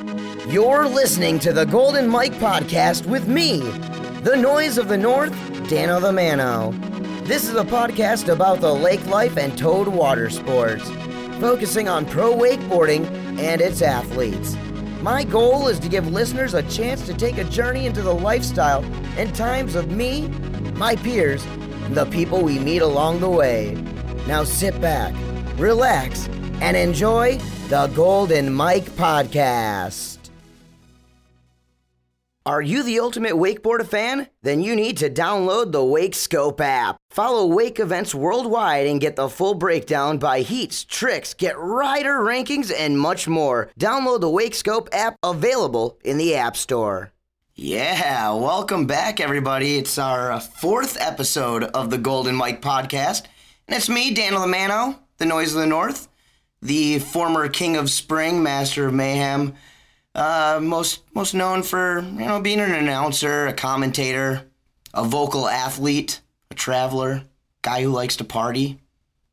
You're 0.00 0.88
listening 0.88 1.38
to 1.40 1.52
the 1.52 1.66
Golden 1.66 2.08
Mike 2.08 2.32
Podcast 2.34 3.04
with 3.04 3.28
me, 3.28 3.58
the 4.22 4.34
noise 4.34 4.78
of 4.78 4.88
the 4.88 4.96
North, 4.96 5.32
Dano 5.68 6.00
the 6.00 6.10
Mano. 6.10 6.72
This 7.24 7.46
is 7.46 7.54
a 7.54 7.64
podcast 7.64 8.32
about 8.32 8.62
the 8.62 8.74
lake 8.74 9.04
life 9.06 9.36
and 9.36 9.56
towed 9.58 9.88
water 9.88 10.30
sports, 10.30 10.88
focusing 11.38 11.86
on 11.86 12.06
pro 12.06 12.34
wakeboarding 12.34 13.04
and 13.38 13.60
its 13.60 13.82
athletes. 13.82 14.56
My 15.02 15.22
goal 15.22 15.68
is 15.68 15.78
to 15.80 15.88
give 15.88 16.08
listeners 16.08 16.54
a 16.54 16.62
chance 16.62 17.04
to 17.04 17.12
take 17.12 17.36
a 17.36 17.44
journey 17.44 17.84
into 17.84 18.00
the 18.00 18.14
lifestyle 18.14 18.82
and 19.18 19.34
times 19.34 19.74
of 19.74 19.90
me, 19.90 20.28
my 20.76 20.96
peers, 20.96 21.44
and 21.84 21.94
the 21.94 22.06
people 22.06 22.40
we 22.40 22.58
meet 22.58 22.80
along 22.80 23.20
the 23.20 23.28
way. 23.28 23.74
Now 24.26 24.44
sit 24.44 24.80
back, 24.80 25.14
relax, 25.58 26.26
and 26.62 26.74
enjoy 26.74 27.38
the 27.70 27.86
Golden 27.94 28.52
Mike 28.52 28.90
Podcast. 28.96 30.18
Are 32.44 32.60
you 32.60 32.82
the 32.82 32.98
ultimate 32.98 33.34
wakeboarder 33.34 33.86
fan? 33.86 34.26
Then 34.42 34.60
you 34.60 34.74
need 34.74 34.96
to 34.96 35.08
download 35.08 35.70
the 35.70 35.84
Wake 35.84 36.16
Scope 36.16 36.60
app. 36.60 36.96
Follow 37.10 37.46
wake 37.46 37.78
events 37.78 38.12
worldwide 38.12 38.88
and 38.88 39.00
get 39.00 39.14
the 39.14 39.28
full 39.28 39.54
breakdown 39.54 40.18
by 40.18 40.40
heats, 40.40 40.84
tricks, 40.84 41.32
get 41.32 41.56
rider 41.56 42.18
rankings, 42.18 42.72
and 42.76 42.98
much 42.98 43.28
more. 43.28 43.70
Download 43.78 44.20
the 44.20 44.28
Wake 44.28 44.56
Scope 44.56 44.88
app 44.90 45.14
available 45.22 45.96
in 46.02 46.18
the 46.18 46.34
App 46.34 46.56
Store. 46.56 47.12
Yeah, 47.54 48.32
welcome 48.32 48.88
back, 48.88 49.20
everybody. 49.20 49.78
It's 49.78 49.96
our 49.96 50.32
uh, 50.32 50.40
fourth 50.40 51.00
episode 51.00 51.62
of 51.62 51.90
the 51.90 51.98
Golden 51.98 52.34
Mike 52.34 52.62
podcast. 52.62 53.26
And 53.68 53.76
it's 53.76 53.88
me, 53.88 54.12
Daniel 54.12 54.48
Mano, 54.48 54.98
the 55.18 55.26
Noise 55.26 55.54
of 55.54 55.60
the 55.60 55.68
North, 55.68 56.08
the 56.62 56.98
former 56.98 57.48
King 57.48 57.76
of 57.76 57.90
Spring, 57.90 58.42
Master 58.42 58.86
of 58.86 58.94
Mayhem, 58.94 59.54
uh, 60.14 60.58
most 60.62 61.02
most 61.14 61.34
known 61.34 61.62
for 61.62 62.00
you 62.00 62.26
know 62.26 62.40
being 62.40 62.60
an 62.60 62.72
announcer, 62.72 63.46
a 63.46 63.52
commentator, 63.52 64.42
a 64.92 65.04
vocal 65.04 65.48
athlete, 65.48 66.20
a 66.50 66.54
traveler, 66.54 67.22
guy 67.62 67.82
who 67.82 67.90
likes 67.90 68.16
to 68.16 68.24
party, 68.24 68.80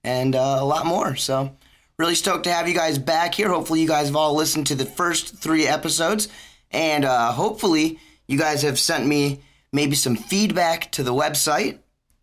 and 0.04 0.36
uh, 0.36 0.58
a 0.60 0.66
lot 0.66 0.86
more. 0.86 1.16
So, 1.16 1.56
really 1.98 2.16
stoked 2.16 2.44
to 2.46 2.54
have 2.54 2.68
you 2.68 2.76
guys 2.76 3.00
back 3.00 3.36
here. 3.36 3.50
Hopefully, 3.50 3.82
you 3.82 3.88
guys 3.88 4.08
have 4.08 4.16
all 4.16 4.36
listened 4.36 4.68
to 4.68 4.76
the 4.76 4.86
first 4.86 5.38
three 5.38 5.68
episodes, 5.68 6.28
and 6.72 7.06
uh, 7.06 7.32
hopefully, 7.32 8.00
you 8.28 8.38
guys 8.38 8.62
have 8.62 8.80
sent 8.80 9.06
me 9.06 9.42
maybe 9.74 9.96
some 9.96 10.16
feedback 10.16 10.92
to 10.92 11.04
the 11.04 11.14
website 11.14 11.80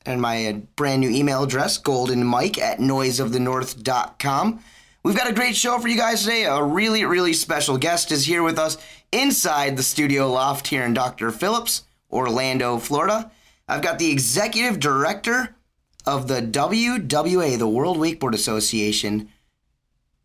and 0.06 0.20
my 0.20 0.46
uh, 0.46 0.52
brand 0.76 1.00
new 1.00 1.10
email 1.10 1.42
address, 1.42 1.80
goldenmike 1.80 2.58
at 2.58 2.78
noiseofthenorth.com. 2.78 4.60
We've 5.04 5.14
got 5.14 5.28
a 5.28 5.34
great 5.34 5.54
show 5.54 5.78
for 5.78 5.88
you 5.88 5.98
guys 5.98 6.22
today. 6.22 6.44
A 6.44 6.62
really, 6.62 7.04
really 7.04 7.34
special 7.34 7.76
guest 7.76 8.10
is 8.10 8.24
here 8.24 8.42
with 8.42 8.58
us 8.58 8.78
inside 9.12 9.76
the 9.76 9.82
studio 9.82 10.32
loft 10.32 10.68
here 10.68 10.82
in 10.82 10.94
Dr. 10.94 11.30
Phillips, 11.30 11.82
Orlando, 12.10 12.78
Florida. 12.78 13.30
I've 13.68 13.82
got 13.82 13.98
the 13.98 14.10
executive 14.10 14.80
director 14.80 15.56
of 16.06 16.26
the 16.26 16.40
WWA, 16.40 17.58
the 17.58 17.68
World 17.68 17.98
Wakeboard 17.98 18.32
Association. 18.32 19.28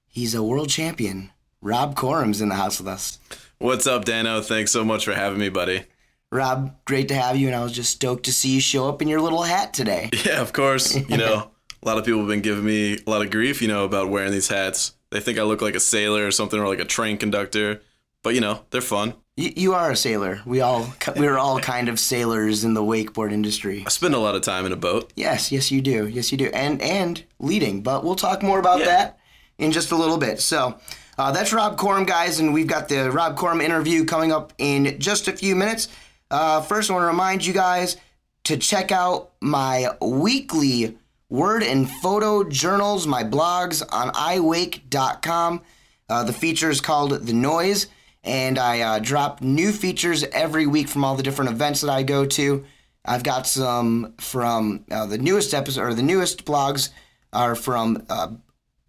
He's 0.07 0.33
a 0.33 0.41
world 0.41 0.69
champion. 0.69 1.31
Rob 1.61 1.97
Corum's 1.97 2.39
in 2.39 2.47
the 2.47 2.55
house 2.55 2.79
with 2.79 2.87
us. 2.87 3.19
What's 3.57 3.85
up, 3.85 4.05
Dano? 4.05 4.39
Thanks 4.39 4.71
so 4.71 4.85
much 4.85 5.03
for 5.03 5.13
having 5.13 5.39
me, 5.39 5.49
buddy. 5.49 5.83
Rob, 6.31 6.73
great 6.85 7.09
to 7.09 7.15
have 7.15 7.35
you, 7.35 7.47
and 7.47 7.55
I 7.55 7.63
was 7.63 7.73
just 7.73 7.91
stoked 7.91 8.23
to 8.25 8.33
see 8.33 8.55
you 8.55 8.61
show 8.61 8.87
up 8.87 9.01
in 9.01 9.09
your 9.09 9.19
little 9.19 9.43
hat 9.43 9.73
today. 9.73 10.09
Yeah, 10.25 10.39
of 10.39 10.53
course. 10.53 10.95
You 10.95 11.17
know, 11.17 11.51
a 11.81 11.87
lot 11.87 11.97
of 11.97 12.05
people 12.05 12.19
have 12.19 12.29
been 12.29 12.41
giving 12.41 12.65
me 12.65 12.97
a 13.05 13.09
lot 13.09 13.21
of 13.21 13.31
grief, 13.31 13.61
you 13.61 13.67
know, 13.67 13.85
about 13.85 14.09
wearing 14.09 14.31
these 14.31 14.47
hats. 14.47 14.93
They 15.11 15.19
think 15.19 15.39
I 15.39 15.43
look 15.43 15.61
like 15.61 15.75
a 15.75 15.79
sailor 15.79 16.25
or 16.27 16.31
something, 16.31 16.59
or 16.59 16.67
like 16.67 16.79
a 16.79 16.85
train 16.85 17.17
conductor. 17.17 17.81
But 18.23 18.35
you 18.35 18.41
know, 18.41 18.61
they're 18.69 18.81
fun. 18.81 19.13
You, 19.37 19.53
you 19.55 19.73
are 19.73 19.91
a 19.91 19.95
sailor. 19.95 20.41
We 20.45 20.61
all 20.61 20.93
we're 21.15 21.37
all 21.37 21.59
kind 21.59 21.87
of 21.89 21.99
sailors 21.99 22.63
in 22.63 22.73
the 22.73 22.83
wakeboard 22.83 23.31
industry. 23.31 23.83
I 23.85 23.89
spend 23.89 24.13
a 24.13 24.19
lot 24.19 24.35
of 24.35 24.41
time 24.41 24.65
in 24.65 24.71
a 24.73 24.75
boat. 24.75 25.11
Yes, 25.15 25.51
yes, 25.51 25.71
you 25.71 25.81
do. 25.81 26.07
Yes, 26.07 26.31
you 26.31 26.37
do, 26.37 26.47
and 26.53 26.81
and 26.81 27.23
leading. 27.39 27.81
But 27.81 28.03
we'll 28.03 28.15
talk 28.15 28.43
more 28.43 28.59
about 28.59 28.79
Yeah. 28.79 28.85
that 28.85 29.19
in 29.57 29.71
just 29.71 29.91
a 29.91 29.95
little 29.95 30.17
bit. 30.17 30.39
So. 30.41 30.79
Uh, 31.17 31.33
that's 31.33 31.51
Rob 31.51 31.77
Corum, 31.77 32.07
guys, 32.07 32.39
and 32.39 32.53
we've 32.53 32.65
got 32.65 32.87
the 32.87 33.11
Rob 33.11 33.37
Corum 33.37 33.61
interview 33.61 34.05
coming 34.05 34.31
up 34.31 34.53
in 34.57 34.97
just 35.01 35.27
a 35.27 35.33
few 35.33 35.53
minutes. 35.53 35.89
Uh, 36.31 36.61
first, 36.61 36.89
I 36.89 36.93
want 36.93 37.03
to 37.03 37.07
remind 37.07 37.45
you 37.45 37.51
guys 37.51 37.97
to 38.45 38.55
check 38.55 38.93
out 38.93 39.31
my 39.41 39.89
weekly 40.01 40.97
word 41.29 41.63
and 41.63 41.89
photo 41.89 42.43
journals, 42.43 43.05
my 43.05 43.23
blogs 43.23 43.83
on 43.91 44.11
iwake.com. 44.13 45.61
Uh, 46.09 46.23
the 46.23 46.33
feature 46.33 46.69
is 46.69 46.81
called 46.81 47.11
The 47.11 47.33
Noise, 47.33 47.87
and 48.23 48.57
I 48.57 48.81
uh, 48.81 48.99
drop 48.99 49.41
new 49.41 49.71
features 49.71 50.23
every 50.23 50.65
week 50.65 50.87
from 50.87 51.05
all 51.05 51.15
the 51.15 51.23
different 51.23 51.51
events 51.51 51.81
that 51.81 51.91
I 51.91 52.03
go 52.03 52.25
to. 52.25 52.65
I've 53.05 53.23
got 53.23 53.47
some 53.47 54.15
from 54.17 54.85
uh, 54.91 55.05
the 55.05 55.19
newest 55.19 55.53
episode, 55.53 55.81
or 55.81 55.93
the 55.93 56.01
newest 56.01 56.45
blogs 56.45 56.89
are 57.31 57.55
from 57.55 58.05
uh, 58.09 58.29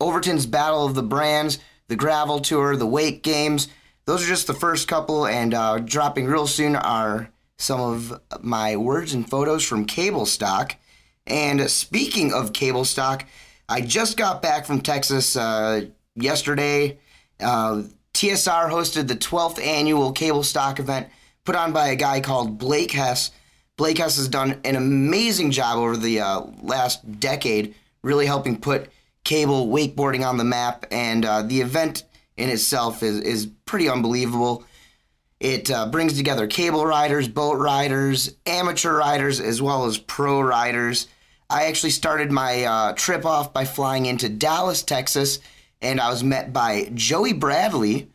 Overton's 0.00 0.46
Battle 0.46 0.86
of 0.86 0.94
the 0.94 1.02
Brands, 1.02 1.58
the 1.88 1.96
Gravel 1.96 2.40
Tour, 2.40 2.74
the 2.74 2.86
Wake 2.86 3.22
Games. 3.22 3.68
Those 4.06 4.24
are 4.24 4.28
just 4.28 4.46
the 4.46 4.54
first 4.54 4.88
couple, 4.88 5.26
and 5.26 5.52
uh, 5.52 5.78
dropping 5.78 6.26
real 6.26 6.46
soon 6.46 6.74
are 6.74 7.30
some 7.58 7.80
of 7.80 8.18
my 8.40 8.76
words 8.76 9.12
and 9.12 9.28
photos 9.28 9.62
from 9.62 9.84
Cable 9.84 10.24
Stock. 10.24 10.76
And 11.30 11.70
speaking 11.70 12.32
of 12.32 12.52
Cable 12.52 12.84
Stock, 12.84 13.24
I 13.68 13.80
just 13.80 14.16
got 14.16 14.42
back 14.42 14.66
from 14.66 14.80
Texas 14.80 15.36
uh, 15.36 15.86
yesterday. 16.16 16.98
Uh, 17.38 17.84
TSR 18.12 18.68
hosted 18.68 19.06
the 19.06 19.14
12th 19.14 19.64
annual 19.64 20.10
Cable 20.10 20.42
Stock 20.42 20.80
event 20.80 21.08
put 21.44 21.54
on 21.54 21.72
by 21.72 21.88
a 21.88 21.96
guy 21.96 22.20
called 22.20 22.58
Blake 22.58 22.90
Hess. 22.90 23.30
Blake 23.76 23.98
Hess 23.98 24.16
has 24.16 24.28
done 24.28 24.60
an 24.64 24.76
amazing 24.76 25.52
job 25.52 25.78
over 25.78 25.96
the 25.96 26.20
uh, 26.20 26.42
last 26.62 27.20
decade, 27.20 27.74
really 28.02 28.26
helping 28.26 28.58
put 28.58 28.90
cable 29.22 29.68
wakeboarding 29.68 30.26
on 30.26 30.36
the 30.36 30.44
map. 30.44 30.86
And 30.90 31.24
uh, 31.24 31.42
the 31.42 31.60
event 31.60 32.04
in 32.36 32.48
itself 32.48 33.02
is, 33.02 33.20
is 33.20 33.46
pretty 33.66 33.88
unbelievable. 33.88 34.64
It 35.38 35.70
uh, 35.70 35.86
brings 35.86 36.16
together 36.16 36.46
cable 36.46 36.84
riders, 36.84 37.28
boat 37.28 37.58
riders, 37.58 38.34
amateur 38.44 38.94
riders, 38.96 39.40
as 39.40 39.62
well 39.62 39.86
as 39.86 39.96
pro 39.96 40.40
riders. 40.40 41.06
I 41.50 41.64
actually 41.64 41.90
started 41.90 42.30
my 42.30 42.64
uh, 42.64 42.92
trip 42.92 43.26
off 43.26 43.52
by 43.52 43.64
flying 43.64 44.06
into 44.06 44.28
Dallas, 44.28 44.84
Texas, 44.84 45.40
and 45.82 46.00
I 46.00 46.08
was 46.08 46.22
met 46.22 46.52
by 46.52 46.90
Joey 46.94 47.32
Bradley, 47.32 48.08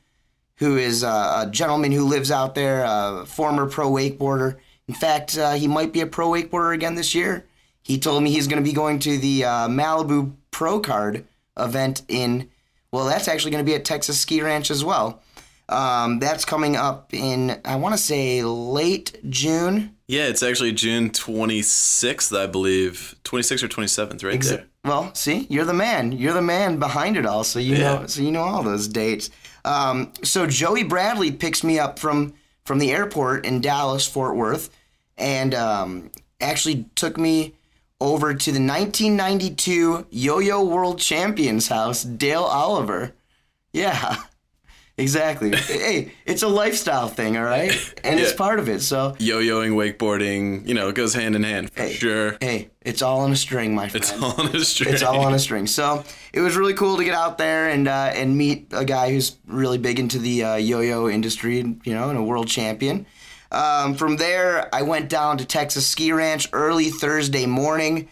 who 0.55 0.77
is 0.77 1.03
uh, 1.03 1.43
a 1.45 1.51
gentleman 1.51 1.91
who 1.91 2.05
lives 2.05 2.31
out 2.31 2.55
there, 2.55 2.85
a 2.87 3.25
former 3.25 3.65
pro 3.65 3.91
wakeboarder. 3.91 4.55
In 4.87 4.93
fact, 4.93 5.37
uh, 5.37 5.51
he 5.53 5.67
might 5.67 5.91
be 5.91 5.99
a 5.99 6.07
pro 6.07 6.29
wakeboarder 6.29 6.73
again 6.73 6.95
this 6.95 7.13
year. 7.13 7.45
He 7.83 7.99
told 7.99 8.23
me 8.23 8.31
he's 8.31 8.47
going 8.47 8.63
to 8.63 8.67
be 8.67 8.73
going 8.73 8.99
to 8.99 9.17
the 9.17 9.43
uh, 9.43 9.67
Malibu 9.67 10.33
Pro 10.51 10.79
Card 10.79 11.25
event 11.57 12.03
in, 12.07 12.49
well, 12.91 13.05
that's 13.05 13.27
actually 13.27 13.51
going 13.51 13.65
to 13.65 13.69
be 13.69 13.75
at 13.75 13.83
Texas 13.83 14.17
Ski 14.17 14.41
Ranch 14.41 14.71
as 14.71 14.85
well. 14.85 15.21
Um, 15.67 16.19
that's 16.19 16.45
coming 16.45 16.75
up 16.75 17.13
in, 17.13 17.59
I 17.65 17.75
want 17.77 17.93
to 17.95 18.01
say, 18.01 18.43
late 18.43 19.17
June. 19.29 19.95
Yeah, 20.07 20.27
it's 20.27 20.43
actually 20.43 20.73
June 20.73 21.09
26th, 21.09 22.37
I 22.37 22.45
believe. 22.45 23.15
26th 23.23 23.63
or 23.63 23.67
27th, 23.67 24.23
right 24.23 24.39
Exa- 24.39 24.49
there. 24.49 24.65
Well, 24.83 25.13
see, 25.15 25.47
you're 25.49 25.65
the 25.65 25.73
man. 25.73 26.11
You're 26.11 26.33
the 26.33 26.41
man 26.43 26.77
behind 26.77 27.17
it 27.17 27.25
all. 27.25 27.43
So 27.43 27.57
you 27.57 27.75
Yeah. 27.75 27.99
know, 28.01 28.05
so 28.07 28.21
you 28.21 28.31
know 28.31 28.43
all 28.43 28.61
those 28.61 28.87
dates. 28.87 29.31
Um, 29.63 30.11
so 30.23 30.45
Joey 30.45 30.83
Bradley 30.83 31.31
picks 31.31 31.63
me 31.63 31.79
up 31.79 31.97
from 31.97 32.33
from 32.65 32.77
the 32.79 32.91
airport 32.91 33.45
in 33.45 33.61
Dallas, 33.61 34.07
Fort 34.07 34.35
Worth, 34.35 34.69
and 35.17 35.53
um, 35.55 36.11
actually 36.41 36.85
took 36.95 37.17
me 37.17 37.53
over 38.01 38.33
to 38.35 38.51
the 38.51 38.59
1992 38.59 40.07
Yo-Yo 40.09 40.63
World 40.63 40.99
Champions 40.99 41.67
house, 41.67 42.03
Dale 42.03 42.43
Oliver. 42.43 43.13
Yeah, 43.73 44.17
exactly. 44.97 45.55
hey, 45.55 46.11
it's 46.25 46.43
a 46.43 46.47
lifestyle 46.47 47.07
thing, 47.07 47.37
all 47.37 47.43
right, 47.43 47.71
and 48.03 48.19
it's 48.19 48.33
part 48.33 48.59
of 48.59 48.69
it. 48.69 48.81
So 48.81 49.15
Yo-yoing, 49.19 49.71
wakeboarding, 49.73 50.67
you 50.67 50.73
know, 50.73 50.89
it 50.89 50.95
goes 50.95 51.13
hand 51.13 51.35
in 51.35 51.43
hand 51.43 51.71
for 51.71 51.87
sure. 51.89 52.37
hey, 52.41 52.69
it's 52.81 53.01
all 53.01 53.21
on 53.21 53.31
a 53.31 53.35
string, 53.35 53.73
my 53.75 53.87
friend. 53.89 54.03
It's 54.03 54.13
all 54.13 54.39
on 54.39 54.55
a 54.55 54.63
string. 54.63 54.93
It's 54.93 55.03
all 55.03 55.21
on 55.21 55.33
a 55.33 55.39
string. 55.39 55.67
So 55.67 56.03
it 56.33 56.41
was 56.41 56.55
really 56.55 56.73
cool 56.73 56.97
to 56.97 57.03
get 57.03 57.15
out 57.15 57.37
there 57.37 57.69
and 57.69 57.87
uh, 57.87 58.11
and 58.13 58.37
meet 58.37 58.67
a 58.71 58.85
guy 58.85 59.11
who's 59.11 59.37
really 59.47 59.77
big 59.77 59.99
into 59.99 60.19
the 60.19 60.43
uh, 60.43 60.55
yo-yo 60.55 61.09
industry, 61.09 61.57
you 61.57 61.93
know, 61.93 62.09
and 62.09 62.17
a 62.17 62.23
world 62.23 62.47
champion. 62.47 63.05
Um, 63.51 63.95
from 63.95 64.17
there, 64.17 64.73
I 64.75 64.81
went 64.81 65.09
down 65.09 65.37
to 65.37 65.45
Texas 65.45 65.87
Ski 65.87 66.11
Ranch 66.11 66.49
early 66.51 66.89
Thursday 66.89 67.45
morning. 67.45 68.09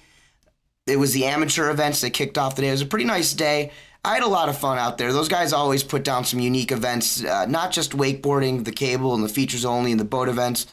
It 0.85 0.97
was 0.97 1.13
the 1.13 1.25
amateur 1.25 1.69
events 1.69 2.01
that 2.01 2.11
kicked 2.11 2.37
off 2.37 2.55
the 2.55 2.61
day. 2.61 2.69
It 2.69 2.71
was 2.71 2.81
a 2.81 2.85
pretty 2.85 3.05
nice 3.05 3.33
day. 3.33 3.71
I 4.05 4.15
had 4.15 4.23
a 4.23 4.27
lot 4.27 4.49
of 4.49 4.57
fun 4.57 4.77
out 4.77 4.97
there. 4.97 5.13
Those 5.13 5.29
guys 5.29 5.53
always 5.53 5.83
put 5.83 6.03
down 6.03 6.25
some 6.25 6.39
unique 6.39 6.71
events, 6.71 7.23
uh, 7.23 7.45
not 7.45 7.71
just 7.71 7.91
wakeboarding, 7.93 8.65
the 8.65 8.71
cable, 8.71 9.15
and 9.15 9.23
the 9.23 9.29
features 9.29 9.63
only, 9.63 9.91
and 9.91 9.99
the 9.99 10.05
boat 10.05 10.27
events. 10.27 10.67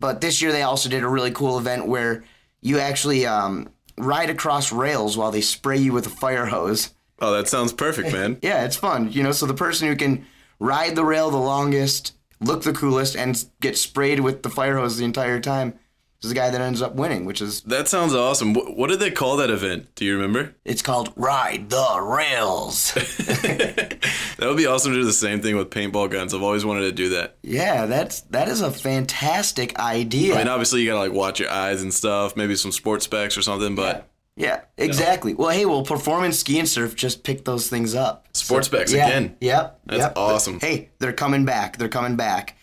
But 0.00 0.20
this 0.20 0.42
year 0.42 0.52
they 0.52 0.62
also 0.62 0.88
did 0.88 1.02
a 1.02 1.08
really 1.08 1.30
cool 1.30 1.58
event 1.58 1.86
where 1.86 2.24
you 2.60 2.78
actually 2.78 3.26
um, 3.26 3.70
ride 3.96 4.30
across 4.30 4.70
rails 4.70 5.16
while 5.16 5.30
they 5.30 5.40
spray 5.40 5.78
you 5.78 5.92
with 5.92 6.06
a 6.06 6.10
fire 6.10 6.46
hose. 6.46 6.92
Oh, 7.20 7.32
that 7.32 7.48
sounds 7.48 7.72
perfect, 7.72 8.12
man. 8.12 8.38
Yeah, 8.42 8.64
it's 8.64 8.76
fun. 8.76 9.10
You 9.12 9.22
know, 9.22 9.32
so 9.32 9.46
the 9.46 9.54
person 9.54 9.88
who 9.88 9.96
can 9.96 10.26
ride 10.60 10.94
the 10.94 11.04
rail 11.04 11.30
the 11.30 11.38
longest, 11.38 12.14
look 12.40 12.62
the 12.62 12.72
coolest, 12.72 13.16
and 13.16 13.44
get 13.60 13.78
sprayed 13.78 14.20
with 14.20 14.42
the 14.42 14.50
fire 14.50 14.76
hose 14.76 14.98
the 14.98 15.04
entire 15.04 15.40
time 15.40 15.78
is 16.22 16.30
the 16.30 16.34
guy 16.34 16.50
that 16.50 16.60
ends 16.60 16.82
up 16.82 16.94
winning, 16.94 17.24
which 17.24 17.40
is 17.40 17.60
That 17.62 17.86
sounds 17.88 18.14
awesome. 18.14 18.52
What, 18.54 18.76
what 18.76 18.90
did 18.90 18.98
they 19.00 19.10
call 19.10 19.36
that 19.36 19.50
event? 19.50 19.94
Do 19.94 20.04
you 20.04 20.14
remember? 20.16 20.54
it's 20.64 20.82
called 20.82 21.12
Ride 21.16 21.70
the 21.70 22.00
Rails. 22.00 22.92
That 24.38 24.46
would 24.46 24.56
be 24.56 24.66
awesome 24.66 24.92
to 24.92 24.98
do 24.98 25.04
the 25.04 25.12
same 25.12 25.40
thing 25.40 25.56
with 25.56 25.68
paintball 25.70 26.10
guns. 26.10 26.32
I've 26.32 26.42
always 26.44 26.64
wanted 26.64 26.82
to 26.82 26.92
do 26.92 27.08
that. 27.10 27.36
yeah, 27.42 27.86
that's 27.86 28.20
that 28.30 28.46
is 28.48 28.60
a 28.60 28.70
fantastic 28.70 29.76
idea. 29.80 30.34
I 30.34 30.38
mean, 30.38 30.48
obviously 30.48 30.80
you 30.82 30.86
gotta 30.86 31.00
like 31.00 31.12
watch 31.12 31.40
your 31.40 31.50
eyes 31.50 31.82
and 31.82 31.92
stuff, 31.92 32.36
maybe 32.36 32.54
some 32.54 32.70
sports 32.70 33.04
specs 33.06 33.36
or 33.36 33.42
something, 33.42 33.74
but 33.74 34.08
yeah, 34.36 34.60
exactly. 34.76 35.34
Well, 35.34 35.48
hey, 35.50 35.64
well, 35.66 35.82
performance 35.82 36.38
ski 36.38 36.60
and 36.60 36.68
surf 36.68 36.94
just 36.94 37.24
picked 37.24 37.44
those 37.44 37.68
things 37.68 37.96
up. 37.96 38.28
sports 38.32 38.68
specs 38.68 38.92
Yeah, 38.92 39.08
again. 39.08 39.36
Yep. 39.40 39.80
That's 39.86 40.02
yep. 40.02 40.12
awesome. 40.16 40.60
Hey, 40.60 40.90
they're 41.00 41.12
coming 41.12 41.44
back. 41.44 41.76
They're 41.78 41.88
coming 41.88 42.14
back. 42.14 42.56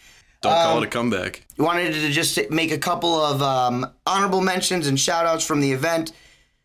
Don't 0.45 0.53
call 0.63 0.77
Um, 0.77 0.83
it 0.83 0.87
a 0.87 0.89
comeback. 0.89 1.45
wanted 1.57 1.93
to 1.93 2.09
just 2.09 2.39
make 2.49 2.71
a 2.71 2.77
couple 2.77 3.13
of 3.19 3.41
um, 3.41 3.85
honorable 4.05 4.41
mentions 4.41 4.87
and 4.87 4.99
shout 4.99 5.25
outs 5.25 5.45
from 5.45 5.59
the 5.61 5.71
event. 5.71 6.11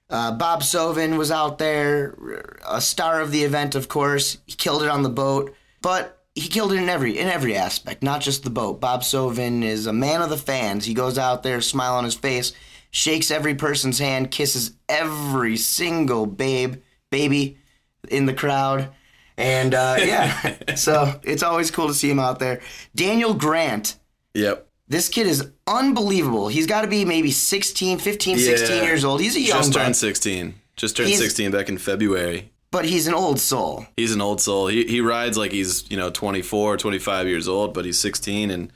Uh, 0.09 0.33
Bob 0.33 0.63
Soven 0.63 1.17
was 1.17 1.31
out 1.31 1.59
there, 1.59 2.15
a 2.69 2.81
star 2.81 3.21
of 3.21 3.31
the 3.31 3.45
event, 3.45 3.75
of 3.75 3.89
course. 3.89 4.39
He 4.47 4.55
killed 4.55 4.83
it 4.83 4.89
on 4.89 5.03
the 5.05 5.09
boat, 5.09 5.55
but 5.83 6.23
he 6.35 6.49
killed 6.49 6.73
it 6.73 6.77
in 6.83 6.89
every 6.89 7.19
in 7.19 7.29
every 7.29 7.57
aspect, 7.57 8.03
not 8.03 8.21
just 8.21 8.43
the 8.43 8.51
boat. 8.51 8.81
Bob 8.81 9.03
Soven 9.03 9.63
is 9.63 9.87
a 9.87 9.93
man 9.93 10.21
of 10.21 10.29
the 10.31 10.37
fans. 10.37 10.85
He 10.85 10.95
goes 10.95 11.17
out 11.19 11.43
there, 11.45 11.61
smile 11.61 11.95
on 11.95 12.05
his 12.05 12.15
face, 12.17 12.53
shakes 12.91 13.31
every 13.31 13.55
person's 13.55 13.99
hand, 14.01 14.31
kisses 14.33 14.73
every 14.89 15.57
single 15.57 16.27
babe, 16.27 16.77
baby 17.11 17.59
in 18.09 18.27
the 18.27 18.35
crowd. 18.35 18.89
And 19.41 19.75
uh, 19.75 19.97
yeah, 20.01 20.75
so 20.75 21.19
it's 21.23 21.43
always 21.43 21.71
cool 21.71 21.89
to 21.89 21.95
see 21.95 22.11
him 22.11 22.19
out 22.19 22.39
there. 22.39 22.61
Daniel 22.95 23.35
Grant, 23.35 23.99
Yep. 24.35 24.67
this 24.89 25.09
kid 25.09 25.27
is 25.27 25.51
unbelievable. 25.67 26.49
He's 26.49 26.67
got 26.67 26.83
to 26.83 26.89
be 26.89 27.05
maybe 27.05 27.31
16, 27.31 27.99
15, 27.99 28.39
16 28.39 28.85
years 28.85 29.05
old. 29.05 29.21
He's 29.21 29.37
a 29.37 29.41
young 29.41 29.59
Just 29.59 29.73
turned 29.73 29.97
16. 29.97 30.55
Just 30.77 30.97
turned 30.97 31.09
He's- 31.09 31.21
16 31.21 31.51
back 31.51 31.69
in 31.69 31.79
February. 31.79 32.51
but 32.71 32.85
he's 32.85 33.07
an 33.09 33.15
old 33.15 33.41
soul. 33.41 33.87
He's 33.97 34.15
an 34.15 34.21
old 34.21 34.41
soul. 34.41 34.69
He, 34.69 34.85
he 34.87 35.01
rides 35.01 35.37
like 35.37 35.51
he's, 35.53 35.91
you 35.91 35.97
know, 35.97 36.11
24, 36.11 36.77
25 36.77 37.27
years 37.27 37.49
old, 37.49 37.75
but 37.75 37.85
he's 37.85 37.99
16. 37.99 38.51
And 38.51 38.73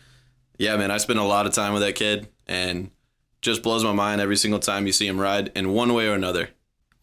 yeah, 0.58 0.76
man, 0.76 0.90
I 0.90 0.96
spend 0.98 1.18
a 1.18 1.24
lot 1.24 1.46
of 1.46 1.52
time 1.52 1.72
with 1.74 1.82
that 1.82 1.94
kid 1.94 2.26
and 2.46 2.90
just 3.40 3.62
blows 3.62 3.84
my 3.84 3.92
mind 3.92 4.20
every 4.20 4.36
single 4.36 4.58
time 4.60 4.86
you 4.86 4.92
see 4.92 5.06
him 5.06 5.20
ride 5.20 5.52
in 5.54 5.72
one 5.72 5.92
way 5.94 6.08
or 6.08 6.14
another. 6.14 6.48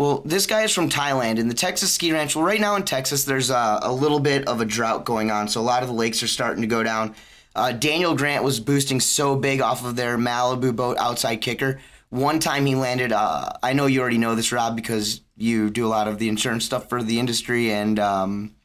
Well, 0.01 0.23
this 0.25 0.47
guy 0.47 0.63
is 0.63 0.73
from 0.73 0.89
Thailand 0.89 1.37
in 1.37 1.47
the 1.47 1.53
Texas 1.53 1.93
ski 1.93 2.11
ranch. 2.11 2.35
Well, 2.35 2.43
right 2.43 2.59
now 2.59 2.75
in 2.75 2.81
Texas, 2.81 3.23
there's 3.23 3.51
uh, 3.51 3.81
a 3.83 3.93
little 3.93 4.19
bit 4.19 4.47
of 4.47 4.59
a 4.59 4.65
drought 4.65 5.05
going 5.05 5.29
on, 5.29 5.47
so 5.47 5.61
a 5.61 5.69
lot 5.69 5.83
of 5.83 5.89
the 5.89 5.93
lakes 5.93 6.23
are 6.23 6.27
starting 6.27 6.63
to 6.63 6.67
go 6.67 6.81
down. 6.81 7.13
Uh, 7.55 7.71
Daniel 7.71 8.15
Grant 8.15 8.43
was 8.43 8.59
boosting 8.59 8.99
so 8.99 9.35
big 9.35 9.61
off 9.61 9.85
of 9.85 9.95
their 9.95 10.17
Malibu 10.17 10.75
boat 10.75 10.97
outside 10.97 11.35
kicker. 11.41 11.79
One 12.09 12.39
time 12.39 12.65
he 12.65 12.73
landed, 12.73 13.11
uh, 13.11 13.51
I 13.61 13.73
know 13.73 13.85
you 13.85 14.01
already 14.01 14.17
know 14.17 14.33
this, 14.33 14.51
Rob, 14.51 14.75
because 14.75 15.21
you 15.37 15.69
do 15.69 15.85
a 15.85 15.89
lot 15.89 16.07
of 16.07 16.17
the 16.17 16.29
insurance 16.29 16.65
stuff 16.65 16.89
for 16.89 17.03
the 17.03 17.19
industry, 17.19 17.71
and 17.71 17.99
um, 17.99 18.55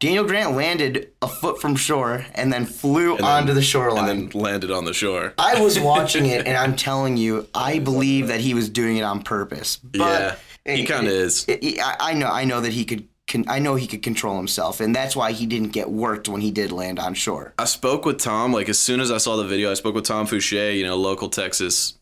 Daniel 0.00 0.24
Grant 0.24 0.56
landed 0.56 1.12
a 1.20 1.28
foot 1.28 1.60
from 1.60 1.76
shore 1.76 2.24
and 2.34 2.50
then 2.52 2.64
flew 2.64 3.16
onto 3.18 3.52
the 3.52 3.62
shoreline. 3.62 4.08
And 4.08 4.32
then 4.32 4.40
landed 4.40 4.70
on 4.70 4.86
the 4.86 4.94
shore. 4.94 5.34
I 5.38 5.60
was 5.60 5.78
watching 5.78 6.24
it, 6.26 6.46
and 6.46 6.56
I'm 6.62 6.74
telling 6.74 7.16
you, 7.18 7.46
I 7.54 7.78
believe 7.78 8.28
that 8.28 8.40
he 8.40 8.54
was 8.54 8.68
doing 8.70 8.96
it 8.96 9.02
on 9.02 9.22
purpose. 9.22 9.76
But 9.76 10.38
yeah, 10.64 10.74
he 10.74 10.84
kind 10.86 11.06
of 11.06 11.12
is. 11.12 11.44
I- 11.48 11.76
I 11.82 11.96
I 12.10 12.14
know, 12.14 12.28
I 12.28 12.44
know 12.44 12.60
that 12.62 12.72
he 12.72 12.84
could. 12.84 13.06
I 13.46 13.60
know 13.60 13.76
he 13.76 13.86
could 13.86 14.02
control 14.02 14.36
himself, 14.38 14.80
and 14.80 14.96
that's 14.96 15.14
why 15.14 15.30
he 15.30 15.46
didn't 15.46 15.68
get 15.68 15.88
worked 15.88 16.28
when 16.28 16.40
he 16.40 16.50
did 16.50 16.72
land 16.72 16.98
on 16.98 17.14
shore. 17.14 17.54
I 17.58 17.64
spoke 17.66 18.04
with 18.04 18.18
Tom 18.18 18.52
like 18.52 18.68
as 18.68 18.78
soon 18.78 18.98
as 19.00 19.12
I 19.12 19.18
saw 19.18 19.36
the 19.36 19.44
video. 19.44 19.70
I 19.70 19.74
spoke 19.74 19.94
with 19.94 20.04
Tom 20.04 20.26
Fooshee, 20.26 20.76
you 20.76 20.82
know, 20.84 20.96
local 20.96 21.28
Texas 21.28 21.94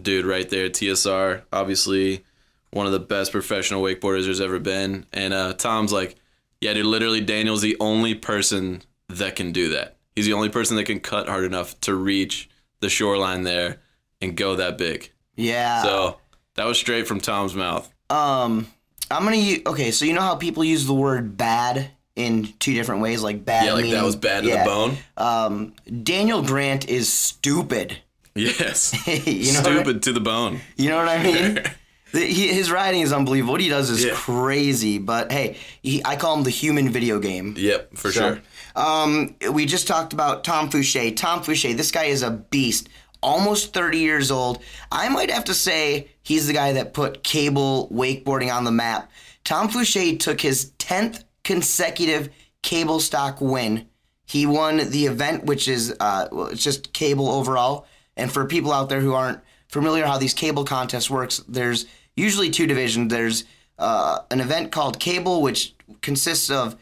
dude 0.00 0.24
right 0.26 0.48
there, 0.48 0.68
TSR, 0.70 1.42
obviously 1.52 2.24
one 2.72 2.86
of 2.86 2.92
the 2.92 2.98
best 2.98 3.30
professional 3.30 3.82
wakeboarders 3.82 4.24
there's 4.24 4.40
ever 4.40 4.58
been. 4.58 5.04
And 5.12 5.34
uh, 5.34 5.52
Tom's 5.52 5.92
like, 5.92 6.16
yeah, 6.62 6.72
dude, 6.72 6.86
literally 6.86 7.20
Daniel's 7.20 7.60
the 7.60 7.76
only 7.80 8.14
person 8.14 8.82
that 9.08 9.36
can 9.36 9.50
do 9.52 9.70
that. 9.70 9.96
He's 10.14 10.26
the 10.26 10.32
only 10.32 10.48
person 10.48 10.76
that 10.76 10.84
can 10.84 11.00
cut 11.00 11.28
hard 11.28 11.44
enough 11.44 11.78
to 11.80 11.94
reach 11.94 12.48
the 12.80 12.88
shoreline 12.88 13.42
there 13.42 13.80
and 14.20 14.36
go 14.36 14.56
that 14.56 14.78
big. 14.78 15.10
Yeah. 15.36 15.82
So 15.82 16.18
that 16.54 16.64
was 16.64 16.78
straight 16.78 17.08
from 17.08 17.20
Tom's 17.20 17.54
mouth. 17.54 17.92
um, 18.10 18.66
I'm 19.10 19.24
gonna 19.24 19.36
use. 19.36 19.60
Okay, 19.66 19.90
so 19.90 20.04
you 20.06 20.14
know 20.14 20.22
how 20.22 20.36
people 20.36 20.64
use 20.64 20.86
the 20.86 20.94
word 20.94 21.36
"bad" 21.36 21.90
in 22.16 22.48
two 22.58 22.72
different 22.72 23.02
ways, 23.02 23.22
like 23.22 23.44
bad. 23.44 23.66
Yeah, 23.66 23.72
like 23.74 23.90
that 23.90 24.04
was 24.04 24.16
bad 24.16 24.44
to 24.44 24.48
yeah. 24.48 24.64
the 24.64 24.70
bone. 24.70 24.96
Um, 25.18 25.74
Daniel 26.02 26.42
Grant 26.42 26.88
is 26.88 27.12
stupid. 27.12 27.98
Yes. 28.34 28.94
you 29.26 29.52
know 29.52 29.60
What 29.60 29.66
I, 29.68 29.74
Stupid 29.74 30.02
to 30.04 30.12
the 30.12 30.20
bone. 30.20 30.60
you 30.76 30.88
know 30.88 30.96
what 30.96 31.08
I 31.08 31.22
mean? 31.22 31.58
The- 32.12 32.20
he, 32.26 32.48
his 32.48 32.70
riding 32.70 33.00
is 33.00 33.12
unbelievable. 33.12 33.52
What 33.52 33.60
he 33.60 33.68
does 33.68 33.90
is 33.90 34.04
Yeah. 34.04 34.12
crazy. 34.14 34.98
But 34.98 35.32
hey, 35.32 35.56
he, 35.82 36.02
I 36.04 36.16
call 36.16 36.36
him 36.36 36.42
the 36.44 36.50
human 36.50 36.90
video 36.90 37.18
game. 37.18 37.54
Yep, 37.56 37.96
for 37.96 38.12
So, 38.12 38.20
sure. 38.20 38.42
Um, 38.76 39.34
we 39.50 39.66
just 39.66 39.86
talked 39.86 40.12
about 40.12 40.44
Tom 40.44 40.70
Fooshee. 40.70 41.16
Tom 41.16 41.42
Fooshee, 41.42 41.76
this 41.76 41.90
guy 41.90 42.04
is 42.04 42.22
a 42.22 42.30
beast. 42.30 42.88
Almost 43.22 43.72
30 43.72 43.98
years 43.98 44.30
old. 44.30 44.60
I 44.90 45.08
might 45.08 45.30
have 45.30 45.44
to 45.44 45.54
say 45.54 46.08
he's 46.22 46.46
the 46.48 46.52
guy 46.52 46.72
that 46.72 46.92
put 46.92 47.22
cable 47.22 47.88
wakeboarding 47.92 48.52
on 48.52 48.64
the 48.64 48.72
map. 48.72 49.10
Tom 49.44 49.68
Fooshee 49.68 50.18
took 50.18 50.40
his 50.40 50.72
10th 50.78 51.22
consecutive 51.44 52.28
cable 52.62 52.98
stock 53.00 53.40
win. 53.40 53.86
He 54.26 54.46
won 54.46 54.76
the 54.90 55.06
event, 55.06 55.44
which 55.44 55.68
is 55.68 55.94
uh, 56.00 56.28
well, 56.32 56.46
it's 56.46 56.62
just 56.64 56.92
cable 56.92 57.28
overall. 57.28 57.86
And 58.16 58.30
for 58.32 58.44
people 58.46 58.72
out 58.72 58.88
there 58.88 59.00
who 59.00 59.14
aren't 59.14 59.40
familiar 59.68 60.04
how 60.06 60.18
these 60.18 60.34
cable 60.34 60.64
contests 60.64 61.08
works, 61.10 61.38
there's 61.48 61.86
usually 62.16 62.50
two 62.50 62.66
divisions. 62.66 63.12
There's 63.12 63.44
uh, 63.78 64.20
an 64.30 64.40
event 64.40 64.72
called 64.72 65.00
cable, 65.00 65.42
which 65.42 65.74
consists 66.00 66.50
of 66.50 66.76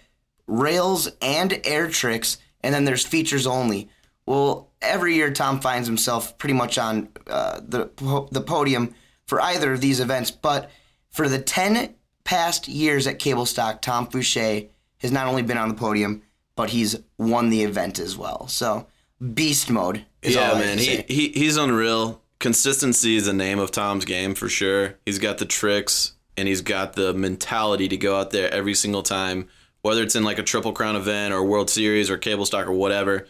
rails 0.46 1.08
and 1.22 1.60
air 1.64 1.88
tricks, 1.88 2.38
and 2.62 2.74
then 2.74 2.84
there's 2.84 3.04
features 3.04 3.46
only. 3.46 3.88
Well, 4.26 4.70
every 4.82 5.14
year 5.14 5.32
Tom 5.32 5.60
finds 5.60 5.88
himself 5.88 6.38
pretty 6.38 6.54
much 6.54 6.78
on 6.78 7.08
uh, 7.26 7.60
the 7.62 7.86
po- 7.86 8.28
the 8.30 8.40
podium 8.40 8.94
for 9.26 9.40
either 9.40 9.72
of 9.72 9.80
these 9.80 10.00
events. 10.00 10.30
But 10.30 10.70
for 11.10 11.28
the 11.28 11.38
ten 11.40 11.94
past 12.24 12.68
years 12.68 13.06
at 13.06 13.18
Cable 13.18 13.46
Stock, 13.46 13.82
Tom 13.82 14.06
Fooshee 14.06 14.68
has 14.98 15.10
not 15.10 15.26
only 15.26 15.42
been 15.42 15.58
on 15.58 15.68
the 15.68 15.74
podium, 15.74 16.22
but 16.54 16.70
he's 16.70 16.96
won 17.18 17.50
the 17.50 17.62
event 17.62 17.98
as 17.98 18.16
well. 18.16 18.46
So 18.48 18.86
beast 19.34 19.70
mode. 19.70 20.04
Is 20.22 20.34
yeah, 20.34 20.52
man, 20.54 20.78
he, 20.78 21.02
he 21.08 21.28
he's 21.28 21.56
unreal. 21.56 22.19
Consistency 22.40 23.16
is 23.16 23.26
the 23.26 23.34
name 23.34 23.58
of 23.58 23.70
Tom's 23.70 24.06
game 24.06 24.34
for 24.34 24.48
sure. 24.48 24.94
He's 25.04 25.18
got 25.18 25.36
the 25.36 25.44
tricks 25.44 26.14
and 26.38 26.48
he's 26.48 26.62
got 26.62 26.94
the 26.94 27.12
mentality 27.12 27.86
to 27.88 27.98
go 27.98 28.18
out 28.18 28.30
there 28.30 28.50
every 28.52 28.72
single 28.72 29.02
time, 29.02 29.46
whether 29.82 30.02
it's 30.02 30.16
in 30.16 30.24
like 30.24 30.38
a 30.38 30.42
Triple 30.42 30.72
Crown 30.72 30.96
event 30.96 31.34
or 31.34 31.44
World 31.44 31.68
Series 31.68 32.08
or 32.08 32.16
Cable 32.16 32.46
Stock 32.46 32.66
or 32.66 32.72
whatever. 32.72 33.28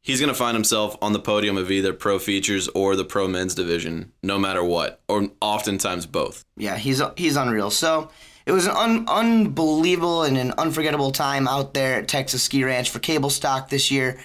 He's 0.00 0.20
gonna 0.20 0.32
find 0.32 0.54
himself 0.56 0.96
on 1.02 1.12
the 1.12 1.18
podium 1.18 1.58
of 1.58 1.70
either 1.70 1.92
Pro 1.92 2.18
Features 2.18 2.68
or 2.68 2.96
the 2.96 3.04
Pro 3.04 3.28
Men's 3.28 3.54
division, 3.54 4.12
no 4.22 4.38
matter 4.38 4.64
what, 4.64 5.02
or 5.06 5.28
oftentimes 5.42 6.06
both. 6.06 6.42
yeah, 6.56 6.76
he's 6.78 7.02
he's 7.18 7.36
unreal. 7.36 7.70
So 7.70 8.10
it 8.46 8.52
was 8.52 8.66
an 8.66 8.76
un, 8.76 9.04
unbelievable 9.08 10.22
and 10.22 10.38
an 10.38 10.52
unforgettable 10.56 11.10
time 11.10 11.46
out 11.46 11.74
there 11.74 11.98
at 11.98 12.08
Texas 12.08 12.44
Ski 12.44 12.64
Ranch 12.64 12.88
for 12.88 13.00
cable 13.00 13.28
stock 13.28 13.68
this 13.68 13.90
year. 13.90 14.18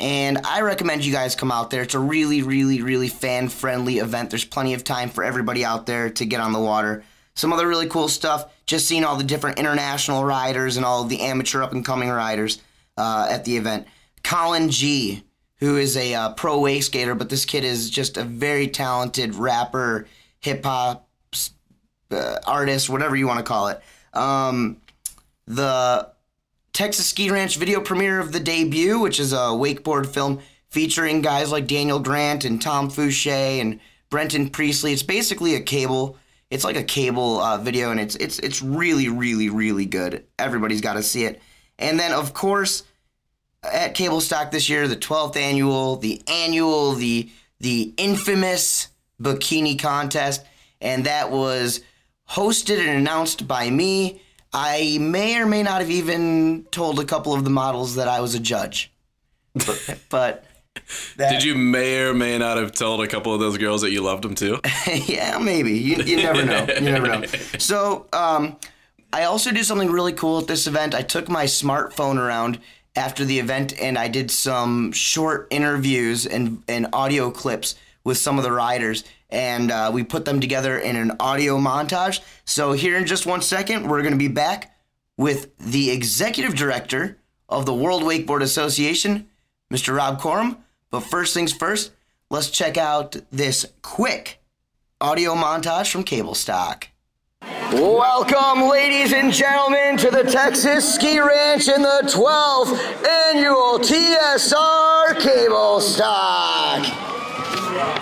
And 0.00 0.38
I 0.44 0.62
recommend 0.62 1.04
you 1.04 1.12
guys 1.12 1.36
come 1.36 1.52
out 1.52 1.70
there. 1.70 1.82
It's 1.82 1.94
a 1.94 1.98
really, 1.98 2.42
really, 2.42 2.80
really 2.80 3.08
fan 3.08 3.50
friendly 3.50 3.98
event. 3.98 4.30
There's 4.30 4.46
plenty 4.46 4.72
of 4.72 4.82
time 4.82 5.10
for 5.10 5.22
everybody 5.22 5.62
out 5.62 5.84
there 5.84 6.08
to 6.08 6.24
get 6.24 6.40
on 6.40 6.52
the 6.52 6.58
water. 6.58 7.04
Some 7.34 7.52
other 7.52 7.68
really 7.68 7.86
cool 7.86 8.08
stuff. 8.08 8.50
Just 8.64 8.88
seeing 8.88 9.04
all 9.04 9.16
the 9.16 9.24
different 9.24 9.58
international 9.58 10.24
riders 10.24 10.78
and 10.78 10.86
all 10.86 11.04
the 11.04 11.20
amateur 11.20 11.62
up 11.62 11.72
and 11.72 11.84
coming 11.84 12.08
riders 12.08 12.62
uh, 12.96 13.28
at 13.30 13.44
the 13.44 13.58
event. 13.58 13.86
Colin 14.24 14.70
G, 14.70 15.22
who 15.56 15.76
is 15.76 15.96
a 15.98 16.14
uh, 16.14 16.32
pro 16.32 16.58
wake 16.60 16.82
skater, 16.82 17.14
but 17.14 17.28
this 17.28 17.44
kid 17.44 17.64
is 17.64 17.90
just 17.90 18.16
a 18.16 18.24
very 18.24 18.68
talented 18.68 19.34
rapper, 19.34 20.06
hip 20.40 20.64
hop 20.64 21.08
uh, 22.10 22.38
artist, 22.46 22.88
whatever 22.88 23.16
you 23.16 23.26
want 23.26 23.38
to 23.38 23.44
call 23.44 23.68
it. 23.68 23.82
Um, 24.14 24.78
the 25.46 26.10
Texas 26.80 27.08
Ski 27.08 27.28
Ranch 27.28 27.56
video 27.56 27.78
premiere 27.78 28.20
of 28.20 28.32
the 28.32 28.40
debut, 28.40 28.98
which 28.98 29.20
is 29.20 29.34
a 29.34 29.52
wakeboard 29.52 30.06
film 30.06 30.40
featuring 30.70 31.20
guys 31.20 31.52
like 31.52 31.66
Daniel 31.66 31.98
Grant 31.98 32.46
and 32.46 32.62
Tom 32.62 32.90
Fooshee 32.90 33.60
and 33.60 33.80
Brenton 34.08 34.48
Priestley. 34.48 34.94
It's 34.94 35.02
basically 35.02 35.54
a 35.54 35.60
cable. 35.60 36.16
It's 36.48 36.64
like 36.64 36.76
a 36.76 36.82
cable 36.82 37.38
uh, 37.38 37.58
video, 37.58 37.90
and 37.90 38.00
it's 38.00 38.16
it's 38.16 38.38
it's 38.38 38.62
really 38.62 39.10
really 39.10 39.50
really 39.50 39.84
good. 39.84 40.24
Everybody's 40.38 40.80
got 40.80 40.94
to 40.94 41.02
see 41.02 41.24
it. 41.24 41.42
And 41.78 42.00
then 42.00 42.12
of 42.12 42.32
course 42.32 42.84
at 43.62 43.92
Cable 43.92 44.22
Stock 44.22 44.50
this 44.50 44.70
year, 44.70 44.88
the 44.88 44.96
12th 44.96 45.36
annual, 45.36 45.96
the 45.96 46.22
annual, 46.28 46.94
the 46.94 47.28
the 47.58 47.92
infamous 47.98 48.88
bikini 49.20 49.78
contest, 49.78 50.46
and 50.80 51.04
that 51.04 51.30
was 51.30 51.82
hosted 52.30 52.80
and 52.80 52.88
announced 52.88 53.46
by 53.46 53.68
me. 53.68 54.22
I 54.52 54.98
may 55.00 55.40
or 55.40 55.46
may 55.46 55.62
not 55.62 55.80
have 55.80 55.90
even 55.90 56.64
told 56.70 56.98
a 56.98 57.04
couple 57.04 57.34
of 57.34 57.44
the 57.44 57.50
models 57.50 57.94
that 57.94 58.08
I 58.08 58.20
was 58.20 58.34
a 58.34 58.40
judge. 58.40 58.92
But, 59.54 59.98
but 60.10 60.44
that, 61.16 61.30
Did 61.30 61.44
you 61.44 61.54
may 61.54 62.00
or 62.00 62.14
may 62.14 62.38
not 62.38 62.56
have 62.56 62.72
told 62.72 63.02
a 63.02 63.06
couple 63.06 63.34
of 63.34 63.40
those 63.40 63.58
girls 63.58 63.82
that 63.82 63.90
you 63.90 64.02
loved 64.02 64.24
them 64.24 64.34
too? 64.34 64.60
yeah, 65.06 65.38
maybe. 65.38 65.72
You, 65.72 65.96
you 65.96 66.16
never 66.16 66.44
know. 66.44 66.66
You 66.74 66.80
never 66.80 67.06
know. 67.06 67.24
So, 67.58 68.06
um, 68.12 68.56
I 69.12 69.24
also 69.24 69.50
did 69.50 69.64
something 69.66 69.90
really 69.90 70.12
cool 70.12 70.38
at 70.38 70.46
this 70.46 70.66
event. 70.66 70.94
I 70.94 71.02
took 71.02 71.28
my 71.28 71.44
smartphone 71.44 72.16
around 72.16 72.60
after 72.94 73.24
the 73.24 73.38
event 73.38 73.80
and 73.80 73.98
I 73.98 74.08
did 74.08 74.30
some 74.30 74.92
short 74.92 75.48
interviews 75.50 76.26
and, 76.26 76.62
and 76.68 76.86
audio 76.92 77.30
clips 77.30 77.74
with 78.04 78.18
some 78.18 78.38
of 78.38 78.44
the 78.44 78.52
riders. 78.52 79.04
And 79.30 79.70
uh, 79.70 79.90
we 79.92 80.02
put 80.02 80.24
them 80.24 80.40
together 80.40 80.78
in 80.78 80.96
an 80.96 81.12
audio 81.20 81.58
montage. 81.58 82.20
So, 82.44 82.72
here 82.72 82.96
in 82.96 83.06
just 83.06 83.26
one 83.26 83.42
second, 83.42 83.88
we're 83.88 84.02
going 84.02 84.12
to 84.12 84.18
be 84.18 84.28
back 84.28 84.74
with 85.16 85.56
the 85.58 85.90
executive 85.90 86.54
director 86.54 87.18
of 87.48 87.66
the 87.66 87.74
World 87.74 88.02
Wakeboard 88.02 88.42
Association, 88.42 89.28
Mr. 89.72 89.94
Rob 89.96 90.20
Corum. 90.20 90.58
But 90.90 91.00
first 91.00 91.34
things 91.34 91.52
first, 91.52 91.92
let's 92.30 92.50
check 92.50 92.76
out 92.76 93.16
this 93.30 93.66
quick 93.82 94.40
audio 95.00 95.34
montage 95.34 95.90
from 95.90 96.04
Cable 96.04 96.34
Stock. 96.34 96.88
Welcome, 97.72 98.68
ladies 98.68 99.12
and 99.12 99.32
gentlemen, 99.32 99.96
to 99.98 100.10
the 100.10 100.24
Texas 100.24 100.94
Ski 100.94 101.20
Ranch 101.20 101.68
in 101.68 101.82
the 101.82 102.02
12th 102.04 103.06
annual 103.06 103.78
TSR 103.78 105.20
Cable 105.20 105.80
Stock. 105.80 106.86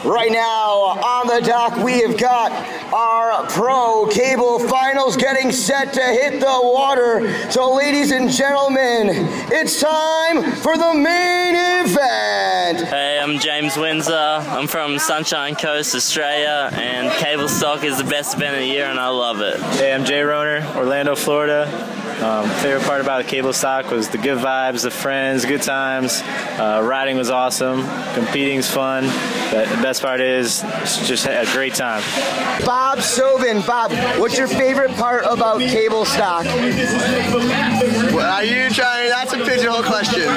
Right 0.04 0.32
now 0.32 0.98
the 1.28 1.40
dock, 1.42 1.76
we 1.84 2.00
have 2.00 2.16
got 2.16 2.50
our 2.92 3.46
pro 3.48 4.06
cable 4.06 4.58
finals 4.58 5.16
getting 5.16 5.52
set 5.52 5.92
to 5.92 6.00
hit 6.00 6.40
the 6.40 6.60
water. 6.62 7.50
So, 7.50 7.74
ladies 7.74 8.12
and 8.12 8.30
gentlemen, 8.30 9.08
it's 9.52 9.78
time 9.78 10.42
for 10.56 10.78
the 10.78 10.94
main 10.94 11.54
event. 11.54 12.88
Hey, 12.88 13.20
I'm 13.22 13.38
James 13.38 13.76
Windsor. 13.76 14.14
I'm 14.14 14.66
from 14.66 14.98
Sunshine 14.98 15.54
Coast, 15.54 15.94
Australia, 15.94 16.70
and 16.72 17.12
cable 17.22 17.48
stock 17.48 17.84
is 17.84 17.98
the 17.98 18.04
best 18.04 18.34
event 18.34 18.54
of 18.54 18.60
the 18.60 18.66
year, 18.66 18.86
and 18.86 18.98
I 18.98 19.08
love 19.08 19.42
it. 19.42 19.60
Hey, 19.76 19.92
I'm 19.92 20.06
Jay 20.06 20.22
Roner, 20.22 20.66
Orlando, 20.76 21.14
Florida. 21.14 21.66
Um, 22.22 22.48
favorite 22.62 22.82
part 22.82 23.00
about 23.00 23.28
cable 23.28 23.52
stock 23.52 23.92
was 23.92 24.08
the 24.08 24.18
good 24.18 24.38
vibes, 24.38 24.82
the 24.82 24.90
friends, 24.90 25.44
good 25.44 25.62
times. 25.62 26.20
Uh, 26.58 26.80
riding 26.82 27.16
was 27.16 27.30
awesome. 27.30 27.84
Competing's 28.14 28.68
fun. 28.68 29.04
But 29.52 29.68
the 29.68 29.80
best 29.80 30.02
part 30.02 30.20
is 30.20 30.64
it's 30.64 31.06
just 31.22 31.50
a 31.50 31.52
great 31.52 31.74
time. 31.74 32.02
Bob 32.64 32.98
Soven, 32.98 33.66
Bob, 33.66 33.92
what's 34.20 34.38
your 34.38 34.46
favorite 34.46 34.92
part 34.92 35.24
about 35.24 35.60
cable 35.60 36.04
stock? 36.04 36.44
Well, 36.44 38.32
are 38.32 38.44
you 38.44 38.70
trying? 38.70 39.08
That's 39.08 39.32
a 39.32 39.38
pigeonhole 39.38 39.82
question. 39.82 40.28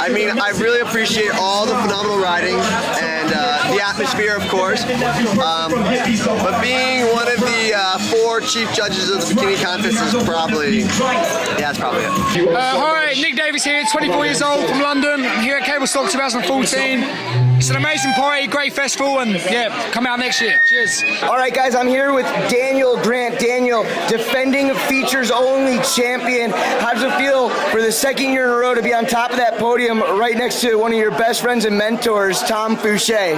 I 0.00 0.08
mean, 0.12 0.38
I 0.38 0.50
really 0.56 0.80
appreciate 0.80 1.32
all 1.34 1.66
the 1.66 1.74
phenomenal 1.74 2.18
riding 2.18 2.54
and 2.54 3.32
uh, 3.34 3.63
the 3.74 3.84
atmosphere, 3.84 4.36
of 4.36 4.46
course. 4.48 4.82
Um, 4.84 5.72
but 5.72 6.62
being 6.62 7.06
one 7.12 7.28
of 7.28 7.40
the 7.40 7.72
uh, 7.74 7.98
four 8.10 8.40
chief 8.40 8.72
judges 8.72 9.10
of 9.10 9.20
the 9.20 9.34
bikini 9.34 9.62
contest 9.62 10.14
is 10.14 10.24
probably, 10.24 10.80
yeah, 10.80 11.56
that's 11.58 11.78
probably 11.78 12.02
it. 12.02 12.48
Uh, 12.48 12.60
hi, 12.60 13.12
Nick 13.14 13.36
Davis 13.36 13.64
here, 13.64 13.82
24 13.90 14.24
years 14.24 14.42
old 14.42 14.68
from 14.68 14.80
London. 14.80 15.24
I'm 15.24 15.42
here 15.42 15.56
at 15.56 15.64
Cable 15.64 15.86
Stock 15.86 16.10
2014. 16.10 17.44
It's 17.56 17.70
an 17.70 17.76
amazing 17.76 18.12
party, 18.12 18.46
great 18.46 18.72
festival, 18.72 19.20
and 19.20 19.30
yeah, 19.30 19.90
come 19.90 20.06
out 20.06 20.18
next 20.18 20.40
year. 20.40 20.58
Cheers. 20.66 21.02
All 21.22 21.36
right, 21.36 21.54
guys, 21.54 21.74
I'm 21.74 21.86
here 21.86 22.12
with 22.12 22.26
Daniel 22.50 23.00
Grant. 23.02 23.38
Daniel, 23.38 23.84
defending 24.08 24.74
features 24.74 25.30
only 25.30 25.82
champion. 25.82 26.50
How 26.50 26.92
does 26.92 27.04
it 27.04 27.16
feel 27.16 27.48
for 27.70 27.80
the 27.80 27.92
second 27.92 28.32
year 28.32 28.44
in 28.44 28.50
a 28.50 28.56
row 28.56 28.74
to 28.74 28.82
be 28.82 28.92
on 28.92 29.06
top 29.06 29.30
of 29.30 29.36
that 29.38 29.56
podium 29.58 30.00
right 30.00 30.36
next 30.36 30.60
to 30.62 30.74
one 30.76 30.92
of 30.92 30.98
your 30.98 31.12
best 31.12 31.40
friends 31.40 31.64
and 31.64 31.78
mentors, 31.78 32.42
Tom 32.42 32.76
Fooshee? 32.76 33.34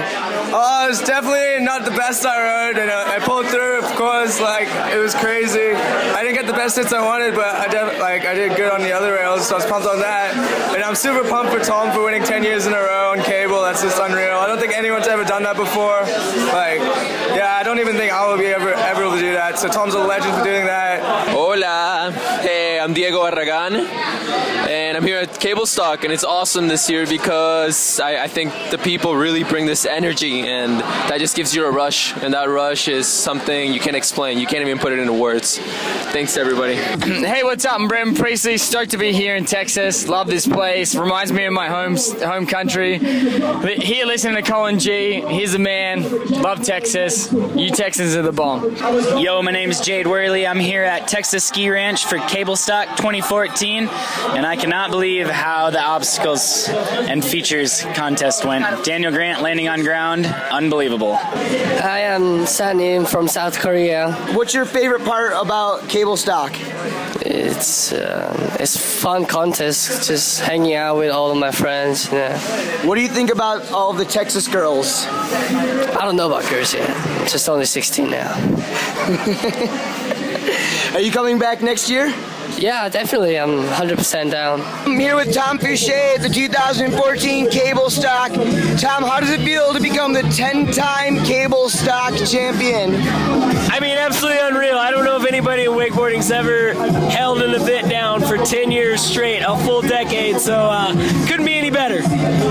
Oh, 0.53 0.85
it 0.85 0.89
was 0.89 1.01
definitely 1.01 1.63
not 1.63 1.85
the 1.85 1.91
best 1.91 2.25
I 2.25 2.35
rode, 2.39 2.77
and 2.77 2.89
uh, 2.89 3.05
I 3.07 3.19
pulled 3.19 3.47
through. 3.47 3.79
Of 3.79 3.95
course, 3.95 4.39
like 4.39 4.67
it 4.93 4.97
was 4.99 5.13
crazy. 5.15 5.73
I 5.73 6.21
didn't 6.23 6.35
get 6.35 6.47
the 6.47 6.53
best 6.53 6.77
hits 6.77 6.93
I 6.93 7.03
wanted, 7.05 7.35
but 7.35 7.47
I 7.55 7.67
def- 7.67 7.99
like 7.99 8.25
I 8.25 8.33
did 8.33 8.55
good 8.57 8.71
on 8.71 8.81
the 8.81 8.91
other 8.91 9.13
rails, 9.13 9.47
so 9.47 9.55
I 9.55 9.57
was 9.59 9.65
pumped 9.65 9.87
on 9.87 9.99
that. 9.99 10.35
And 10.75 10.83
I'm 10.83 10.95
super 10.95 11.27
pumped 11.27 11.51
for 11.51 11.59
Tom 11.59 11.91
for 11.91 12.03
winning 12.03 12.23
10 12.23 12.43
years 12.43 12.65
in 12.65 12.73
a 12.73 12.77
row 12.79 13.11
on 13.11 13.23
cable. 13.23 13.61
That's 13.61 13.81
just 13.81 13.99
unreal. 13.99 14.37
I 14.37 14.47
don't 14.47 14.59
think 14.59 14.73
anyone's 14.77 15.07
ever 15.07 15.23
done 15.23 15.43
that 15.43 15.55
before. 15.55 16.01
Like, 16.53 16.79
yeah, 17.35 17.57
I 17.59 17.63
don't 17.63 17.79
even 17.79 17.95
think 17.95 18.11
I 18.11 18.25
will 18.27 18.37
be 18.37 18.47
ever 18.47 18.73
ever 18.73 19.03
able 19.03 19.15
to 19.15 19.21
do 19.21 19.33
that. 19.33 19.59
So 19.59 19.67
Tom's 19.67 19.93
a 19.93 19.99
legend 19.99 20.35
for 20.37 20.43
doing 20.43 20.65
that. 20.65 21.27
Hola, 21.29 22.11
hey, 22.41 22.79
I'm 22.79 22.93
Diego 22.93 23.19
Barragan, 23.21 23.87
I'm 24.97 25.03
here 25.03 25.19
at 25.19 25.39
Cable 25.39 25.67
Stock, 25.67 26.05
and 26.05 26.11
it's 26.11 26.23
awesome 26.23 26.67
this 26.67 26.89
year 26.89 27.05
because 27.05 27.99
I, 27.99 28.23
I 28.23 28.27
think 28.27 28.51
the 28.71 28.79
people 28.79 29.15
really 29.15 29.43
bring 29.43 29.67
this 29.67 29.85
energy, 29.85 30.41
and 30.41 30.79
that 30.79 31.19
just 31.19 31.35
gives 31.35 31.55
you 31.55 31.67
a 31.67 31.71
rush, 31.71 32.17
and 32.17 32.33
that 32.33 32.49
rush 32.49 32.87
is 32.87 33.07
something 33.07 33.71
you 33.71 33.79
can't 33.79 33.95
explain. 33.95 34.39
You 34.39 34.47
can't 34.47 34.67
even 34.67 34.79
put 34.79 34.93
it 34.93 34.97
into 34.97 35.13
words. 35.13 35.59
Thanks, 35.59 36.35
everybody. 36.35 36.77
Hey, 37.27 37.43
what's 37.43 37.65
up? 37.65 37.79
I'm 37.79 37.87
Brenton 37.87 38.15
Priestley. 38.15 38.57
Stoked 38.57 38.91
to 38.91 38.97
be 38.97 39.11
here 39.11 39.35
in 39.35 39.45
Texas. 39.45 40.07
Love 40.07 40.27
this 40.27 40.47
place. 40.47 40.95
Reminds 40.95 41.31
me 41.31 41.45
of 41.45 41.53
my 41.53 41.67
home 41.67 41.97
home 42.21 42.47
country. 42.47 42.97
Here 42.97 44.05
listening 44.05 44.35
to 44.35 44.41
Colin 44.41 44.79
G. 44.79 45.21
He's 45.27 45.53
a 45.53 45.59
man. 45.59 46.03
Love 46.41 46.63
Texas. 46.63 47.31
You 47.31 47.69
Texans 47.69 48.15
are 48.15 48.21
the 48.21 48.31
bomb. 48.31 48.75
Yo, 49.21 49.41
my 49.41 49.51
name 49.51 49.69
is 49.69 49.81
Jade 49.81 50.07
Worley. 50.07 50.47
I'm 50.47 50.59
here 50.59 50.83
at 50.83 51.07
Texas 51.07 51.43
Ski 51.43 51.69
Ranch 51.69 52.05
for 52.05 52.17
Cable 52.19 52.55
Stock 52.55 52.87
2014, 52.97 53.87
and 53.89 54.45
I 54.45 54.55
cannot 54.55 54.86
believe 54.87 55.29
how 55.29 55.69
the 55.69 55.81
obstacles 55.81 56.67
and 56.69 57.23
features 57.23 57.83
contest 57.93 58.45
went. 58.45 58.85
Daniel 58.85 59.11
Grant 59.11 59.41
landing 59.41 59.67
on 59.67 59.83
ground, 59.83 60.25
unbelievable. 60.25 61.13
I 61.13 61.99
am 61.99 62.45
Sanin 62.45 63.05
from 63.05 63.27
South 63.27 63.59
Korea. 63.59 64.13
What's 64.33 64.53
your 64.53 64.65
favorite 64.65 65.03
part 65.05 65.33
about 65.35 65.87
cable 65.89 66.17
stock? 66.17 66.55
It's 67.25 67.91
uh, 67.91 68.57
it's 68.59 68.77
fun 68.77 69.25
contest, 69.25 70.07
just 70.07 70.39
hanging 70.41 70.75
out 70.75 70.97
with 70.97 71.11
all 71.11 71.31
of 71.31 71.37
my 71.37 71.51
friends. 71.51 72.05
You 72.11 72.19
know. 72.19 72.37
What 72.83 72.95
do 72.95 73.01
you 73.01 73.07
think 73.07 73.31
about 73.31 73.71
all 73.71 73.93
the 73.93 74.05
Texas 74.05 74.47
girls? 74.47 75.05
I 75.07 75.99
don't 76.01 76.15
know 76.15 76.27
about 76.27 76.49
girls 76.49 76.73
yet. 76.73 76.87
Just 77.27 77.49
only 77.49 77.65
16 77.65 78.09
now. 78.09 78.33
Are 80.93 81.01
you 81.01 81.11
coming 81.11 81.37
back 81.37 81.61
next 81.61 81.89
year? 81.89 82.13
Yeah, 82.55 82.89
definitely. 82.89 83.37
I'm 83.37 83.63
100% 83.63 84.31
down. 84.31 84.61
I'm 84.61 84.99
here 84.99 85.15
with 85.15 85.33
Tom 85.33 85.59
Fooshee 85.59 86.15
at 86.15 86.21
the 86.21 86.29
2014 86.29 87.49
Cable 87.49 87.89
Stock. 87.89 88.31
Tom, 88.31 89.03
how 89.03 89.19
does 89.19 89.29
it 89.29 89.41
feel 89.41 89.73
to 89.73 89.79
become 89.79 90.13
the 90.13 90.21
10-time 90.21 91.23
Cable 91.23 91.69
Stock 91.69 92.15
champion? 92.25 92.95
I 93.69 93.79
mean, 93.79 93.97
absolutely 93.97 94.39
unreal. 94.41 94.77
I 94.77 94.89
don't 94.89 95.05
know 95.05 95.17
if 95.17 95.27
anybody 95.27 95.65
in 95.65 95.71
wakeboarding's 95.71 96.31
ever 96.31 96.73
held 97.09 97.41
an 97.41 97.53
event 97.53 97.89
down 97.89 98.21
for 98.21 98.37
10 98.37 98.71
years 98.71 99.01
straight, 99.01 99.41
a 99.41 99.55
full 99.57 99.81
decade, 99.81 100.39
so 100.39 100.55
uh, 100.55 100.93
couldn't 101.27 101.45
be 101.45 101.53
any 101.53 101.69
better. 101.69 102.01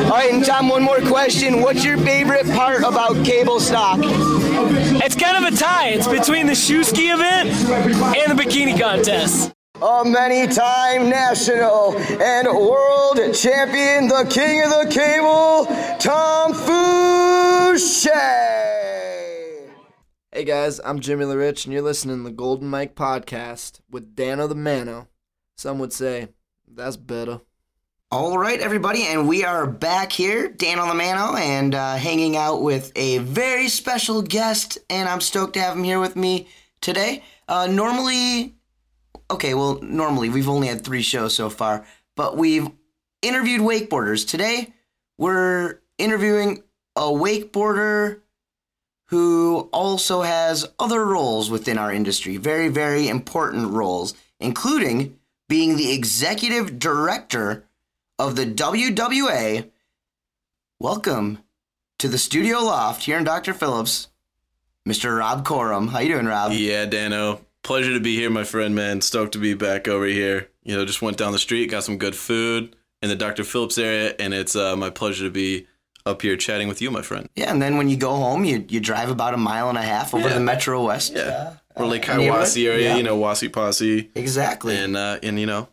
All 0.05 0.11
right, 0.11 0.33
and 0.33 0.45
Tom, 0.45 0.69
one 0.69 0.83
more 0.83 1.01
question. 1.01 1.61
What's 1.61 1.85
your 1.85 1.99
favorite 1.99 2.47
part 2.51 2.85
about 2.85 3.25
Cable 3.25 3.59
Stock? 3.59 3.99
It's 4.03 5.17
kind 5.17 5.45
of 5.45 5.53
a 5.53 5.57
tie. 5.57 5.89
It's 5.89 6.07
between 6.07 6.47
the 6.47 6.55
shoe 6.55 6.85
ski 6.85 7.09
event 7.09 7.49
and 7.51 8.39
the 8.39 8.41
bikini 8.41 8.79
contest. 8.79 9.56
A 9.83 10.03
many-time 10.07 11.11
national 11.11 11.99
and 11.99 12.49
world 12.49 13.35
champion, 13.35 14.09
the 14.09 14.27
king 14.31 14.63
of 14.63 14.71
the 14.71 14.87
cable, 14.91 15.67
Tom 15.99 16.55
Fooshee. 16.55 18.11
Hey 20.33 20.45
guys, 20.45 20.81
I'm 20.83 21.01
Jimmy 21.01 21.27
LaRiche, 21.27 21.67
and 21.67 21.75
you're 21.75 21.83
listening 21.83 22.17
to 22.17 22.23
the 22.23 22.31
Golden 22.31 22.69
Mike 22.69 22.95
Podcast 22.95 23.81
with 23.91 24.17
Dano 24.17 24.47
the 24.47 24.55
Mano. 24.55 25.09
Some 25.59 25.79
would 25.81 25.93
say, 25.93 26.29
that's 26.67 26.97
better. 26.97 27.43
All 28.11 28.39
right, 28.39 28.61
everybody, 28.61 29.03
and 29.03 29.29
we 29.29 29.45
are 29.45 29.67
back 29.67 30.11
here, 30.11 30.49
Dano 30.49 30.87
the 30.87 30.95
Mano, 30.95 31.37
and 31.37 31.75
uh, 31.75 31.97
hanging 31.97 32.35
out 32.35 32.63
with 32.63 32.93
a 32.97 33.19
very 33.19 33.69
special 33.69 34.23
guest, 34.23 34.79
and 34.89 35.07
I'm 35.07 35.21
stoked 35.21 35.53
to 35.55 35.61
have 35.61 35.77
him 35.77 35.85
here 35.85 36.01
with 36.01 36.17
me 36.17 36.49
today. 36.81 37.23
Uh, 37.47 37.67
normally, 37.67 38.56
okay, 39.31 39.55
well, 39.55 39.81
normally 39.83 40.29
we've 40.29 40.49
only 40.49 40.69
had 40.69 40.85
three 40.85 41.03
shows 41.03 41.35
so 41.35 41.51
far, 41.51 41.87
but 42.17 42.37
we've 42.37 42.69
interviewed 43.23 43.61
wakeboarders. 43.61 44.27
Today, 44.27 44.73
we're 45.19 45.81
interviewing 45.99 46.63
a 46.95 47.03
wakeboarder 47.03 48.21
who 49.09 49.69
also 49.73 50.23
has 50.23 50.67
other 50.79 51.05
roles 51.05 51.51
within 51.51 51.79
our 51.79 51.93
industry, 51.93 52.37
very, 52.37 52.69
very 52.69 53.09
important 53.09 53.71
roles, 53.73 54.15
including 54.41 55.19
being 55.49 55.77
the 55.77 55.93
executive 55.93 56.79
director 56.79 57.65
of 58.19 58.35
the 58.37 58.47
WWA. 58.47 59.71
Welcome 60.81 61.39
to 61.99 62.09
the 62.09 62.19
studio 62.19 62.59
loft 62.59 63.05
here 63.05 63.17
in 63.17 63.25
Dr. 63.25 63.55
Phillips, 63.55 64.09
Mr. 64.89 65.19
Rob 65.19 65.47
Corum. 65.47 65.91
How 65.91 66.01
you 66.01 66.13
doing, 66.13 66.27
Rob? 66.27 66.53
Yeah, 66.53 66.85
Dano. 66.87 67.46
Pleasure 67.67 67.93
to 67.93 68.01
be 68.01 68.17
here, 68.17 68.31
my 68.31 68.45
friend, 68.45 68.75
man. 68.75 69.01
Stoked 69.01 69.33
to 69.33 69.39
be 69.39 69.55
back 69.55 69.89
over 69.89 70.07
here. 70.07 70.49
You 70.63 70.77
know, 70.77 70.85
just 70.85 71.03
went 71.03 71.17
down 71.19 71.33
the 71.33 71.39
street, 71.39 71.67
got 71.71 71.85
some 71.85 71.99
good 71.99 72.15
food 72.15 72.77
in 73.03 73.09
the 73.09 73.17
Dr. 73.17 73.45
Phillips 73.45 73.77
area, 73.77 74.15
and 74.19 74.33
it's 74.33 74.55
uh, 74.57 74.77
my 74.77 74.89
pleasure 74.89 75.25
to 75.25 75.31
be 75.31 75.67
up 76.07 76.23
here 76.23 76.37
chatting 76.37 76.69
with 76.69 76.81
you, 76.81 76.91
my 76.93 77.03
friend. 77.03 77.29
Yeah, 77.35 77.51
and 77.51 77.61
then 77.61 77.77
when 77.77 77.89
you 77.89 77.97
go 77.97 78.15
home, 78.15 78.45
you 78.45 78.65
you 78.69 78.79
drive 78.81 79.11
about 79.11 79.35
a 79.35 79.37
mile 79.37 79.69
and 79.69 79.77
a 79.77 79.83
half 79.83 80.15
over 80.15 80.29
to 80.29 80.35
the 80.35 80.41
Metro 80.41 80.85
West. 80.87 81.13
Yeah. 81.15 81.23
uh, 81.23 81.83
Or 81.83 81.87
Lake 81.87 82.09
uh. 82.09 82.15
Hiawassee 82.17 82.67
area, 82.69 82.91
Yeah. 82.91 82.97
you 82.97 83.03
know, 83.03 83.17
Wassee 83.17 83.49
Posse. 83.49 84.11
Exactly. 84.15 84.77
And 84.77 84.97
uh, 84.97 85.19
and 85.23 85.39
you 85.39 85.47
know, 85.47 85.69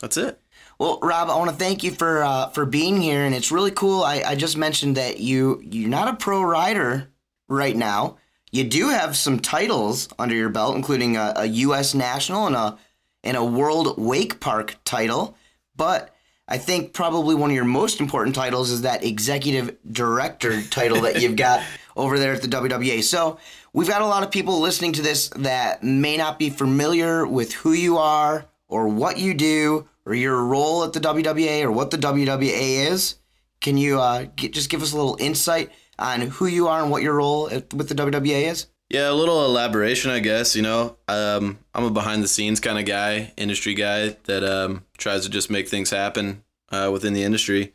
that's 0.00 0.16
it. 0.16 0.40
Well, 0.80 0.98
Rob, 1.02 1.28
I 1.30 1.36
want 1.36 1.50
to 1.50 1.56
thank 1.56 1.84
you 1.84 1.92
for 1.92 2.24
uh, 2.24 2.48
for 2.48 2.66
being 2.66 3.00
here, 3.00 3.24
and 3.24 3.34
it's 3.34 3.52
really 3.52 3.70
cool. 3.70 4.02
I, 4.02 4.22
I 4.26 4.34
just 4.34 4.56
mentioned 4.56 4.96
that 4.96 5.20
you 5.20 5.62
you're 5.64 5.88
not 5.88 6.08
a 6.08 6.16
pro 6.16 6.42
rider 6.42 7.08
right 7.48 7.76
now. 7.76 8.16
You 8.50 8.64
do 8.64 8.88
have 8.88 9.16
some 9.16 9.38
titles 9.38 10.08
under 10.18 10.34
your 10.34 10.48
belt, 10.48 10.76
including 10.76 11.16
a, 11.16 11.32
a 11.36 11.46
U.S. 11.46 11.94
national 11.94 12.46
and 12.46 12.56
a 12.56 12.78
and 13.22 13.36
a 13.36 13.44
World 13.44 13.98
Wake 13.98 14.40
Park 14.40 14.76
title. 14.84 15.36
But 15.76 16.14
I 16.48 16.58
think 16.58 16.92
probably 16.92 17.34
one 17.34 17.50
of 17.50 17.54
your 17.54 17.64
most 17.64 18.00
important 18.00 18.34
titles 18.34 18.70
is 18.70 18.82
that 18.82 19.04
executive 19.04 19.76
director 19.90 20.62
title 20.62 21.02
that 21.02 21.20
you've 21.20 21.36
got 21.36 21.62
over 21.96 22.18
there 22.18 22.32
at 22.32 22.42
the 22.42 22.48
WWA. 22.48 23.04
So 23.04 23.38
we've 23.72 23.88
got 23.88 24.02
a 24.02 24.06
lot 24.06 24.24
of 24.24 24.30
people 24.30 24.60
listening 24.60 24.92
to 24.94 25.02
this 25.02 25.28
that 25.36 25.84
may 25.84 26.16
not 26.16 26.38
be 26.38 26.50
familiar 26.50 27.26
with 27.26 27.52
who 27.52 27.72
you 27.72 27.98
are 27.98 28.46
or 28.68 28.88
what 28.88 29.18
you 29.18 29.34
do 29.34 29.88
or 30.04 30.14
your 30.14 30.42
role 30.44 30.82
at 30.82 30.92
the 30.92 31.00
WWA 31.00 31.62
or 31.62 31.70
what 31.70 31.90
the 31.90 31.98
WWA 31.98 32.90
is. 32.90 33.16
Can 33.60 33.76
you 33.76 34.00
uh, 34.00 34.26
get, 34.34 34.52
just 34.52 34.70
give 34.70 34.82
us 34.82 34.92
a 34.92 34.96
little 34.96 35.18
insight 35.20 35.70
on 36.00 36.22
who 36.22 36.46
you 36.46 36.66
are 36.68 36.82
and 36.82 36.90
what 36.90 37.02
your 37.02 37.14
role 37.14 37.44
with 37.48 37.88
the 37.88 37.94
WWA 37.94 38.50
is? 38.50 38.66
Yeah, 38.88 39.10
a 39.10 39.14
little 39.14 39.44
elaboration, 39.44 40.10
I 40.10 40.18
guess. 40.18 40.56
You 40.56 40.62
know, 40.62 40.96
um, 41.06 41.58
I'm 41.74 41.84
a 41.84 41.90
behind 41.90 42.24
the 42.24 42.28
scenes 42.28 42.58
kind 42.58 42.78
of 42.78 42.86
guy, 42.86 43.32
industry 43.36 43.74
guy 43.74 44.16
that 44.24 44.42
um, 44.42 44.84
tries 44.98 45.22
to 45.22 45.30
just 45.30 45.50
make 45.50 45.68
things 45.68 45.90
happen 45.90 46.42
uh, 46.70 46.90
within 46.92 47.12
the 47.12 47.22
industry. 47.22 47.72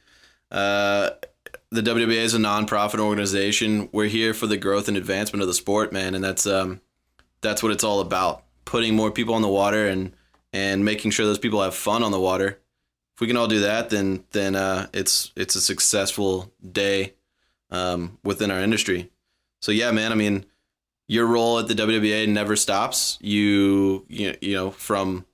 Uh, 0.52 1.12
the 1.72 1.82
WWA 1.82 2.18
is 2.18 2.34
a 2.34 2.38
nonprofit 2.38 3.00
organization. 3.00 3.88
We're 3.94 4.08
here 4.08 4.34
for 4.34 4.48
the 4.48 4.58
growth 4.58 4.88
and 4.90 4.98
advancement 4.98 5.42
of 5.42 5.48
the 5.48 5.54
sport, 5.54 5.94
man, 5.94 6.16
and 6.16 6.24
that's 6.24 6.46
um, 6.46 6.82
that's 7.42 7.64
what 7.64 7.72
it's 7.72 7.84
all 7.84 8.02
about. 8.02 8.44
Putting 8.66 8.96
more 8.96 9.12
people 9.12 9.36
on 9.36 9.42
the 9.42 9.48
water 9.48 9.88
and 9.88 10.14
and 10.52 10.84
making 10.84 11.12
sure 11.12 11.26
those 11.26 11.40
people 11.40 11.62
have 11.62 11.76
fun 11.76 12.04
on 12.04 12.12
the 12.12 12.20
water. 12.20 12.60
If 13.16 13.22
we 13.22 13.28
can 13.28 13.38
all 13.38 13.48
do 13.48 13.62
that, 13.62 13.90
then 13.90 14.26
then 14.32 14.56
uh, 14.56 14.88
it's 14.94 15.32
it's 15.38 15.56
a 15.56 15.62
successful 15.62 16.52
day 16.70 17.14
um, 17.72 18.18
within 18.24 18.52
our 18.52 18.60
industry. 18.60 19.12
So 19.62 19.72
yeah, 19.72 19.92
man. 19.92 20.12
I 20.12 20.16
mean, 20.16 20.46
your 21.08 21.26
role 21.26 21.60
at 21.60 21.68
the 21.68 21.76
WWA 21.76 22.28
never 22.28 22.56
stops. 22.56 23.18
You 23.22 24.06
you 24.10 24.36
you 24.42 24.54
know 24.54 24.72
from 24.72 25.26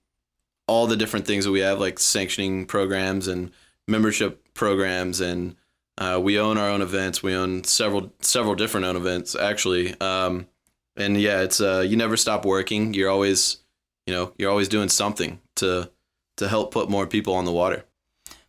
all 0.68 0.88
the 0.88 0.98
different 0.98 1.28
things 1.28 1.46
that 1.46 1.52
we 1.52 1.60
have, 1.60 1.80
like 1.80 2.00
sanctioning 2.00 2.66
programs 2.66 3.28
and 3.28 3.52
membership 3.88 4.54
programs, 4.54 5.20
and 5.20 5.56
uh, 5.98 6.20
we 6.22 6.40
own 6.40 6.58
our 6.58 6.70
own 6.70 6.82
events. 6.82 7.22
We 7.22 7.36
own 7.36 7.64
several 7.64 8.14
several 8.22 8.56
different 8.56 8.86
own 8.86 8.96
events 8.96 9.36
actually. 9.36 10.00
Um, 10.00 10.48
and 10.96 11.20
yeah, 11.20 11.42
it's 11.42 11.62
uh, 11.62 11.86
you 11.88 11.98
never 11.98 12.18
stop 12.18 12.46
working. 12.46 12.94
You're 12.94 13.10
always 13.10 13.58
you 14.06 14.14
know 14.14 14.34
you're 14.38 14.52
always 14.52 14.70
doing 14.70 14.90
something 14.90 15.40
to 15.56 15.90
to 16.38 16.48
help 16.48 16.72
put 16.72 16.90
more 16.90 17.08
people 17.08 17.34
on 17.34 17.46
the 17.46 17.52
water. 17.52 17.86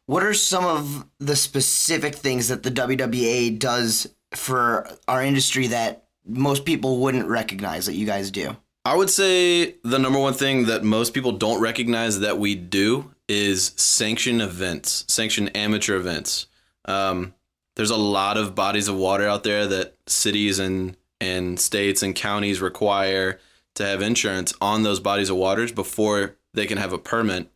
What 0.06 0.24
are 0.24 0.34
some 0.34 0.64
of 0.64 1.06
the 1.18 1.36
specific 1.36 2.14
things 2.14 2.48
that 2.48 2.62
the 2.62 2.70
WWA 2.70 3.58
does 3.58 4.08
for 4.34 4.88
our 5.06 5.22
industry 5.22 5.68
that 5.68 6.04
most 6.26 6.64
people 6.64 6.98
wouldn't 6.98 7.28
recognize 7.28 7.86
that 7.86 7.94
you 7.94 8.06
guys 8.06 8.30
do? 8.30 8.56
I 8.84 8.96
would 8.96 9.10
say 9.10 9.76
the 9.84 9.98
number 9.98 10.18
one 10.18 10.34
thing 10.34 10.66
that 10.66 10.82
most 10.82 11.14
people 11.14 11.32
don't 11.32 11.60
recognize 11.60 12.20
that 12.20 12.38
we 12.38 12.56
do 12.56 13.14
is 13.28 13.72
sanction 13.76 14.40
events, 14.40 15.04
sanction 15.06 15.48
amateur 15.48 15.96
events. 15.96 16.46
Um, 16.86 17.34
there's 17.76 17.90
a 17.90 17.96
lot 17.96 18.36
of 18.36 18.56
bodies 18.56 18.88
of 18.88 18.96
water 18.96 19.26
out 19.28 19.44
there 19.44 19.66
that 19.66 19.96
cities 20.06 20.58
and 20.58 20.96
and 21.20 21.60
states 21.60 22.02
and 22.02 22.16
counties 22.16 22.60
require 22.60 23.38
to 23.74 23.86
have 23.86 24.02
insurance 24.02 24.52
on 24.60 24.82
those 24.82 24.98
bodies 24.98 25.30
of 25.30 25.36
waters 25.36 25.70
before 25.70 26.36
they 26.52 26.66
can 26.66 26.78
have 26.78 26.92
a 26.92 26.98
permit 26.98 27.48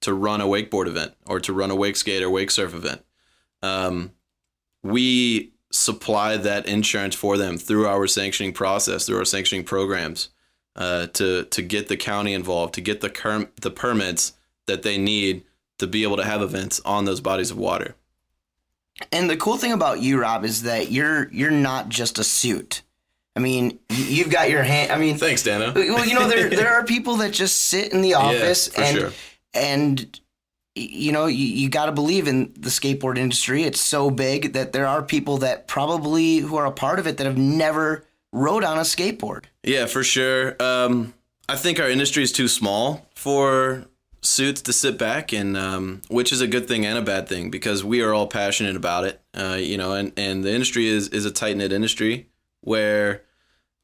to 0.00 0.14
run 0.14 0.40
a 0.40 0.46
wakeboard 0.46 0.86
event 0.86 1.14
or 1.26 1.40
to 1.40 1.52
run 1.52 1.70
a 1.70 1.76
wake 1.76 1.96
skate 1.96 2.22
or 2.22 2.30
wake 2.30 2.50
surf 2.50 2.74
event. 2.74 3.04
Um, 3.62 4.12
we 4.82 5.52
supply 5.70 6.36
that 6.36 6.66
insurance 6.66 7.14
for 7.14 7.36
them 7.36 7.58
through 7.58 7.86
our 7.86 8.06
sanctioning 8.06 8.52
process, 8.52 9.06
through 9.06 9.18
our 9.18 9.24
sanctioning 9.24 9.64
programs, 9.64 10.30
uh, 10.76 11.08
to 11.08 11.44
to 11.44 11.62
get 11.62 11.88
the 11.88 11.96
county 11.96 12.32
involved, 12.32 12.74
to 12.74 12.80
get 12.80 13.00
the 13.00 13.10
cur- 13.10 13.50
the 13.60 13.70
permits 13.70 14.34
that 14.66 14.82
they 14.82 14.98
need 14.98 15.44
to 15.78 15.86
be 15.86 16.02
able 16.02 16.16
to 16.16 16.24
have 16.24 16.42
events 16.42 16.80
on 16.84 17.04
those 17.04 17.20
bodies 17.20 17.50
of 17.50 17.58
water. 17.58 17.94
And 19.12 19.30
the 19.30 19.36
cool 19.36 19.56
thing 19.56 19.72
about 19.72 20.00
you, 20.00 20.20
Rob, 20.20 20.44
is 20.44 20.62
that 20.62 20.90
you're 20.90 21.30
you're 21.32 21.50
not 21.50 21.88
just 21.88 22.18
a 22.18 22.24
suit. 22.24 22.82
I 23.36 23.40
mean, 23.40 23.78
you've 23.90 24.30
got 24.30 24.50
your 24.50 24.64
hand. 24.64 24.90
I 24.90 24.98
mean, 24.98 25.16
thanks, 25.16 25.44
Dana. 25.44 25.72
Well, 25.74 26.04
you 26.04 26.14
know, 26.14 26.28
there 26.28 26.48
there 26.48 26.70
are 26.70 26.84
people 26.84 27.16
that 27.16 27.32
just 27.32 27.62
sit 27.62 27.92
in 27.92 28.02
the 28.02 28.14
office 28.26 28.68
for 28.68 28.80
and 28.80 28.96
sure. 28.98 29.12
And 29.54 30.20
you 30.74 31.12
know 31.12 31.26
you, 31.26 31.44
you 31.44 31.68
got 31.68 31.86
to 31.86 31.92
believe 31.92 32.28
in 32.28 32.52
the 32.58 32.70
skateboard 32.70 33.18
industry. 33.18 33.64
It's 33.64 33.80
so 33.80 34.10
big 34.10 34.52
that 34.52 34.72
there 34.72 34.86
are 34.86 35.02
people 35.02 35.38
that 35.38 35.66
probably 35.68 36.38
who 36.38 36.56
are 36.56 36.66
a 36.66 36.72
part 36.72 36.98
of 36.98 37.06
it 37.06 37.16
that 37.18 37.24
have 37.24 37.38
never 37.38 38.04
rode 38.32 38.64
on 38.64 38.78
a 38.78 38.82
skateboard. 38.82 39.44
Yeah, 39.62 39.86
for 39.86 40.04
sure. 40.04 40.56
Um, 40.60 41.14
I 41.48 41.56
think 41.56 41.80
our 41.80 41.88
industry 41.88 42.22
is 42.22 42.32
too 42.32 42.48
small 42.48 43.06
for 43.14 43.86
suits 44.20 44.62
to 44.62 44.72
sit 44.72 44.98
back 44.98 45.32
and 45.32 45.56
um, 45.56 46.02
which 46.08 46.32
is 46.32 46.40
a 46.40 46.46
good 46.46 46.66
thing 46.66 46.84
and 46.84 46.98
a 46.98 47.02
bad 47.02 47.28
thing 47.28 47.50
because 47.50 47.84
we 47.84 48.02
are 48.02 48.12
all 48.12 48.26
passionate 48.26 48.76
about 48.76 49.04
it 49.04 49.20
uh, 49.34 49.56
you 49.58 49.78
know 49.78 49.92
and, 49.92 50.12
and 50.16 50.42
the 50.42 50.52
industry 50.52 50.86
is, 50.88 51.08
is 51.08 51.24
a 51.24 51.30
tight-knit 51.30 51.72
industry 51.72 52.28
where 52.62 53.22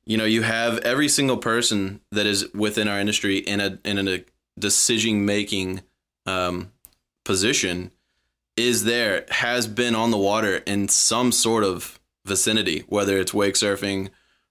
you 0.04 0.16
know 0.18 0.24
you 0.24 0.42
have 0.42 0.78
every 0.78 1.08
single 1.08 1.36
person 1.36 2.00
that 2.10 2.26
is 2.26 2.52
within 2.52 2.88
our 2.88 2.98
industry 2.98 3.38
in 3.38 3.60
a 3.60 3.78
in 3.84 4.08
a 4.08 4.24
decision 4.58 5.24
making 5.24 5.82
um, 6.26 6.70
position 7.24 7.90
is 8.56 8.84
there 8.84 9.26
has 9.30 9.66
been 9.66 9.94
on 9.94 10.10
the 10.10 10.18
water 10.18 10.58
in 10.58 10.88
some 10.88 11.32
sort 11.32 11.64
of 11.64 11.98
vicinity 12.24 12.84
whether 12.88 13.18
it's 13.18 13.34
wake 13.34 13.54
surfing 13.54 14.08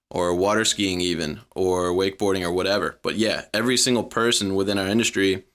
or 0.10 0.36
water 0.36 0.66
skiing 0.66 1.02
even 1.02 1.40
or 1.56 1.92
wakeboarding 1.92 2.44
or 2.44 2.52
whatever. 2.52 3.00
But 3.02 3.16
yeah 3.16 3.46
every 3.54 3.78
single 3.78 4.04
person 4.04 4.56
within 4.56 4.78
our 4.78 4.88
industry 4.88 5.46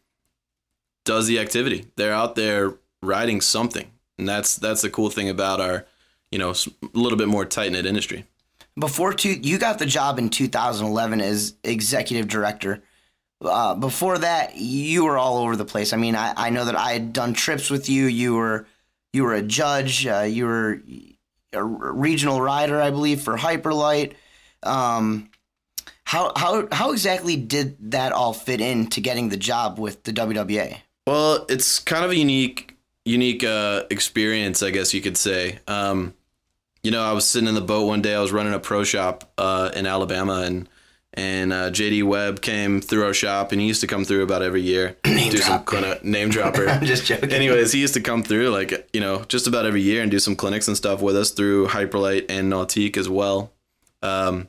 does 1.04 1.26
the 1.26 1.38
activity. 1.38 1.86
They're 1.96 2.12
out 2.12 2.34
there 2.34 2.74
riding 3.02 3.40
something. 3.40 3.90
And 4.18 4.28
that's 4.28 4.56
that's 4.56 4.82
the 4.82 4.90
cool 4.90 5.10
thing 5.10 5.28
about 5.28 5.60
our 5.60 5.86
you 6.30 6.38
know 6.38 6.50
a 6.50 6.98
little 6.98 7.18
bit 7.18 7.28
more 7.28 7.44
tight-knit 7.44 7.86
industry. 7.86 8.24
Before 8.78 9.12
two, 9.12 9.32
you 9.32 9.58
got 9.58 9.78
the 9.78 9.86
job 9.86 10.18
in 10.18 10.28
2011 10.28 11.20
as 11.20 11.54
executive 11.64 12.28
director. 12.28 12.82
Uh, 13.40 13.74
before 13.74 14.18
that, 14.18 14.56
you 14.56 15.04
were 15.04 15.16
all 15.16 15.38
over 15.38 15.54
the 15.54 15.64
place. 15.64 15.92
I 15.92 15.96
mean, 15.96 16.16
I, 16.16 16.34
I 16.36 16.50
know 16.50 16.64
that 16.64 16.76
I 16.76 16.92
had 16.92 17.12
done 17.12 17.34
trips 17.34 17.70
with 17.70 17.88
you. 17.88 18.06
You 18.06 18.34
were 18.34 18.66
you 19.12 19.22
were 19.22 19.34
a 19.34 19.42
judge. 19.42 20.06
Uh, 20.06 20.22
you 20.22 20.46
were 20.46 20.82
a 21.52 21.62
regional 21.62 22.40
rider, 22.40 22.80
I 22.80 22.90
believe, 22.90 23.20
for 23.20 23.36
Hyperlite. 23.36 24.14
Um, 24.62 25.30
how 26.04 26.32
how 26.36 26.66
how 26.72 26.92
exactly 26.92 27.36
did 27.36 27.92
that 27.92 28.12
all 28.12 28.32
fit 28.32 28.60
into 28.60 29.00
getting 29.00 29.28
the 29.28 29.36
job 29.36 29.78
with 29.78 30.02
the 30.02 30.12
WWA? 30.12 30.78
Well, 31.06 31.46
it's 31.48 31.78
kind 31.78 32.04
of 32.04 32.10
a 32.10 32.16
unique 32.16 32.76
unique 33.04 33.44
uh, 33.44 33.84
experience, 33.90 34.62
I 34.62 34.70
guess 34.70 34.92
you 34.92 35.00
could 35.00 35.16
say. 35.16 35.58
Um, 35.66 36.14
you 36.82 36.90
know, 36.90 37.02
I 37.02 37.12
was 37.12 37.26
sitting 37.26 37.48
in 37.48 37.54
the 37.54 37.60
boat 37.60 37.86
one 37.86 38.02
day. 38.02 38.14
I 38.14 38.20
was 38.20 38.32
running 38.32 38.54
a 38.54 38.58
pro 38.58 38.84
shop 38.84 39.30
uh, 39.38 39.70
in 39.74 39.86
Alabama, 39.86 40.42
and 40.42 40.68
and 41.18 41.52
uh, 41.52 41.70
JD 41.70 42.04
Webb 42.04 42.40
came 42.40 42.80
through 42.80 43.04
our 43.04 43.12
shop, 43.12 43.50
and 43.50 43.60
he 43.60 43.66
used 43.66 43.80
to 43.80 43.88
come 43.88 44.04
through 44.04 44.22
about 44.22 44.42
every 44.42 44.62
year. 44.62 44.96
Name 45.04 45.32
do 45.32 45.38
some 45.38 45.56
drop. 45.56 45.66
clinic 45.66 46.04
name 46.04 46.28
dropper. 46.28 46.68
I'm 46.68 46.84
just 46.84 47.06
joking. 47.06 47.32
Anyways, 47.32 47.72
he 47.72 47.80
used 47.80 47.94
to 47.94 48.00
come 48.00 48.22
through 48.22 48.50
like 48.50 48.88
you 48.92 49.00
know 49.00 49.24
just 49.24 49.48
about 49.48 49.66
every 49.66 49.82
year 49.82 50.00
and 50.00 50.10
do 50.10 50.20
some 50.20 50.36
clinics 50.36 50.68
and 50.68 50.76
stuff 50.76 51.02
with 51.02 51.16
us 51.16 51.32
through 51.32 51.66
Hyperlite 51.66 52.26
and 52.28 52.52
Nautique 52.52 52.96
as 52.96 53.08
well. 53.08 53.52
Um, 54.00 54.48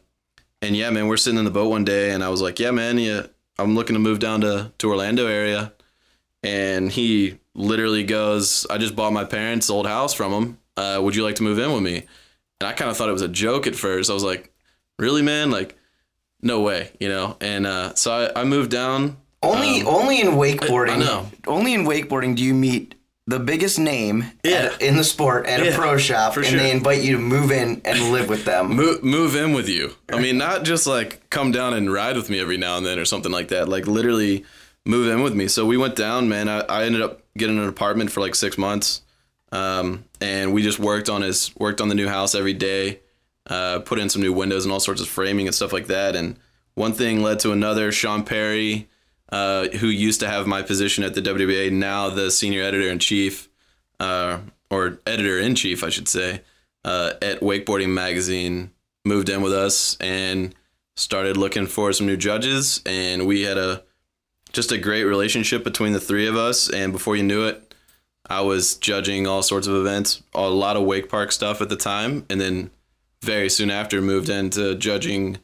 and 0.62 0.78
yeah, 0.78 0.92
man, 0.92 1.08
we're 1.08 1.18
sitting 1.18 1.40
in 1.40 1.46
the 1.46 1.52
boat 1.52 1.70
one 1.70 1.86
day, 1.86 2.12
and 2.12 2.24
I 2.24 2.30
was 2.30 2.42
like, 2.42 2.60
yeah, 2.60 2.70
man, 2.70 3.00
yeah, 3.00 3.24
I'm 3.58 3.74
looking 3.74 3.96
to 3.96 4.00
move 4.00 4.20
down 4.20 4.42
to 4.42 4.72
to 4.78 4.90
Orlando 4.90 5.26
area 5.26 5.74
and 6.44 6.92
he 6.92 7.40
literally 7.54 8.04
goes, 8.04 8.66
"I 8.70 8.78
just 8.78 8.96
bought 8.96 9.14
my 9.14 9.26
parents' 9.26 9.70
old 9.70 9.88
house 9.88 10.14
from 10.14 10.32
him. 10.32 10.58
Uh, 10.78 11.00
would 11.02 11.16
you 11.16 11.24
like 11.24 11.36
to 11.36 11.44
move 11.44 11.60
in 11.60 11.74
with 11.74 11.84
me?" 11.84 12.06
And 12.62 12.68
I 12.68 12.74
kind 12.74 12.90
of 12.90 12.98
thought 12.98 13.10
it 13.10 13.14
was 13.14 13.22
a 13.22 13.28
joke 13.28 13.68
at 13.68 13.76
first. 13.76 14.10
I 14.10 14.14
was 14.14 14.24
like, 14.24 14.52
"Really, 14.98 15.22
man? 15.22 15.52
Like, 15.52 15.78
no 16.42 16.62
way," 16.62 16.92
you 17.00 17.10
know. 17.10 17.38
And 17.42 17.66
uh, 17.68 17.94
so 17.96 18.12
I, 18.36 18.42
I 18.42 18.44
moved 18.44 18.72
down. 18.72 19.18
Only 19.42 19.82
Um, 19.82 19.88
only 19.88 20.22
in 20.22 20.28
wakeboarding. 20.32 20.90
I 20.92 20.98
know. 20.98 21.32
Only 21.48 21.74
in 21.74 21.86
wakeboarding 21.86 22.36
do 22.36 22.44
you 22.44 22.54
meet 22.54 22.96
the 23.26 23.40
biggest 23.40 23.78
name 23.80 24.26
Yeah. 24.44 24.72
at- 24.74 24.82
in 24.82 24.98
the 24.98 25.04
sport 25.04 25.46
at 25.46 25.66
a 25.66 25.72
pro 25.72 25.98
shop, 25.98 26.36
and 26.36 26.46
sure. 26.46 26.60
they 26.60 26.72
invite 26.72 27.04
you 27.04 27.14
to 27.14 27.20
move 27.20 27.52
in 27.52 27.80
and 27.86 28.12
live 28.12 28.28
with 28.28 28.44
them. 28.44 28.68
move, 28.76 29.04
move 29.04 29.36
in 29.36 29.54
with 29.54 29.70
you. 29.70 29.96
I 30.12 30.20
mean, 30.20 30.38
not 30.38 30.64
just 30.64 30.88
like 30.88 31.30
come 31.30 31.52
down 31.52 31.74
and 31.74 31.94
ride 31.94 32.16
with 32.18 32.30
me 32.30 32.40
every 32.40 32.58
now 32.58 32.76
and 32.78 32.86
then 32.86 32.98
or 33.00 33.06
something 33.06 33.32
like 33.32 33.50
that. 33.50 33.70
Like 33.70 33.86
literally 33.88 34.46
move 34.86 35.08
in 35.08 35.22
with 35.22 35.36
me. 35.36 35.48
So 35.48 35.66
we 35.66 35.78
went 35.78 35.96
down, 35.96 36.28
man. 36.28 36.50
I, 36.50 36.62
I 36.62 36.84
ended 36.86 37.02
up 37.04 37.22
getting 37.38 37.60
an 37.60 37.68
apartment 37.70 38.12
for 38.12 38.20
like 38.22 38.34
six 38.36 38.58
months, 38.58 39.04
um, 39.52 40.04
and 40.20 40.52
we 40.54 40.64
just 40.64 40.80
worked 40.80 41.08
on 41.10 41.22
his 41.22 41.56
worked 41.56 41.80
on 41.82 41.88
the 41.88 41.96
new 41.96 42.08
house 42.08 42.34
every 42.36 42.54
day. 42.54 43.00
Uh, 43.50 43.80
put 43.80 44.00
in 44.00 44.10
some 44.10 44.22
new 44.22 44.32
windows 44.32 44.64
and 44.64 44.72
all 44.72 44.80
sorts 44.80 45.02
of 45.02 45.08
framing 45.08 45.48
and 45.48 45.56
stuff 45.56 45.74
like 45.74 45.88
that. 45.88 46.16
And 46.16 46.38
one 46.76 46.94
thing 46.94 47.22
led 47.22 47.40
to 47.40 47.52
another. 47.52 47.92
Sean 47.92 48.24
Perry, 48.24 48.88
uh, 49.32 49.68
who 49.70 49.88
used 49.88 50.20
to 50.20 50.30
have 50.30 50.46
my 50.46 50.62
position 50.62 51.04
at 51.04 51.16
the 51.16 51.22
WWA, 51.22 51.72
now 51.72 52.10
the 52.10 52.30
senior 52.30 52.64
editor 52.64 52.90
in 52.90 53.00
chief, 53.00 53.50
uh, 54.00 54.40
or 54.70 55.00
editor 55.08 55.40
in 55.40 55.56
chief, 55.56 55.84
I 55.84 55.90
should 55.90 56.08
say, 56.08 56.42
uh, 56.86 57.14
at 57.22 57.40
Wakeboarding 57.42 57.90
Magazine, 57.90 58.72
moved 59.04 59.30
in 59.30 59.42
with 59.42 59.54
us 59.54 59.98
and 60.00 60.54
started 60.96 61.38
looking 61.38 61.66
for 61.66 61.92
some 61.92 62.06
new 62.06 62.18
judges. 62.18 62.82
And 62.86 63.26
we 63.26 63.42
had 63.42 63.58
a 63.58 63.84
just 64.52 64.72
a 64.72 64.78
great 64.78 65.04
relationship 65.04 65.64
between 65.64 65.94
the 65.94 66.00
three 66.00 66.28
of 66.28 66.36
us. 66.36 66.70
And 66.70 66.92
before 66.92 67.16
you 67.16 67.24
knew 67.24 67.46
it, 67.46 67.74
I 68.30 68.42
was 68.42 68.76
judging 68.76 69.28
all 69.28 69.42
sorts 69.42 69.68
of 69.68 69.76
events, 69.76 70.22
a 70.34 70.50
lot 70.50 70.78
of 70.78 70.84
wake 70.84 71.10
park 71.10 71.32
stuff 71.32 71.62
at 71.62 71.70
the 71.70 71.76
time, 71.76 72.26
and 72.30 72.40
then 72.40 72.70
very 73.22 73.50
soon 73.50 73.70
after 73.72 74.02
moved 74.02 74.30
into 74.30 74.76
judging 74.76 75.38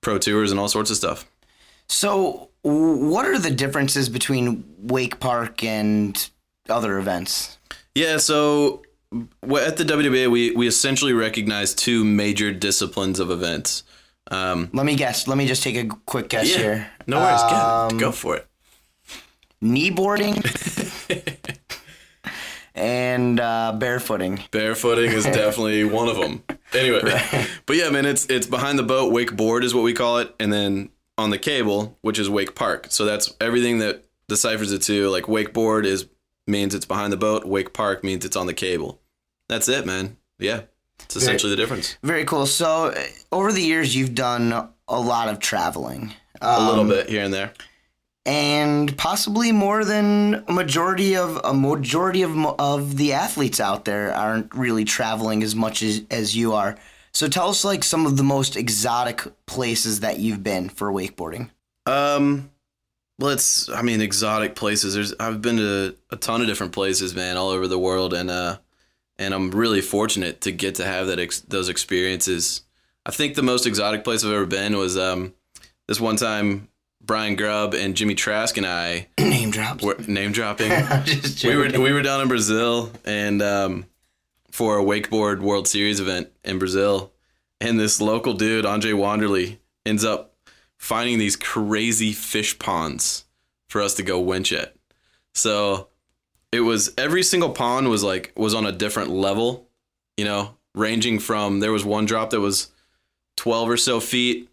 pro 0.00 0.18
tours 0.18 0.50
and 0.50 0.58
all 0.60 0.68
sorts 0.68 0.90
of 0.90 0.96
stuff. 0.96 1.26
So, 1.88 2.50
what 2.62 3.24
are 3.26 3.38
the 3.38 3.50
differences 3.50 4.08
between 4.08 4.64
Wake 4.78 5.20
Park 5.20 5.64
and 5.64 6.28
other 6.68 6.98
events? 6.98 7.58
Yeah, 7.94 8.18
so 8.18 8.82
at 9.12 9.76
the 9.78 9.84
WWA, 9.84 10.30
we, 10.30 10.50
we 10.52 10.66
essentially 10.66 11.12
recognize 11.14 11.74
two 11.74 12.04
major 12.04 12.52
disciplines 12.52 13.18
of 13.20 13.30
events. 13.30 13.84
Um, 14.30 14.68
Let 14.74 14.84
me 14.84 14.94
guess. 14.96 15.26
Let 15.26 15.38
me 15.38 15.46
just 15.46 15.62
take 15.62 15.76
a 15.76 15.86
quick 16.04 16.28
guess 16.28 16.50
Yeah, 16.50 16.58
here. 16.58 16.90
no 17.06 17.18
worries. 17.18 17.40
Um, 17.40 17.98
Go 17.98 18.12
for 18.12 18.36
it. 18.36 18.46
Kneeboarding 19.62 20.36
and 22.74 23.40
uh, 23.40 23.74
barefooting. 23.78 24.48
Barefooting 24.50 25.10
is 25.12 25.24
definitely 25.24 25.84
one 25.84 26.08
of 26.08 26.16
them. 26.16 26.44
Anyway, 26.74 27.00
but 27.66 27.76
yeah, 27.76 27.90
man, 27.90 28.04
it's 28.06 28.26
it's 28.26 28.46
behind 28.46 28.78
the 28.78 28.82
boat. 28.82 29.12
Wakeboard 29.12 29.62
is 29.64 29.74
what 29.74 29.82
we 29.84 29.92
call 29.94 30.18
it, 30.18 30.34
and 30.38 30.52
then 30.52 30.90
on 31.16 31.30
the 31.30 31.38
cable, 31.38 31.96
which 32.02 32.18
is 32.18 32.28
wake 32.30 32.54
park. 32.54 32.86
So 32.90 33.04
that's 33.04 33.34
everything 33.40 33.78
that 33.78 34.04
deciphers 34.28 34.72
it 34.72 34.82
to. 34.82 35.08
Like 35.08 35.24
wakeboard 35.24 35.84
is 35.84 36.06
means 36.46 36.74
it's 36.74 36.86
behind 36.86 37.12
the 37.12 37.16
boat. 37.16 37.44
Wake 37.46 37.72
park 37.72 38.04
means 38.04 38.24
it's 38.24 38.36
on 38.36 38.46
the 38.46 38.54
cable. 38.54 39.00
That's 39.48 39.68
it, 39.68 39.86
man. 39.86 40.16
Yeah, 40.38 40.62
it's 41.00 41.16
essentially 41.16 41.50
the 41.50 41.56
difference. 41.56 41.96
Very 42.02 42.24
cool. 42.24 42.46
So, 42.46 42.86
uh, 42.88 43.02
over 43.32 43.50
the 43.52 43.62
years, 43.62 43.96
you've 43.96 44.14
done 44.14 44.52
a 44.88 45.00
lot 45.00 45.28
of 45.28 45.38
traveling. 45.40 46.12
A 46.40 46.62
little 46.62 46.82
Um, 46.82 46.88
bit 46.88 47.08
here 47.08 47.22
and 47.24 47.34
there. 47.34 47.52
And 48.28 48.94
possibly 48.98 49.52
more 49.52 49.86
than 49.86 50.44
a 50.48 50.52
majority 50.52 51.16
of 51.16 51.40
a 51.44 51.54
majority 51.54 52.20
of 52.20 52.36
of 52.60 52.98
the 52.98 53.14
athletes 53.14 53.58
out 53.58 53.86
there 53.86 54.14
aren't 54.14 54.54
really 54.54 54.84
traveling 54.84 55.42
as 55.42 55.56
much 55.56 55.82
as 55.82 56.02
as 56.10 56.36
you 56.36 56.52
are. 56.52 56.76
So 57.12 57.26
tell 57.26 57.48
us 57.48 57.64
like 57.64 57.82
some 57.82 58.04
of 58.04 58.18
the 58.18 58.22
most 58.22 58.54
exotic 58.54 59.22
places 59.46 60.00
that 60.00 60.18
you've 60.18 60.42
been 60.42 60.68
for 60.68 60.92
wakeboarding. 60.92 61.48
Um, 61.86 62.50
well, 63.18 63.30
it's 63.30 63.70
I 63.70 63.80
mean 63.80 64.02
exotic 64.02 64.54
places. 64.54 64.92
There's 64.92 65.14
I've 65.18 65.40
been 65.40 65.56
to 65.56 65.96
a 66.10 66.16
ton 66.16 66.42
of 66.42 66.46
different 66.46 66.72
places, 66.72 67.14
man, 67.14 67.38
all 67.38 67.48
over 67.48 67.66
the 67.66 67.78
world, 67.78 68.12
and 68.12 68.30
uh, 68.30 68.58
and 69.18 69.32
I'm 69.32 69.50
really 69.52 69.80
fortunate 69.80 70.42
to 70.42 70.52
get 70.52 70.74
to 70.74 70.84
have 70.84 71.06
that 71.06 71.18
ex- 71.18 71.40
those 71.40 71.70
experiences. 71.70 72.60
I 73.06 73.10
think 73.10 73.36
the 73.36 73.42
most 73.42 73.64
exotic 73.64 74.04
place 74.04 74.22
I've 74.22 74.32
ever 74.32 74.44
been 74.44 74.76
was 74.76 74.98
um, 74.98 75.32
this 75.86 75.98
one 75.98 76.16
time. 76.16 76.68
Brian 77.08 77.36
Grubb 77.36 77.72
and 77.72 77.96
Jimmy 77.96 78.14
Trask 78.14 78.54
and 78.58 78.66
I 78.66 79.08
name 79.18 79.50
drops. 79.50 79.82
Were, 79.82 79.96
name 80.06 80.30
dropping. 80.30 80.70
We 81.42 81.56
were 81.56 81.68
we 81.80 81.92
were 81.92 82.02
down 82.02 82.20
in 82.20 82.28
Brazil 82.28 82.92
and 83.04 83.40
um, 83.40 83.86
for 84.50 84.78
a 84.78 84.84
wakeboard 84.84 85.40
World 85.40 85.66
Series 85.66 86.00
event 86.00 86.28
in 86.44 86.58
Brazil, 86.58 87.12
and 87.62 87.80
this 87.80 88.00
local 88.02 88.34
dude 88.34 88.66
Andre 88.66 88.92
Wanderley 88.92 89.56
ends 89.86 90.04
up 90.04 90.34
finding 90.76 91.18
these 91.18 91.34
crazy 91.34 92.12
fish 92.12 92.58
ponds 92.58 93.24
for 93.68 93.80
us 93.80 93.94
to 93.94 94.02
go 94.02 94.20
winch 94.20 94.52
at. 94.52 94.76
So 95.34 95.88
it 96.52 96.60
was 96.60 96.92
every 96.98 97.22
single 97.22 97.50
pond 97.50 97.88
was 97.88 98.04
like 98.04 98.32
was 98.36 98.52
on 98.52 98.66
a 98.66 98.72
different 98.72 99.08
level, 99.08 99.66
you 100.18 100.26
know, 100.26 100.56
ranging 100.74 101.20
from 101.20 101.60
there 101.60 101.72
was 101.72 101.86
one 101.86 102.04
drop 102.04 102.30
that 102.30 102.40
was 102.40 102.70
twelve 103.34 103.70
or 103.70 103.78
so 103.78 103.98
feet 103.98 104.50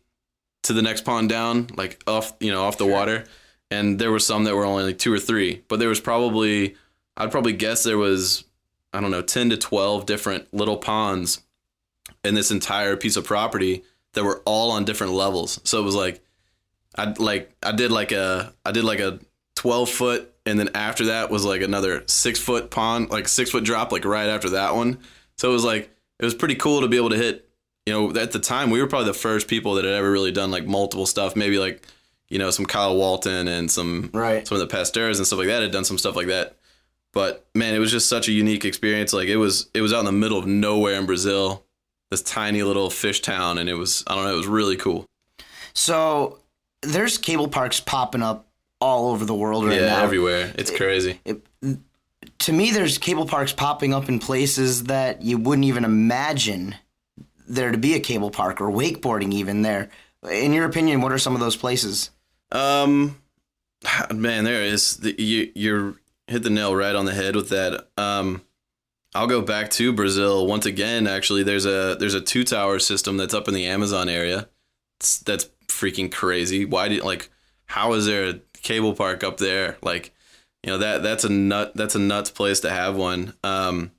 to 0.66 0.74
the 0.74 0.82
next 0.82 1.06
pond 1.06 1.30
down, 1.30 1.68
like 1.76 2.02
off 2.08 2.34
you 2.40 2.52
know 2.52 2.64
off 2.64 2.78
the 2.78 2.86
water, 2.86 3.26
and 3.72 4.00
there 4.00 4.12
were 4.12 4.20
some 4.20 4.44
that 4.44 4.56
were 4.56 4.66
only 4.66 4.84
like 4.84 4.98
two 4.98 5.14
or 5.14 5.20
three, 5.20 5.64
but 5.68 5.80
there 5.80 5.90
was 5.90 6.00
probably 6.00 6.76
I'd 7.18 7.32
probably 7.32 7.54
guess 7.54 7.84
there 7.84 7.98
was 7.98 8.44
I 8.94 9.02
don't 9.02 9.12
know 9.12 9.22
ten 9.22 9.50
to 9.52 9.58
twelve 9.58 10.06
different 10.06 10.54
little 10.54 10.78
ponds 10.78 11.42
in 12.24 12.36
this 12.36 12.52
entire 12.52 12.98
piece 12.98 13.16
of 13.16 13.26
property 13.26 13.84
that 14.14 14.24
were 14.24 14.42
all 14.46 14.72
on 14.72 14.86
different 14.86 15.14
levels. 15.14 15.60
So 15.64 15.80
it 15.80 15.84
was 15.84 15.96
like 15.96 16.24
I 16.98 17.14
like 17.18 17.56
I 17.64 17.72
did 17.72 17.92
like 17.92 18.12
a 18.12 18.54
I 18.66 18.72
did 18.72 18.84
like 18.84 19.00
a 19.00 19.20
twelve 19.56 19.90
foot, 19.90 20.34
and 20.46 20.58
then 20.58 20.70
after 20.74 21.06
that 21.06 21.30
was 21.30 21.46
like 21.46 21.62
another 21.62 22.04
six 22.08 22.40
foot 22.40 22.72
pond, 22.72 23.12
like 23.12 23.28
six 23.28 23.52
foot 23.52 23.64
drop, 23.64 23.92
like 23.92 24.06
right 24.06 24.30
after 24.30 24.50
that 24.52 24.76
one. 24.76 25.00
So 25.38 25.50
it 25.50 25.54
was 25.54 25.64
like 25.64 25.92
it 26.20 26.26
was 26.26 26.34
pretty 26.34 26.56
cool 26.56 26.82
to 26.82 26.88
be 26.88 26.98
able 26.98 27.12
to 27.12 27.18
hit. 27.18 27.48
You 27.86 27.94
know, 27.94 28.20
at 28.20 28.32
the 28.32 28.40
time 28.40 28.72
we 28.72 28.82
were 28.82 28.88
probably 28.88 29.08
the 29.08 29.14
first 29.14 29.48
people 29.48 29.76
that 29.76 29.86
had 29.86 29.94
ever 29.94 30.12
really 30.12 30.32
done 30.32 30.52
like 30.52 30.66
multiple 30.66 31.06
stuff. 31.06 31.36
Maybe 31.36 31.60
like 31.60 31.86
you 32.30 32.40
know 32.40 32.50
some 32.50 32.66
Kyle 32.66 32.96
Walton 32.96 33.48
and 33.48 33.70
some 33.70 34.10
right. 34.14 34.48
some 34.48 34.56
of 34.56 34.60
the 34.60 34.68
Pasteurs 34.68 35.20
and 35.20 35.28
stuff 35.28 35.40
like 35.40 35.48
that 35.48 35.62
had 35.62 35.72
done 35.72 35.86
some 35.86 35.98
stuff 35.98 36.16
like 36.16 36.28
that. 36.28 36.58
But 37.14 37.46
man, 37.56 37.74
it 37.74 37.80
was 37.80 37.92
just 37.92 38.10
such 38.10 38.28
a 38.28 38.32
unique 38.32 38.66
experience. 38.66 39.14
Like 39.14 39.30
it 39.30 39.38
was 39.38 39.70
it 39.74 39.82
was 39.82 39.94
out 39.94 40.00
in 40.00 40.06
the 40.06 40.12
middle 40.12 40.38
of 40.38 40.48
nowhere 40.48 40.96
in 40.96 41.06
Brazil, 41.06 41.64
this 42.12 42.22
tiny 42.22 42.64
little 42.64 42.90
fish 42.90 43.22
town, 43.22 43.58
and 43.58 43.70
it 43.70 43.76
was 43.76 44.04
I 44.08 44.16
don't 44.16 44.26
know, 44.26 44.34
it 44.34 44.38
was 44.38 44.48
really 44.48 44.76
cool. 44.76 45.06
So 45.74 46.40
there's 46.82 47.18
cable 47.18 47.48
parks 47.48 47.80
popping 47.80 48.22
up 48.22 48.48
all 48.82 49.12
over 49.12 49.26
the 49.26 49.34
world 49.34 49.66
right 49.66 49.80
yeah, 49.80 49.88
now. 49.88 50.04
everywhere. 50.04 50.54
It's 50.58 50.72
crazy. 50.72 51.20
to 52.40 52.54
me, 52.54 52.72
there's 52.72 52.98
cable 52.98 53.26
parks 53.26 53.54
popping 53.54 53.94
up 53.94 54.10
in 54.10 54.20
places 54.20 54.86
that 54.86 55.22
you 55.22 55.38
wouldn't 55.38 55.66
even 55.66 55.86
imagine 55.86 56.76
there 57.48 57.72
to 57.72 57.78
be 57.78 57.94
a 57.94 58.00
cable 58.00 58.32
park 58.32 58.62
or 58.62 58.70
wakeboarding 58.70 59.34
even 59.34 59.62
there. 59.62 59.90
In 60.30 60.54
your 60.54 60.66
opinion, 60.66 61.02
what 61.02 61.12
are 61.12 61.18
some 61.18 61.34
of 61.34 61.40
those 61.40 61.56
places? 61.56 62.10
Um, 62.52 63.18
man, 64.14 64.44
there 64.44 64.64
is 64.64 64.98
the, 64.98 65.22
you 65.22 65.52
you're 65.56 65.96
hit 66.28 66.44
the 66.44 66.50
nail 66.50 66.76
right 66.76 66.96
on 66.96 67.06
the 67.06 67.14
head 67.14 67.36
with 67.36 67.50
that. 67.50 67.88
Um, 67.98 68.42
I'll 69.14 69.28
go 69.28 69.42
back 69.42 69.70
to 69.72 69.94
Brazil 69.94 70.46
once 70.46 70.66
again. 70.66 71.08
Actually, 71.08 71.44
there's 71.44 71.66
a 71.66 71.96
there's 72.00 72.14
a 72.14 72.22
two 72.22 72.44
tower 72.44 72.80
system 72.80 73.18
that's 73.18 73.34
up 73.34 73.48
in 73.48 73.54
the 73.54 73.66
Amazon 73.66 74.10
area. 74.10 74.50
It's, 75.00 75.20
that's 75.20 75.46
freaking 75.68 76.12
crazy. 76.12 76.66
Why 76.66 76.88
did 76.90 77.04
like 77.04 77.30
how 77.68 77.94
is 77.94 78.06
there 78.06 78.30
a 78.30 78.40
cable 78.62 78.94
park 78.94 79.24
up 79.24 79.38
there? 79.38 79.78
Like, 79.82 80.14
you 80.64 80.72
know 80.72 80.80
that 80.80 81.04
that's 81.04 81.24
a 81.24 81.30
nut 81.30 81.74
that's 81.76 81.96
a 81.96 82.00
nuts 82.00 82.30
place 82.30 82.60
to 82.62 82.70
have 82.70 82.96
one. 82.96 83.34
Um, 83.44 83.92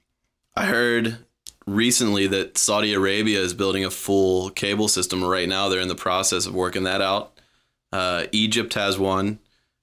I 0.54 0.66
heard 0.66 1.18
recently 1.66 2.26
that 2.28 2.58
Saudi 2.58 2.94
Arabia 2.94 3.40
is 3.40 3.54
building 3.54 3.84
a 3.84 3.90
full 3.90 4.50
cable 4.50 4.88
system 4.88 5.24
right 5.24 5.48
now. 5.48 5.68
They're 5.68 5.80
in 5.80 5.88
the 5.88 5.94
process 5.94 6.46
of 6.46 6.54
working 6.54 6.84
that 6.84 7.00
out. 7.00 7.32
Uh, 7.92 8.26
Egypt 8.32 8.74
has 8.74 8.98
one. 8.98 9.38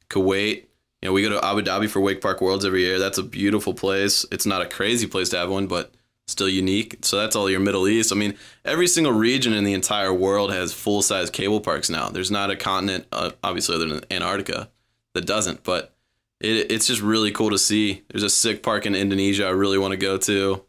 Kuwait. 0.09 0.65
You 1.01 1.09
know, 1.09 1.13
we 1.13 1.21
go 1.21 1.29
to 1.29 1.45
Abu 1.45 1.61
Dhabi 1.61 1.89
for 1.89 1.99
Wake 1.99 2.21
Park 2.21 2.39
Worlds 2.39 2.63
every 2.63 2.81
year. 2.81 2.99
That's 2.99 3.17
a 3.17 3.23
beautiful 3.23 3.73
place. 3.73 4.25
It's 4.31 4.45
not 4.45 4.61
a 4.61 4.65
crazy 4.65 5.07
place 5.07 5.29
to 5.29 5.37
have 5.37 5.49
one, 5.49 5.67
but 5.67 5.93
still 6.27 6.47
unique. 6.47 6.99
So 7.01 7.17
that's 7.17 7.35
all 7.35 7.49
your 7.49 7.59
Middle 7.59 7.87
East. 7.87 8.13
I 8.13 8.15
mean, 8.15 8.37
every 8.63 8.87
single 8.87 9.11
region 9.11 9.51
in 9.53 9.65
the 9.65 9.73
entire 9.73 10.13
world 10.13 10.53
has 10.53 10.71
full 10.71 11.01
size 11.01 11.29
cable 11.29 11.59
parks 11.59 11.89
now. 11.89 12.07
There's 12.07 12.31
not 12.31 12.51
a 12.51 12.55
continent, 12.55 13.05
uh, 13.11 13.31
obviously, 13.43 13.75
other 13.75 13.87
than 13.87 14.01
Antarctica, 14.09 14.69
that 15.13 15.25
doesn't. 15.25 15.63
But 15.63 15.93
it, 16.39 16.71
it's 16.71 16.87
just 16.87 17.01
really 17.01 17.31
cool 17.31 17.49
to 17.49 17.57
see. 17.57 18.03
There's 18.09 18.23
a 18.23 18.29
sick 18.29 18.63
park 18.63 18.85
in 18.85 18.95
Indonesia 18.95 19.45
I 19.45 19.51
really 19.51 19.77
want 19.77 19.91
to 19.91 19.97
go 19.97 20.17
to. 20.17 20.63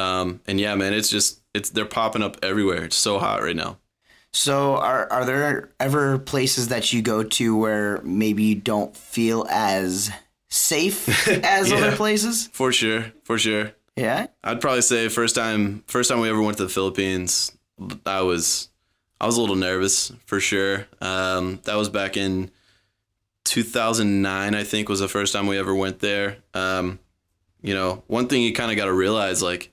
Um, 0.00 0.40
and 0.46 0.58
yeah, 0.60 0.74
man, 0.74 0.92
it's 0.94 1.08
just 1.10 1.40
it's 1.54 1.70
they're 1.70 1.84
popping 1.84 2.22
up 2.22 2.36
everywhere. 2.42 2.84
It's 2.84 2.96
so 2.96 3.18
hot 3.18 3.42
right 3.42 3.56
now. 3.56 3.78
So, 4.32 4.76
are 4.76 5.10
are 5.12 5.24
there 5.24 5.70
ever 5.80 6.18
places 6.18 6.68
that 6.68 6.92
you 6.92 7.02
go 7.02 7.22
to 7.24 7.56
where 7.56 8.00
maybe 8.02 8.44
you 8.44 8.54
don't 8.54 8.96
feel 8.96 9.46
as 9.50 10.10
safe 10.48 11.28
as 11.44 11.70
Yeah. 11.70 11.76
other 11.78 11.96
places? 11.96 12.48
For 12.52 12.72
sure, 12.72 13.12
for 13.24 13.38
sure. 13.38 13.72
Yeah. 13.96 14.28
I'd 14.44 14.60
probably 14.60 14.82
say 14.82 15.08
first 15.08 15.34
time 15.34 15.82
first 15.88 16.08
time 16.08 16.20
we 16.20 16.30
ever 16.30 16.40
went 16.40 16.56
to 16.58 16.62
the 16.64 16.68
Philippines, 16.70 17.50
I 18.06 18.22
was 18.22 18.68
I 19.20 19.26
was 19.26 19.36
a 19.36 19.40
little 19.40 19.56
nervous 19.56 20.12
for 20.26 20.38
sure. 20.40 20.86
Um, 21.00 21.58
that 21.64 21.74
was 21.74 21.88
back 21.88 22.16
in 22.16 22.50
2009, 23.44 24.54
I 24.54 24.64
think 24.64 24.88
was 24.88 25.00
the 25.00 25.08
first 25.08 25.32
time 25.32 25.46
we 25.46 25.58
ever 25.58 25.74
went 25.74 25.98
there. 25.98 26.36
Um, 26.54 26.98
you 27.62 27.74
know, 27.74 28.02
one 28.06 28.28
thing 28.28 28.42
you 28.42 28.52
kind 28.54 28.70
of 28.70 28.76
got 28.76 28.86
to 28.86 28.92
realize, 28.92 29.42
like, 29.42 29.72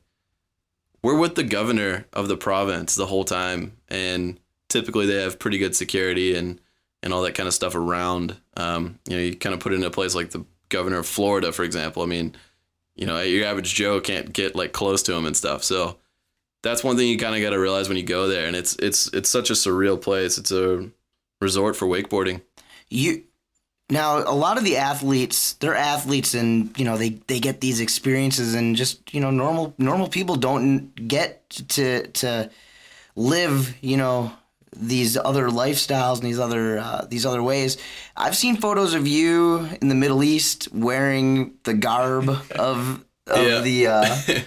we're 1.04 1.18
with 1.18 1.36
the 1.36 1.44
governor 1.44 2.06
of 2.14 2.28
the 2.28 2.38
province 2.38 2.96
the 2.96 3.06
whole 3.06 3.24
time, 3.24 3.78
and 3.88 4.40
typically 4.70 5.06
they 5.06 5.22
have 5.22 5.40
pretty 5.40 5.58
good 5.58 5.76
security 5.76 6.36
and 6.36 6.60
and 7.04 7.14
all 7.14 7.22
that 7.22 7.36
kind 7.36 7.48
of 7.48 7.54
stuff 7.54 7.76
around. 7.76 8.36
Um, 8.56 9.00
you 9.08 9.16
know, 9.16 9.22
you 9.22 9.36
kind 9.36 9.54
of 9.54 9.60
put 9.60 9.74
it 9.74 9.76
in 9.76 9.84
a 9.84 9.92
place 9.92 10.16
like 10.16 10.32
the 10.32 10.46
governor 10.70 11.00
of 11.00 11.08
Florida, 11.08 11.52
for 11.52 11.64
example. 11.64 12.04
I 12.04 12.08
mean, 12.08 12.36
you 12.96 13.06
know, 13.06 13.22
your 13.22 13.46
average 13.46 13.76
Joe 13.76 14.02
can't 14.02 14.34
get 14.34 14.56
like 14.56 14.74
close 14.74 15.04
to 15.04 15.14
him 15.14 15.26
and 15.26 15.38
stuff. 15.38 15.64
So 15.64 15.98
that's 16.64 16.84
one 16.84 16.98
thing 16.98 17.08
you 17.08 17.18
kind 17.18 17.36
of 17.36 17.42
got 17.42 17.52
to 17.52 17.60
realize 17.60 17.88
when 17.88 17.98
you 17.98 18.04
go 18.04 18.28
there, 18.28 18.48
and 18.48 18.56
it's 18.56 18.76
it's 18.78 19.08
it's 19.14 19.30
such 19.30 19.50
a 19.50 19.54
surreal 19.54 20.02
place. 20.02 20.38
It's 20.38 20.52
a 20.52 20.90
resort 21.40 21.76
for 21.76 21.88
wakeboarding. 21.88 22.42
You 22.90 23.24
now 23.90 24.18
a 24.20 24.36
lot 24.36 24.58
of 24.58 24.64
the 24.64 24.78
athletes, 24.78 25.54
they're 25.54 25.76
athletes, 25.76 26.34
and 26.34 26.78
you 26.78 26.86
know 26.86 26.98
they 26.98 27.10
they 27.28 27.40
get 27.40 27.62
these 27.62 27.80
experiences, 27.80 28.54
and 28.54 28.76
just 28.76 29.14
you 29.14 29.22
know 29.22 29.32
normal 29.32 29.74
normal 29.78 30.08
people 30.10 30.36
don't 30.36 30.94
get 31.08 31.50
to 31.70 32.08
to 32.08 32.50
live, 33.16 33.76
you 33.82 33.98
know 33.98 34.32
these 34.80 35.18
other 35.18 35.48
lifestyles 35.50 36.16
and 36.18 36.24
these 36.28 36.40
other 36.40 36.78
uh, 36.80 37.06
these 37.10 37.26
other 37.26 37.42
ways. 37.42 37.78
I've 38.16 38.36
seen 38.36 38.58
photos 38.58 38.94
of 38.94 39.08
you 39.08 39.68
in 39.82 39.88
the 39.88 39.96
Middle 39.96 40.24
East 40.24 40.68
wearing 40.74 41.54
the 41.64 41.74
garb 41.74 42.30
of 42.30 43.04
of 43.28 43.44
Yeah. 43.48 43.62
the 43.62 43.88
uh, 43.88 44.16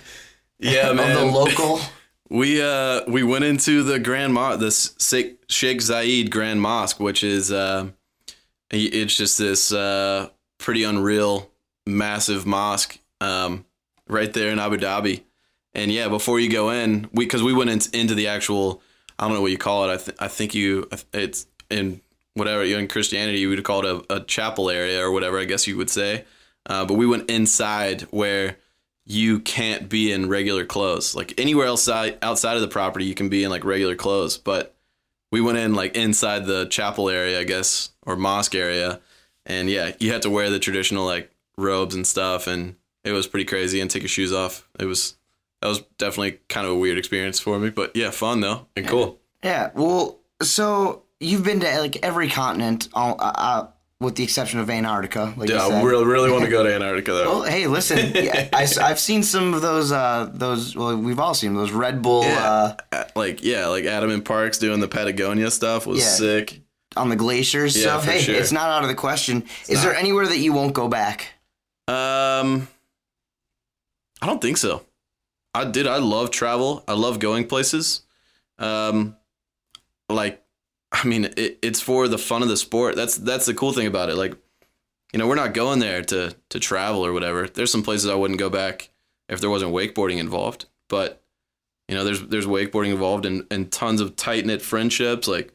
Yeah, 0.58 0.90
of 0.90 0.96
man. 0.96 1.16
the 1.16 1.24
local. 1.24 1.80
We 2.28 2.62
uh 2.62 3.00
we 3.08 3.22
went 3.24 3.44
into 3.44 3.82
the 3.82 3.98
Grand 3.98 4.32
Mosque, 4.34 4.60
the 4.60 4.70
Sheikh 5.02 5.38
Sheikh 5.48 5.78
Zayed 5.78 6.30
Grand 6.30 6.60
Mosque, 6.60 7.00
which 7.00 7.24
is 7.24 7.50
uh, 7.50 7.88
it's 8.70 9.16
just 9.16 9.38
this 9.38 9.72
uh 9.72 10.28
pretty 10.58 10.84
unreal, 10.84 11.50
massive 11.86 12.46
mosque 12.46 12.98
um 13.20 13.64
right 14.08 14.32
there 14.32 14.50
in 14.50 14.58
Abu 14.58 14.76
Dhabi. 14.76 15.22
And 15.74 15.92
yeah, 15.92 16.08
before 16.08 16.40
you 16.40 16.50
go 16.50 16.70
in, 16.70 17.08
we 17.12 17.24
because 17.24 17.42
we 17.42 17.52
went 17.52 17.70
in, 17.70 17.80
into 18.00 18.14
the 18.14 18.28
actual 18.28 18.82
I 19.18 19.24
don't 19.24 19.34
know 19.34 19.42
what 19.42 19.52
you 19.52 19.58
call 19.58 19.88
it. 19.88 19.92
I 19.92 19.96
th- 19.96 20.16
I 20.20 20.28
think 20.28 20.54
you 20.54 20.88
it's 21.12 21.46
in 21.70 22.00
whatever 22.34 22.62
in 22.62 22.88
Christianity 22.88 23.38
you 23.38 23.48
would 23.48 23.62
call 23.64 23.84
it 23.84 24.06
a, 24.10 24.16
a 24.16 24.20
chapel 24.24 24.70
area 24.70 25.04
or 25.04 25.10
whatever 25.10 25.38
I 25.38 25.44
guess 25.44 25.66
you 25.66 25.76
would 25.76 25.90
say. 25.90 26.24
Uh, 26.66 26.84
but 26.84 26.94
we 26.94 27.06
went 27.06 27.30
inside 27.30 28.02
where 28.10 28.58
you 29.06 29.40
can't 29.40 29.88
be 29.88 30.12
in 30.12 30.28
regular 30.28 30.64
clothes. 30.64 31.14
Like 31.14 31.38
anywhere 31.38 31.66
else 31.66 31.88
outside 31.88 32.18
outside 32.22 32.56
of 32.56 32.62
the 32.62 32.68
property, 32.68 33.04
you 33.04 33.14
can 33.14 33.28
be 33.28 33.44
in 33.44 33.50
like 33.50 33.64
regular 33.64 33.94
clothes. 33.94 34.36
But 34.36 34.74
we 35.30 35.40
went 35.40 35.58
in 35.58 35.74
like 35.74 35.96
inside 35.96 36.46
the 36.46 36.66
chapel 36.66 37.08
area, 37.08 37.38
I 37.38 37.44
guess, 37.44 37.90
or 38.06 38.16
mosque 38.16 38.54
area, 38.54 39.00
and 39.46 39.68
yeah, 39.70 39.92
you 39.98 40.12
had 40.12 40.22
to 40.22 40.30
wear 40.30 40.50
the 40.50 40.58
traditional 40.58 41.04
like 41.04 41.30
robes 41.56 41.94
and 41.94 42.06
stuff, 42.06 42.46
and 42.46 42.76
it 43.04 43.12
was 43.12 43.26
pretty 43.26 43.44
crazy. 43.44 43.80
And 43.80 43.90
take 43.90 44.02
your 44.02 44.08
shoes 44.08 44.32
off. 44.32 44.68
It 44.78 44.86
was 44.86 45.16
that 45.60 45.68
was 45.68 45.82
definitely 45.98 46.40
kind 46.48 46.66
of 46.66 46.72
a 46.72 46.76
weird 46.76 46.98
experience 46.98 47.38
for 47.38 47.58
me, 47.58 47.70
but 47.70 47.94
yeah, 47.94 48.10
fun 48.10 48.40
though 48.40 48.66
and 48.76 48.86
cool. 48.86 49.18
Yeah, 49.42 49.70
well, 49.74 50.18
so 50.42 51.04
you've 51.18 51.44
been 51.44 51.60
to 51.60 51.80
like 51.80 52.04
every 52.04 52.28
continent, 52.28 52.88
all, 52.92 53.16
uh, 53.18 53.32
uh, 53.34 53.66
with 54.00 54.16
the 54.16 54.22
exception 54.24 54.58
of 54.60 54.70
Antarctica. 54.70 55.34
Like 55.36 55.48
you 55.48 55.54
Yeah, 55.54 55.66
I 55.66 55.82
really 55.82 56.04
really 56.06 56.30
want 56.30 56.44
to 56.44 56.50
go 56.50 56.62
to 56.62 56.74
Antarctica 56.74 57.12
though. 57.12 57.24
Well, 57.24 57.42
hey, 57.42 57.66
listen, 57.66 58.12
yeah, 58.14 58.48
I, 58.52 58.64
have 58.88 58.98
seen 58.98 59.22
some 59.22 59.52
of 59.54 59.62
those. 59.62 59.92
Uh, 59.92 60.30
those 60.32 60.74
well, 60.74 60.96
we've 60.96 61.18
all 61.20 61.34
seen 61.34 61.54
those 61.54 61.70
Red 61.70 62.02
Bull 62.02 62.22
uh, 62.24 62.76
Uh, 62.92 63.04
like 63.14 63.44
yeah, 63.44 63.66
like 63.66 63.84
Adam 63.84 64.10
and 64.10 64.24
Parks 64.24 64.58
doing 64.58 64.80
the 64.80 64.88
Patagonia 64.88 65.50
stuff 65.50 65.86
was 65.86 66.00
Yeah. 66.00 66.06
sick. 66.06 66.60
on 66.96 67.08
the 67.08 67.16
glaciers. 67.16 67.76
Yeah, 67.76 68.00
for 68.00 68.10
hey, 68.10 68.20
sure. 68.20 68.34
it's 68.34 68.52
not 68.52 68.68
out 68.68 68.82
of 68.82 68.88
the 68.88 68.94
question. 68.96 69.44
Is 69.68 69.82
there 69.82 69.94
anywhere 69.94 70.26
that 70.26 70.38
you 70.38 70.52
won't 70.52 70.72
go 70.72 70.88
back? 70.88 71.34
Um, 71.86 72.68
I 74.22 74.26
don't 74.26 74.40
think 74.40 74.56
so. 74.56 74.82
I 75.54 75.64
did. 75.64 75.86
I 75.86 75.98
love 75.98 76.30
travel. 76.30 76.84
I 76.88 76.94
love 76.94 77.18
going 77.18 77.46
places. 77.48 78.02
Um, 78.58 79.16
like, 80.08 80.42
I 80.92 81.06
mean, 81.06 81.26
it, 81.36 81.58
it's 81.62 81.80
for 81.80 82.08
the 82.08 82.18
fun 82.18 82.42
of 82.42 82.48
the 82.48 82.56
sport. 82.56 82.96
That's 82.96 83.16
that's 83.16 83.46
the 83.46 83.54
cool 83.54 83.72
thing 83.72 83.86
about 83.86 84.10
it. 84.10 84.16
Like, 84.16 84.34
you 85.12 85.18
know, 85.18 85.26
we're 85.26 85.34
not 85.34 85.54
going 85.54 85.78
there 85.78 86.02
to 86.02 86.34
to 86.48 86.60
travel 86.60 87.04
or 87.04 87.12
whatever. 87.12 87.46
There's 87.46 87.72
some 87.72 87.82
places 87.82 88.10
I 88.10 88.14
wouldn't 88.14 88.40
go 88.40 88.50
back 88.50 88.90
if 89.28 89.40
there 89.40 89.50
wasn't 89.50 89.72
wakeboarding 89.72 90.18
involved. 90.18 90.66
But 90.88 91.22
you 91.88 91.94
know, 91.94 92.04
there's 92.04 92.22
there's 92.26 92.46
wakeboarding 92.46 92.90
involved 92.90 93.26
and 93.26 93.46
and 93.50 93.70
tons 93.70 94.00
of 94.00 94.16
tight 94.16 94.46
knit 94.46 94.62
friendships. 94.62 95.28
Like, 95.28 95.52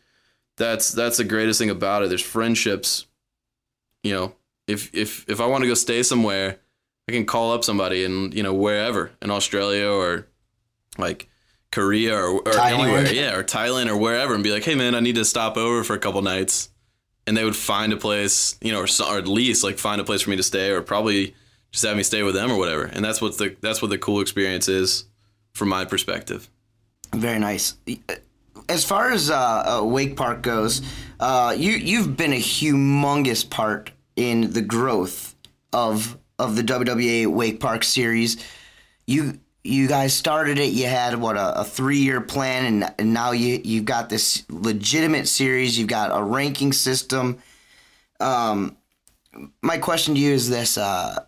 that's 0.58 0.92
that's 0.92 1.18
the 1.18 1.24
greatest 1.24 1.60
thing 1.60 1.70
about 1.70 2.04
it. 2.04 2.10
There's 2.10 2.22
friendships. 2.22 3.06
You 4.04 4.14
know, 4.14 4.36
if 4.68 4.94
if 4.94 5.28
if 5.30 5.42
I 5.42 5.48
want 5.48 5.64
to 5.64 5.68
go 5.68 5.74
stay 5.74 6.04
somewhere, 6.04 6.60
I 7.08 7.12
can 7.12 7.26
call 7.26 7.54
up 7.54 7.64
somebody 7.64 8.04
and 8.06 8.34
you 8.34 8.44
know 8.44 8.54
wherever 8.54 9.12
in 9.22 9.32
Australia 9.32 9.90
or 9.90 10.28
like 10.98 11.30
Korea 11.76 12.16
or, 12.16 12.40
or 12.40 12.58
anywhere, 12.58 13.14
yeah, 13.14 13.36
or 13.36 13.44
Thailand 13.44 13.90
or 13.90 13.98
wherever, 13.98 14.34
and 14.34 14.42
be 14.42 14.52
like, 14.52 14.64
hey 14.64 14.76
man, 14.76 14.96
I 14.96 15.02
need 15.02 15.16
to 15.16 15.26
stop 15.26 15.58
over 15.58 15.84
for 15.84 15.94
a 15.94 16.00
couple 16.00 16.22
nights, 16.22 16.70
and 17.28 17.36
they 17.36 17.44
would 17.44 17.56
find 17.56 17.92
a 17.92 17.98
place, 17.98 18.58
you 18.62 18.72
know, 18.72 18.80
or, 18.80 18.88
or 19.06 19.18
at 19.18 19.28
least 19.28 19.62
like 19.62 19.78
find 19.78 20.00
a 20.00 20.06
place 20.06 20.22
for 20.22 20.30
me 20.30 20.38
to 20.38 20.44
stay, 20.44 20.72
or 20.72 20.82
probably 20.82 21.36
just 21.72 21.86
have 21.86 21.98
me 21.98 22.04
stay 22.04 22.24
with 22.24 22.34
them 22.34 22.50
or 22.50 22.58
whatever. 22.58 22.86
And 22.86 23.04
that's 23.04 23.22
what 23.22 23.38
the 23.38 23.58
that's 23.60 23.82
what 23.82 23.90
the 23.90 23.98
cool 23.98 24.22
experience 24.22 24.70
is 24.70 25.04
from 25.54 25.68
my 25.68 25.84
perspective. 25.84 26.50
Very 27.14 27.40
nice. 27.40 27.76
As 28.70 28.86
far 28.86 29.12
as 29.12 29.30
uh, 29.30 29.82
uh, 29.82 29.86
Wake 29.86 30.16
Park 30.16 30.42
goes, 30.42 30.82
uh, 31.20 31.54
you 31.58 31.74
you've 31.74 32.16
been 32.16 32.32
a 32.32 32.40
humongous 32.40 33.48
part 33.48 33.92
in 34.16 34.54
the 34.54 34.62
growth 34.62 35.36
of 35.74 36.18
of 36.40 36.56
the 36.56 36.64
WWA 36.64 37.28
Wake 37.28 37.60
Park 37.60 37.84
series. 37.84 38.42
You 39.06 39.40
you 39.66 39.88
guys 39.88 40.14
started 40.14 40.60
it. 40.60 40.74
You 40.74 40.86
had 40.86 41.16
what 41.16 41.38
a, 41.38 41.62
a 41.62 41.64
three 41.64 41.98
year 41.98 42.22
plan, 42.22 42.66
and, 42.66 42.94
and 43.00 43.14
now 43.14 43.32
you 43.32 43.60
you've 43.64 43.86
got 43.86 44.10
this 44.10 44.44
legitimate 44.50 45.28
series. 45.28 45.78
You've 45.78 45.88
got 45.88 46.18
a 46.18 46.24
ranking 46.24 46.72
system. 46.72 47.40
Um, 48.20 48.78
my 49.62 49.78
question 49.80 50.14
to 50.14 50.20
you 50.20 50.34
is 50.34 50.50
this: 50.50 50.78
uh, 50.78 51.26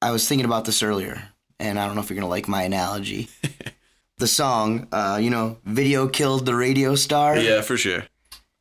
I 0.00 0.12
was 0.12 0.28
thinking 0.28 0.44
about 0.44 0.64
this 0.64 0.82
earlier, 0.82 1.22
and 1.58 1.78
I 1.78 1.86
don't 1.86 1.96
know 1.96 2.00
if 2.00 2.10
you're 2.10 2.16
gonna 2.16 2.28
like 2.28 2.48
my 2.48 2.62
analogy. 2.62 3.28
the 4.18 4.28
song, 4.28 4.86
uh, 4.92 5.18
you 5.20 5.30
know, 5.30 5.58
video 5.64 6.06
killed 6.06 6.46
the 6.46 6.54
radio 6.54 6.94
star. 6.94 7.36
Yeah, 7.36 7.60
for 7.60 7.76
sure. 7.76 8.04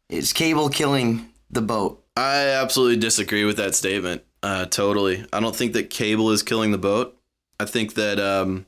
Is 0.09 0.33
cable 0.33 0.69
killing 0.69 1.29
the 1.51 1.61
boat? 1.61 2.03
I 2.17 2.47
absolutely 2.47 2.97
disagree 2.97 3.45
with 3.45 3.57
that 3.57 3.75
statement. 3.75 4.23
Uh, 4.41 4.65
totally. 4.65 5.25
I 5.31 5.39
don't 5.39 5.55
think 5.55 5.73
that 5.73 5.89
cable 5.89 6.31
is 6.31 6.41
killing 6.41 6.71
the 6.71 6.77
boat. 6.77 7.15
I 7.59 7.65
think 7.65 7.93
that, 7.95 8.19
um, 8.19 8.65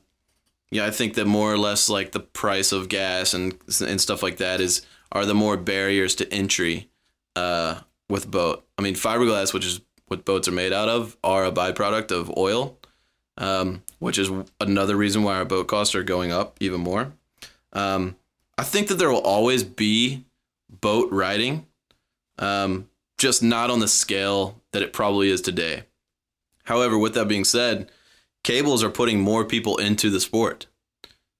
yeah, 0.72 0.86
I 0.86 0.90
think 0.90 1.14
that 1.14 1.26
more 1.26 1.52
or 1.52 1.58
less 1.58 1.90
like 1.90 2.12
the 2.12 2.20
price 2.20 2.72
of 2.72 2.88
gas 2.88 3.34
and 3.34 3.54
and 3.86 4.00
stuff 4.00 4.22
like 4.22 4.38
that 4.38 4.58
is 4.58 4.80
are 5.12 5.26
the 5.26 5.34
more 5.34 5.58
barriers 5.58 6.14
to 6.14 6.32
entry 6.32 6.88
uh, 7.36 7.80
with 8.08 8.30
boat. 8.30 8.64
I 8.78 8.82
mean, 8.82 8.94
fiberglass, 8.94 9.52
which 9.52 9.66
is 9.66 9.82
what 10.06 10.24
boats 10.24 10.48
are 10.48 10.52
made 10.52 10.72
out 10.72 10.88
of, 10.88 11.18
are 11.22 11.44
a 11.44 11.52
byproduct 11.52 12.10
of 12.10 12.34
oil, 12.38 12.78
um, 13.36 13.82
which 13.98 14.18
is 14.18 14.30
another 14.62 14.96
reason 14.96 15.22
why 15.22 15.34
our 15.36 15.44
boat 15.44 15.68
costs 15.68 15.94
are 15.94 16.02
going 16.02 16.32
up 16.32 16.56
even 16.58 16.80
more. 16.80 17.12
Um, 17.74 18.16
I 18.56 18.62
think 18.62 18.88
that 18.88 18.94
there 18.94 19.10
will 19.10 19.20
always 19.20 19.64
be 19.64 20.24
boat 20.70 21.12
riding, 21.12 21.66
um, 22.38 22.88
just 23.18 23.42
not 23.42 23.68
on 23.68 23.80
the 23.80 23.88
scale 23.88 24.58
that 24.72 24.82
it 24.82 24.94
probably 24.94 25.28
is 25.28 25.42
today. 25.42 25.82
However, 26.64 26.96
with 26.96 27.12
that 27.12 27.28
being 27.28 27.44
said, 27.44 27.90
cables 28.44 28.82
are 28.82 28.90
putting 28.90 29.20
more 29.20 29.44
people 29.44 29.76
into 29.76 30.10
the 30.10 30.20
sport. 30.20 30.66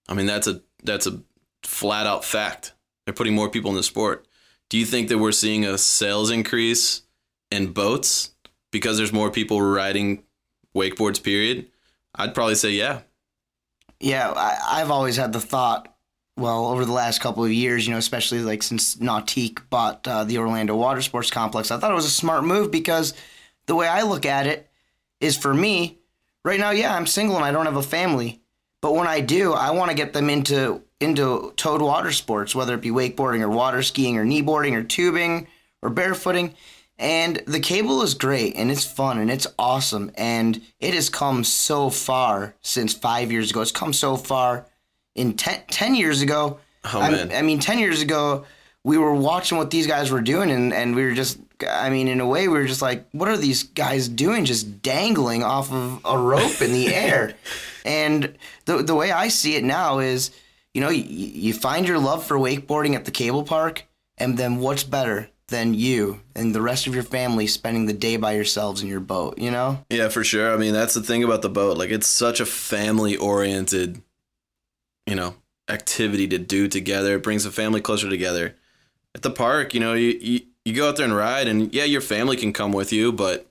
I 0.09 0.15
mean, 0.15 0.27
that's 0.27 0.47
a 0.47 0.63
that's 0.83 1.07
a 1.07 1.23
flat 1.63 2.07
out 2.07 2.25
fact. 2.25 2.75
They're 3.05 3.15
putting 3.15 3.35
more 3.35 3.51
people 3.51 3.71
in 3.71 3.77
the 3.77 3.83
sport. 3.83 4.27
Do 4.69 4.79
you 4.79 4.87
think 4.87 5.09
that 5.09 5.19
we're 5.19 5.33
seeing 5.33 5.65
a 5.65 5.77
sales 5.79 6.31
increase 6.31 7.03
in 7.51 7.73
boats 7.73 8.31
because 8.71 8.97
there's 8.97 9.13
more 9.13 9.31
people 9.31 9.61
riding 9.61 10.23
wakeboards? 10.75 11.23
Period. 11.23 11.69
I'd 12.15 12.35
probably 12.35 12.55
say 12.55 12.71
yeah. 12.71 13.01
Yeah, 14.01 14.33
I, 14.33 14.81
I've 14.81 14.91
always 14.91 15.17
had 15.17 15.33
the 15.33 15.41
thought. 15.41 15.89
Well, 16.37 16.67
over 16.67 16.87
the 16.87 16.93
last 16.93 17.21
couple 17.21 17.45
of 17.45 17.53
years, 17.53 17.87
you 17.87 17.93
know, 17.93 17.99
especially 17.99 18.41
like 18.41 18.63
since 18.63 18.97
Nautique 18.97 19.61
bought 19.69 20.09
uh, 20.09 20.25
the 20.25 20.39
Orlando 20.39 20.75
Water 20.75 21.03
Sports 21.03 21.31
Complex, 21.31 21.71
I 21.71 21.79
thought 21.79 21.91
it 21.91 21.95
was 21.95 22.07
a 22.07 22.11
smart 22.11 22.43
move 22.43 22.71
because 22.71 23.13
the 23.67 23.75
way 23.75 23.87
I 23.87 24.03
look 24.03 24.25
at 24.25 24.47
it 24.47 24.71
is 25.21 25.37
for 25.37 25.53
me, 25.53 25.99
right 26.45 26.61
now, 26.61 26.71
yeah, 26.71 26.95
I'm 26.95 27.07
single 27.07 27.37
and 27.37 27.45
I 27.45 27.53
don't 27.53 27.67
have 27.67 27.77
a 27.77 27.83
family. 27.83 28.41
But 28.81 28.95
when 28.95 29.07
I 29.07 29.21
do, 29.21 29.53
I 29.53 29.71
want 29.71 29.91
to 29.91 29.97
get 29.97 30.13
them 30.13 30.29
into 30.29 30.83
into 31.01 31.53
towed 31.57 31.83
water 31.83 32.13
sports, 32.13 32.55
whether 32.55 32.75
it 32.75 32.81
be 32.81 32.91
wakeboarding 32.91 33.41
or 33.41 33.49
water 33.49 33.83
skiing 33.83 34.17
or 34.19 34.25
kneeboarding 34.25 34.75
or 34.75 34.83
tubing 34.83 35.49
or 35.83 35.91
barefooting. 35.91 36.55
And 36.99 37.43
the 37.47 37.59
cable 37.59 38.03
is 38.03 38.15
great 38.15 38.55
and 38.55 38.71
it's 38.71 38.85
fun 38.85 39.19
and 39.19 39.31
it's 39.31 39.47
awesome. 39.59 40.13
And 40.17 40.63
it 40.79 40.95
has 40.95 41.09
come 41.09 41.43
so 41.43 41.91
far 41.91 42.55
since 42.61 42.93
five 42.93 43.33
years 43.33 43.51
ago. 43.51 43.61
It's 43.63 43.73
come 43.73 43.93
so 43.93 44.17
far 44.17 44.67
in 45.15 45.35
ten, 45.35 45.63
10 45.69 45.95
years 45.95 46.23
ago. 46.23 46.61
Oh, 46.85 47.01
I, 47.01 47.11
man. 47.11 47.33
I 47.33 47.43
mean, 47.43 47.59
10 47.59 47.79
years 47.79 48.03
ago, 48.03 48.45
we 48.85 48.99
were 48.99 49.15
watching 49.15 49.59
what 49.59 49.71
these 49.71 49.87
guys 49.87 50.11
were 50.11 50.21
doing 50.21 50.51
and, 50.51 50.73
and 50.73 50.95
we 50.95 51.05
were 51.05 51.15
just 51.15 51.39
I 51.65 51.91
mean, 51.91 52.09
in 52.09 52.21
a 52.21 52.27
way, 52.27 52.49
we 52.49 52.59
were 52.59 52.67
just 52.67 52.83
like, 52.83 53.07
what 53.13 53.29
are 53.29 53.37
these 53.37 53.63
guys 53.63 54.09
doing, 54.09 54.45
just 54.45 54.83
dangling 54.83 55.43
off 55.43 55.73
of 55.73 56.01
a 56.05 56.19
rope 56.19 56.61
in 56.61 56.73
the 56.73 56.95
air? 56.95 57.35
And 57.85 58.39
the 58.65 58.83
the 58.85 58.95
way 58.95 59.11
I 59.11 59.27
see 59.27 59.57
it 59.57 59.65
now 59.65 59.99
is, 59.99 60.31
you 60.73 60.81
know, 60.81 60.89
you, 60.89 61.03
you 61.03 61.53
find 61.53 61.89
your 61.89 61.99
love 61.99 62.25
for 62.25 62.37
wakeboarding 62.37 62.95
at 62.95 63.07
the 63.07 63.11
cable 63.11 63.43
park, 63.43 63.85
and 64.19 64.39
then 64.39 64.59
what's 64.59 64.85
better 64.85 65.29
than 65.49 65.75
you 65.75 66.21
and 66.35 66.55
the 66.55 66.63
rest 66.63 66.87
of 66.87 66.95
your 66.95 67.03
family 67.03 67.47
spending 67.47 67.87
the 67.87 67.93
day 67.93 68.17
by 68.17 68.33
yourselves 68.33 68.83
in 68.83 68.89
your 68.89 69.01
boat? 69.01 69.37
You 69.39 69.51
know? 69.51 69.85
Yeah, 69.91 70.09
for 70.11 70.23
sure. 70.23 70.55
I 70.55 70.57
mean, 70.57 70.73
that's 70.73 70.95
the 70.95 71.03
thing 71.03 71.25
about 71.25 71.43
the 71.43 71.49
boat. 71.49 71.77
Like, 71.77 71.91
it's 71.91 72.07
such 72.07 72.39
a 72.39 72.47
family 72.47 73.17
oriented, 73.17 74.01
you 75.07 75.17
know, 75.17 75.35
activity 75.69 76.29
to 76.29 76.39
do 76.39 76.69
together. 76.69 77.17
It 77.17 77.23
brings 77.23 77.45
the 77.45 77.51
family 77.51 77.81
closer 77.81 78.09
together. 78.09 78.55
At 79.15 79.23
the 79.23 79.31
park, 79.31 79.75
you 79.75 79.81
know, 79.81 79.93
you, 79.93 80.19
you, 80.21 80.41
you 80.65 80.75
go 80.75 80.89
out 80.89 80.97
there 80.97 81.07
and 81.07 81.17
ride, 81.17 81.49
and 81.49 81.73
yeah, 81.75 81.85
your 81.85 82.01
family 82.01 82.37
can 82.37 82.53
come 82.53 82.73
with 82.73 82.93
you, 82.93 83.13
but 83.13 83.47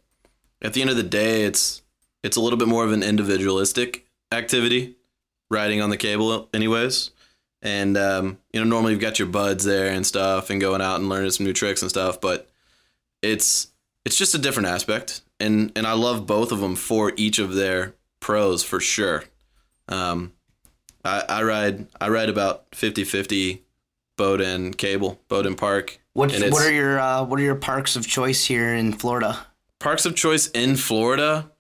at 0.62 0.74
the 0.74 0.82
end 0.82 0.90
of 0.90 0.96
the 0.96 1.04
day, 1.04 1.44
it's 1.44 1.82
it's 2.24 2.38
a 2.38 2.42
little 2.42 2.58
bit 2.58 2.68
more 2.68 2.86
of 2.86 2.92
an 2.92 3.04
individualistic 3.04 4.06
activity, 4.32 4.96
riding 5.50 5.82
on 5.82 5.90
the 5.90 5.98
cable, 5.98 6.50
anyways. 6.54 7.12
And 7.62 7.98
um, 7.98 8.38
you 8.54 8.60
know, 8.60 8.66
normally 8.66 8.94
you've 8.94 9.02
got 9.02 9.20
your 9.20 9.28
buds 9.28 9.64
there 9.64 9.92
and 9.92 10.06
stuff, 10.06 10.50
and 10.50 10.62
going 10.62 10.82
out 10.82 11.00
and 11.00 11.10
learning 11.10 11.32
some 11.32 11.46
new 11.46 11.54
tricks 11.54 11.82
and 11.82 11.92
stuff. 11.92 12.22
But 12.22 12.50
it's 13.22 13.68
it's 14.06 14.18
just 14.18 14.36
a 14.36 14.40
different 14.40 14.70
aspect, 14.70 15.22
and 15.40 15.72
and 15.76 15.86
I 15.86 15.94
love 15.94 16.26
both 16.26 16.52
of 16.52 16.60
them 16.60 16.76
for 16.76 17.14
each 17.18 17.40
of 17.40 17.54
their 17.54 17.96
pros 18.20 18.64
for 18.64 18.80
sure. 18.80 19.26
Um, 19.88 20.32
I, 21.04 21.24
I 21.28 21.44
ride 21.44 21.88
I 22.00 22.10
ride 22.10 22.30
about 22.30 22.70
50-50 22.72 23.60
boat 24.22 24.42
and 24.42 24.78
cable, 24.78 25.20
boat 25.28 25.46
and 25.46 25.58
park. 25.58 26.00
What 26.14 26.32
what 26.32 26.66
are 26.66 26.72
your 26.72 27.00
uh, 27.00 27.24
what 27.24 27.40
are 27.40 27.44
your 27.44 27.56
parks 27.56 27.96
of 27.96 28.06
choice 28.06 28.46
here 28.46 28.76
in 28.76 28.94
Florida? 28.94 29.48
parks 29.82 30.06
of 30.06 30.16
choice 30.16 30.48
in 30.48 30.78
Florida? 30.78 31.52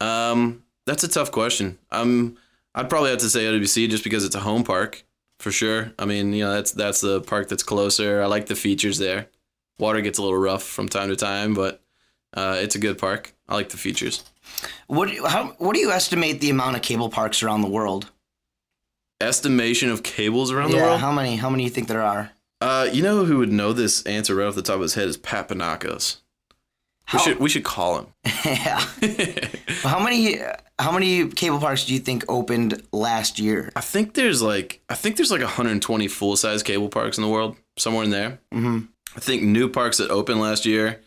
Um, 0.00 0.64
that's 0.84 1.04
a 1.04 1.08
tough 1.08 1.30
question. 1.30 1.78
Um, 1.90 2.36
I'd 2.74 2.90
probably 2.90 3.10
have 3.10 3.20
to 3.20 3.30
say 3.30 3.44
OWC 3.44 3.88
just 3.88 4.04
because 4.04 4.24
it's 4.24 4.34
a 4.34 4.40
home 4.40 4.64
park 4.64 5.04
for 5.38 5.52
sure. 5.52 5.92
I 5.98 6.04
mean, 6.04 6.32
you 6.32 6.44
know, 6.44 6.52
that's 6.52 6.72
that's 6.72 7.00
the 7.00 7.20
park 7.22 7.48
that's 7.48 7.62
closer. 7.62 8.20
I 8.20 8.26
like 8.26 8.46
the 8.46 8.56
features 8.56 8.98
there. 8.98 9.28
Water 9.78 10.00
gets 10.00 10.18
a 10.18 10.22
little 10.22 10.38
rough 10.38 10.62
from 10.62 10.88
time 10.88 11.08
to 11.08 11.16
time, 11.16 11.54
but 11.54 11.82
uh, 12.34 12.58
it's 12.60 12.74
a 12.74 12.78
good 12.78 12.98
park. 12.98 13.34
I 13.48 13.54
like 13.54 13.70
the 13.70 13.76
features. 13.76 14.24
What 14.86 15.10
how 15.26 15.54
what 15.58 15.74
do 15.74 15.80
you 15.80 15.92
estimate 15.92 16.40
the 16.40 16.50
amount 16.50 16.76
of 16.76 16.82
cable 16.82 17.08
parks 17.08 17.42
around 17.42 17.62
the 17.62 17.68
world? 17.68 18.10
Estimation 19.22 19.88
of 19.90 20.02
cables 20.02 20.50
around 20.50 20.70
yeah, 20.72 20.78
the 20.78 20.84
world. 20.84 21.00
how 21.00 21.12
many 21.12 21.36
how 21.36 21.48
many 21.48 21.62
do 21.62 21.64
you 21.64 21.70
think 21.70 21.88
there 21.88 22.02
are? 22.02 22.30
Uh, 22.60 22.88
you 22.92 23.02
know 23.02 23.24
who 23.24 23.38
would 23.38 23.52
know 23.52 23.72
this 23.72 24.02
answer 24.04 24.34
right 24.34 24.46
off 24.46 24.54
the 24.54 24.62
top 24.62 24.76
of 24.76 24.82
his 24.82 24.94
head 24.94 25.08
is 25.08 25.16
Pat 25.16 25.48
Panakos. 25.48 26.18
We 27.12 27.18
should 27.18 27.38
we 27.40 27.48
should 27.48 27.64
call 27.64 27.98
him. 27.98 28.06
yeah. 28.44 28.78
how 29.82 30.02
many 30.02 30.38
how 30.78 30.92
many 30.92 31.28
cable 31.28 31.58
parks 31.58 31.84
do 31.84 31.92
you 31.92 32.00
think 32.00 32.24
opened 32.28 32.82
last 32.92 33.38
year? 33.38 33.70
I 33.76 33.80
think 33.80 34.14
there's 34.14 34.40
like 34.42 34.80
I 34.88 34.94
think 34.94 35.16
there's 35.16 35.30
like 35.30 35.40
120 35.40 36.08
full 36.08 36.36
size 36.36 36.62
cable 36.62 36.88
parks 36.88 37.18
in 37.18 37.22
the 37.22 37.28
world, 37.28 37.56
somewhere 37.76 38.04
in 38.04 38.10
there. 38.10 38.40
Mm-hmm. 38.52 38.86
I 39.16 39.20
think 39.20 39.42
new 39.42 39.68
parks 39.68 39.98
that 39.98 40.10
opened 40.10 40.40
last 40.40 40.64
year, 40.64 41.00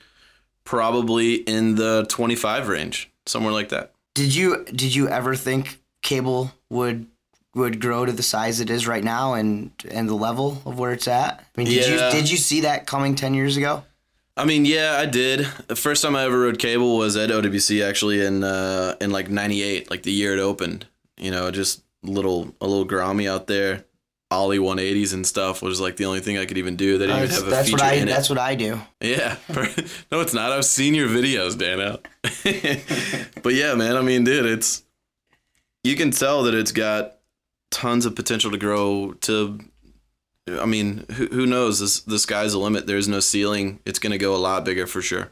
probably 0.63 1.35
in 1.35 1.75
the 1.75 2.05
25 2.09 2.67
range, 2.67 3.09
somewhere 3.25 3.53
like 3.53 3.69
that. 3.69 3.93
Did 4.13 4.35
you 4.35 4.63
did 4.65 4.93
you 4.93 5.09
ever 5.09 5.35
think 5.35 5.79
cable 6.03 6.51
would 6.69 7.07
would 7.55 7.81
grow 7.81 8.05
to 8.05 8.11
the 8.11 8.21
size 8.23 8.59
it 8.59 8.69
is 8.69 8.85
right 8.87 9.03
now 9.03 9.33
and 9.33 9.71
and 9.89 10.07
the 10.07 10.13
level 10.13 10.61
of 10.65 10.77
where 10.77 10.91
it's 10.91 11.07
at? 11.07 11.39
I 11.39 11.43
mean, 11.57 11.67
did 11.67 11.87
Yeah. 11.87 12.05
you 12.05 12.11
did 12.11 12.29
you 12.29 12.37
see 12.37 12.61
that 12.61 12.85
coming 12.85 13.15
10 13.15 13.33
years 13.33 13.57
ago? 13.57 13.83
I 14.37 14.43
mean, 14.45 14.65
yeah, 14.65 14.97
I 14.99 15.05
did. 15.05 15.47
The 15.67 15.77
first 15.77 16.03
time 16.03 16.13
I 16.15 16.23
ever 16.25 16.37
rode 16.41 16.59
cable 16.59 16.97
was 16.97 17.15
at 17.15 17.29
OWC 17.31 17.81
actually 17.87 18.23
in 18.23 18.43
uh, 18.43 18.95
in 19.01 19.09
like 19.11 19.29
'98, 19.29 19.89
like 19.89 20.03
the 20.03 20.11
year 20.11 20.35
it 20.37 20.39
opened. 20.41 20.85
You 21.17 21.31
know, 21.31 21.49
just 21.51 21.81
little 22.03 22.53
a 22.59 22.67
little 22.67 22.85
grommy 22.85 23.29
out 23.29 23.47
there, 23.47 23.85
ollie 24.29 24.59
180s 24.59 25.13
and 25.13 25.25
stuff 25.25 25.61
was 25.61 25.79
like 25.79 25.95
the 25.95 26.03
only 26.03 26.19
thing 26.19 26.37
I 26.37 26.45
could 26.45 26.57
even 26.57 26.75
do. 26.75 26.97
They 26.97 27.05
didn't 27.07 27.19
even 27.23 27.29
That's, 27.29 27.39
have 27.39 27.47
a 27.47 27.49
that's 27.51 27.69
feature 27.69 27.77
what 27.77 27.85
I 27.85 27.93
in 27.93 28.07
it. 28.09 28.11
that's 28.11 28.29
what 28.29 28.37
I 28.39 28.55
do. 28.55 28.81
Yeah. 28.99 29.37
no, 30.11 30.19
it's 30.19 30.33
not. 30.33 30.51
I've 30.51 30.65
seen 30.65 30.93
your 30.95 31.07
videos, 31.07 31.57
Dano. 31.57 31.99
but 33.41 33.53
yeah, 33.53 33.73
man, 33.75 33.95
I 33.95 34.01
mean, 34.01 34.25
dude, 34.25 34.45
it's 34.45 34.83
you 35.85 35.95
can 35.95 36.11
tell 36.11 36.43
that 36.43 36.53
it's 36.53 36.73
got 36.73 37.14
tons 37.75 38.05
of 38.05 38.15
potential 38.15 38.51
to 38.51 38.57
grow 38.57 39.13
to 39.21 39.59
I 40.47 40.65
mean, 40.65 41.05
who, 41.13 41.27
who 41.27 41.45
knows? 41.45 41.79
This 41.79 41.99
the 42.01 42.19
sky's 42.19 42.51
the 42.53 42.59
limit. 42.59 42.87
There's 42.87 43.07
no 43.07 43.19
ceiling. 43.19 43.79
It's 43.85 43.99
going 43.99 44.11
to 44.11 44.17
go 44.17 44.35
a 44.35 44.37
lot 44.37 44.63
bigger 44.63 44.87
for 44.87 45.01
sure. 45.01 45.31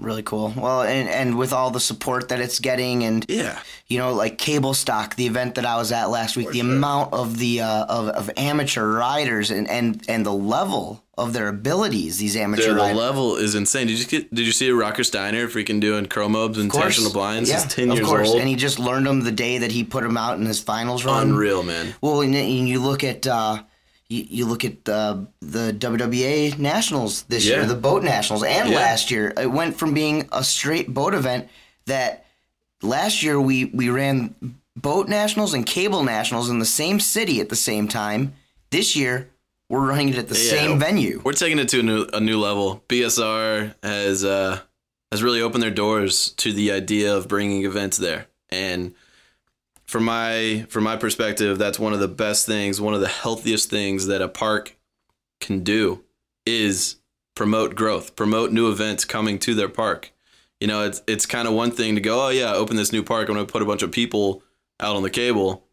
Really 0.00 0.24
cool. 0.24 0.52
Well, 0.56 0.82
and 0.82 1.08
and 1.08 1.38
with 1.38 1.52
all 1.52 1.70
the 1.70 1.78
support 1.80 2.28
that 2.30 2.40
it's 2.40 2.58
getting, 2.58 3.04
and 3.04 3.24
yeah, 3.28 3.60
you 3.86 3.96
know, 3.98 4.12
like 4.12 4.38
Cable 4.38 4.74
Stock, 4.74 5.14
the 5.14 5.26
event 5.26 5.54
that 5.54 5.64
I 5.64 5.76
was 5.76 5.92
at 5.92 6.06
last 6.10 6.36
week, 6.36 6.50
the 6.50 6.58
amount 6.60 7.12
of 7.12 7.38
the 7.38 7.60
uh, 7.60 7.84
of 7.84 8.08
of 8.08 8.28
amateur 8.36 8.84
riders 8.86 9.52
and 9.52 9.68
and 9.68 10.04
and 10.08 10.26
the 10.26 10.32
level 10.32 11.04
of 11.16 11.32
their 11.32 11.46
abilities, 11.46 12.18
these 12.18 12.34
amateur 12.36 12.62
Dude, 12.64 12.72
the 12.72 12.80
riders. 12.80 12.96
level 12.96 13.36
is 13.36 13.54
insane. 13.54 13.86
Did 13.86 14.00
you 14.00 14.04
get? 14.06 14.34
Did 14.34 14.44
you 14.46 14.52
see 14.52 14.68
a 14.68 14.74
Rocker 14.74 15.04
Steiner 15.04 15.46
freaking 15.46 15.80
doing 15.80 16.06
crow 16.06 16.28
mobes 16.28 16.58
and 16.58 16.72
tensional 16.72 17.12
blinds? 17.12 17.48
Yeah, 17.48 17.62
He's 17.62 17.72
ten 17.72 17.88
of 17.90 17.96
years 17.98 18.08
course. 18.08 18.28
old. 18.30 18.40
and 18.40 18.48
he 18.48 18.56
just 18.56 18.80
learned 18.80 19.06
them 19.06 19.20
the 19.20 19.30
day 19.32 19.58
that 19.58 19.70
he 19.70 19.84
put 19.84 20.02
them 20.02 20.16
out 20.16 20.38
in 20.38 20.44
his 20.44 20.58
finals 20.60 21.04
run. 21.04 21.28
Unreal, 21.28 21.62
man. 21.62 21.94
Well, 22.00 22.20
and, 22.22 22.34
and 22.34 22.68
you 22.68 22.80
look 22.80 23.04
at 23.04 23.28
uh, 23.28 23.62
you, 24.08 24.26
you 24.28 24.46
look 24.46 24.64
at 24.64 24.88
uh, 24.88 25.18
the 25.40 25.72
WWA 25.72 26.58
Nationals 26.58 27.22
this 27.24 27.46
Yeah. 27.46 27.56
year, 27.56 27.66
the 27.66 27.74
boat 27.74 28.02
Nationals, 28.02 28.42
and 28.44 28.68
Yeah. 28.70 28.76
last 28.76 29.10
year. 29.10 29.32
It 29.36 29.50
went 29.50 29.76
from 29.78 29.94
being 29.94 30.28
a 30.32 30.44
straight 30.44 30.92
boat 30.92 31.14
event 31.14 31.48
that 31.86 32.26
last 32.82 33.22
year 33.22 33.40
we 33.40 33.66
we 33.66 33.88
ran 33.88 34.34
boat 34.76 35.08
Nationals 35.08 35.54
and 35.54 35.64
cable 35.64 36.02
Nationals 36.02 36.48
in 36.50 36.58
the 36.58 36.66
same 36.66 37.00
city 37.00 37.40
at 37.40 37.48
the 37.48 37.56
same 37.56 37.88
time. 37.88 38.34
This 38.70 38.94
year 38.96 39.30
we're 39.70 39.86
running 39.86 40.10
it 40.10 40.16
at 40.18 40.28
the 40.28 40.38
Yeah. 40.38 40.50
same 40.50 40.78
venue. 40.78 41.20
We're 41.24 41.32
taking 41.32 41.58
it 41.58 41.68
to 41.70 41.80
a 41.80 41.82
new 41.82 42.06
a 42.12 42.20
new 42.20 42.38
level. 42.38 42.82
BSR 42.88 43.74
has 43.82 44.24
uh, 44.24 44.60
has 45.10 45.22
really 45.22 45.40
opened 45.40 45.62
their 45.62 45.70
doors 45.70 46.30
to 46.38 46.52
the 46.52 46.72
idea 46.72 47.14
of 47.16 47.28
bringing 47.28 47.64
events 47.64 47.96
there, 47.96 48.26
and 48.50 48.94
from 49.94 50.06
my 50.06 50.66
from 50.70 50.82
my 50.82 50.96
perspective, 50.96 51.56
that's 51.56 51.78
one 51.78 51.92
of 51.92 52.00
the 52.00 52.08
best 52.08 52.46
things, 52.46 52.80
one 52.80 52.94
of 52.94 53.00
the 53.00 53.06
healthiest 53.06 53.70
things 53.70 54.08
that 54.08 54.20
a 54.20 54.26
park 54.26 54.76
can 55.40 55.62
do 55.62 56.02
is 56.44 56.96
promote 57.36 57.76
growth, 57.76 58.16
promote 58.16 58.50
new 58.50 58.68
events 58.68 59.04
coming 59.04 59.38
to 59.38 59.54
their 59.54 59.68
park. 59.68 60.12
You 60.58 60.66
know, 60.66 60.82
it's 60.82 61.00
it's 61.06 61.26
kind 61.26 61.46
of 61.46 61.54
one 61.54 61.70
thing 61.70 61.94
to 61.94 62.00
go, 62.00 62.26
oh 62.26 62.30
yeah, 62.30 62.52
open 62.54 62.74
this 62.74 62.90
new 62.90 63.04
park. 63.04 63.28
I'm 63.28 63.36
going 63.36 63.46
to 63.46 63.52
put 63.52 63.62
a 63.62 63.66
bunch 63.66 63.82
of 63.82 63.92
people 63.92 64.42
out 64.80 64.96
on 64.96 65.04
the 65.04 65.10
cable. 65.10 65.64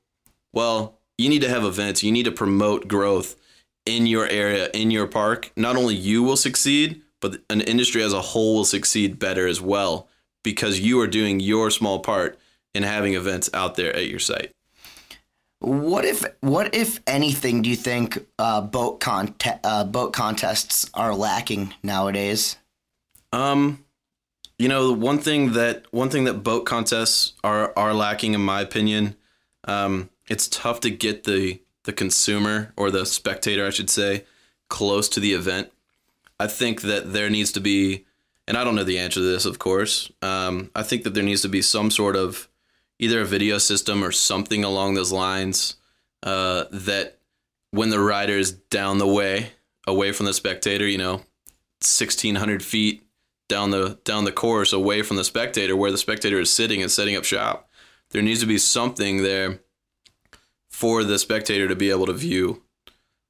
Well, 0.53 0.99
you 1.17 1.27
need 1.27 1.41
to 1.41 1.49
have 1.49 1.63
events. 1.63 2.03
You 2.03 2.11
need 2.11 2.25
to 2.25 2.31
promote 2.31 2.87
growth 2.87 3.35
in 3.87 4.05
your 4.05 4.27
area, 4.27 4.69
in 4.71 4.91
your 4.91 5.07
park. 5.07 5.51
Not 5.55 5.75
only 5.75 5.95
you 5.95 6.21
will 6.21 6.37
succeed, 6.37 7.01
but 7.21 7.41
an 7.49 7.61
industry 7.61 8.03
as 8.03 8.13
a 8.13 8.21
whole 8.21 8.57
will 8.57 8.65
succeed 8.65 9.17
better 9.17 9.47
as 9.47 9.59
well 9.59 10.09
because 10.43 10.79
you 10.79 11.01
are 11.01 11.07
doing 11.07 11.39
your 11.39 11.71
small 11.71 12.01
part 12.01 12.37
in 12.73 12.83
having 12.83 13.13
events 13.13 13.49
out 13.53 13.75
there 13.75 13.95
at 13.95 14.07
your 14.07 14.19
site. 14.19 14.51
What 15.59 16.05
if 16.05 16.25
what 16.39 16.73
if 16.73 16.99
anything 17.05 17.61
do 17.61 17.69
you 17.69 17.75
think 17.75 18.25
uh, 18.39 18.61
boat 18.61 18.99
conte- 18.99 19.59
uh, 19.63 19.83
boat 19.83 20.11
contests 20.11 20.89
are 20.95 21.13
lacking 21.13 21.73
nowadays? 21.83 22.57
Um, 23.31 23.85
you 24.57 24.67
know, 24.67 24.91
one 24.91 25.19
thing 25.19 25.53
that 25.53 25.85
one 25.91 26.09
thing 26.09 26.23
that 26.23 26.43
boat 26.43 26.65
contests 26.65 27.33
are 27.43 27.73
are 27.75 27.93
lacking, 27.93 28.33
in 28.33 28.41
my 28.41 28.61
opinion, 28.61 29.15
um, 29.65 30.09
it's 30.27 30.47
tough 30.47 30.79
to 30.79 30.89
get 30.89 31.25
the 31.25 31.61
the 31.83 31.93
consumer 31.93 32.73
or 32.75 32.89
the 32.89 33.05
spectator, 33.05 33.65
I 33.65 33.69
should 33.69 33.89
say, 33.89 34.25
close 34.67 35.09
to 35.09 35.19
the 35.19 35.33
event. 35.33 35.71
I 36.39 36.47
think 36.47 36.81
that 36.81 37.13
there 37.13 37.29
needs 37.29 37.51
to 37.51 37.59
be, 37.59 38.05
and 38.47 38.57
I 38.57 38.63
don't 38.63 38.75
know 38.75 38.83
the 38.83 38.99
answer 38.99 39.19
to 39.19 39.31
this, 39.31 39.45
of 39.45 39.59
course. 39.59 40.11
Um, 40.23 40.71
I 40.75 40.81
think 40.81 41.03
that 41.03 41.13
there 41.13 41.23
needs 41.23 41.43
to 41.43 41.49
be 41.49 41.61
some 41.61 41.91
sort 41.91 42.15
of 42.15 42.47
either 43.01 43.19
a 43.19 43.25
video 43.25 43.57
system 43.57 44.03
or 44.03 44.13
something 44.13 44.63
along 44.63 44.93
those 44.93 45.11
lines 45.11 45.75
uh, 46.23 46.63
that 46.71 47.19
when 47.71 47.89
the 47.89 47.99
rider 47.99 48.37
is 48.37 48.51
down 48.51 48.97
the 48.97 49.07
way, 49.07 49.51
away 49.85 50.13
from 50.13 50.27
the 50.27 50.33
spectator, 50.33 50.87
you 50.87 50.97
know, 50.97 51.15
1600 51.81 52.63
feet 52.63 53.03
down 53.49 53.71
the 53.71 53.99
down 54.05 54.23
the 54.23 54.31
course 54.31 54.71
away 54.71 55.01
from 55.01 55.17
the 55.17 55.25
spectator 55.25 55.75
where 55.75 55.91
the 55.91 55.97
spectator 55.97 56.39
is 56.39 56.53
sitting 56.53 56.81
and 56.81 56.89
setting 56.89 57.17
up 57.17 57.25
shop 57.25 57.67
there 58.11 58.21
needs 58.21 58.39
to 58.39 58.45
be 58.45 58.57
something 58.57 59.23
there 59.23 59.59
for 60.69 61.03
the 61.03 61.19
spectator 61.19 61.67
to 61.67 61.75
be 61.75 61.89
able 61.89 62.05
to 62.05 62.13
view. 62.13 62.61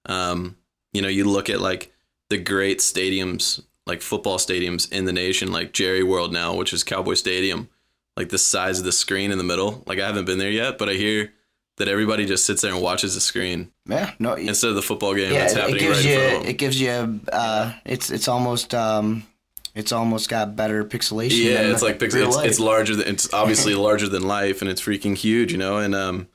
Um, 0.05 0.57
you 0.93 1.01
know 1.01 1.07
you 1.07 1.25
look 1.25 1.49
at 1.49 1.61
like 1.61 1.93
the 2.29 2.37
great 2.37 2.79
stadiums 2.79 3.63
like 3.85 4.01
football 4.01 4.37
stadiums 4.37 4.91
in 4.91 5.05
the 5.05 5.13
nation 5.13 5.51
like 5.51 5.73
jerry 5.73 6.03
world 6.03 6.31
now 6.31 6.55
which 6.55 6.73
is 6.73 6.83
cowboy 6.83 7.13
stadium 7.13 7.69
like 8.17 8.29
the 8.29 8.37
size 8.37 8.79
of 8.79 8.85
the 8.85 8.91
screen 8.91 9.31
in 9.31 9.37
the 9.37 9.43
middle 9.43 9.83
like 9.87 9.99
i 9.99 10.05
haven't 10.05 10.25
been 10.25 10.37
there 10.37 10.51
yet 10.51 10.77
but 10.77 10.89
i 10.89 10.93
hear 10.93 11.31
that 11.77 11.87
everybody 11.87 12.25
just 12.25 12.45
sits 12.45 12.61
there 12.61 12.73
and 12.73 12.81
watches 12.81 13.15
the 13.15 13.21
screen 13.21 13.71
Yeah, 13.87 14.11
no, 14.19 14.33
instead 14.33 14.69
of 14.69 14.75
the 14.75 14.81
football 14.81 15.15
game 15.15 15.31
yeah, 15.33 15.39
that's 15.39 15.53
it, 15.53 15.57
it 15.57 15.61
happening 15.61 15.79
gives 15.79 15.97
right 15.97 16.05
you 16.05 16.11
in 16.13 16.19
front 16.19 16.35
of 16.35 16.41
them. 16.43 16.49
it 16.49 16.57
gives 16.57 16.81
you 16.81 17.19
uh, 17.33 17.73
it's 17.85 18.11
it's 18.11 18.27
almost 18.27 18.73
um, 18.75 19.23
It's 19.73 19.91
almost 19.93 20.27
got 20.29 20.55
better 20.57 20.83
pixelation. 20.83 21.45
Yeah, 21.45 21.71
it's 21.71 21.81
like 21.81 21.97
pixel. 21.97 22.27
It's, 22.27 22.37
it's 22.37 22.59
larger 22.59 22.95
than 22.97 23.07
it's 23.07 23.33
obviously 23.33 23.73
larger 23.87 24.09
than 24.09 24.27
life, 24.27 24.61
and 24.61 24.69
it's 24.69 24.81
freaking 24.81 25.15
huge, 25.17 25.53
you 25.53 25.57
know. 25.57 25.77
And 25.77 25.95
um, 25.95 26.27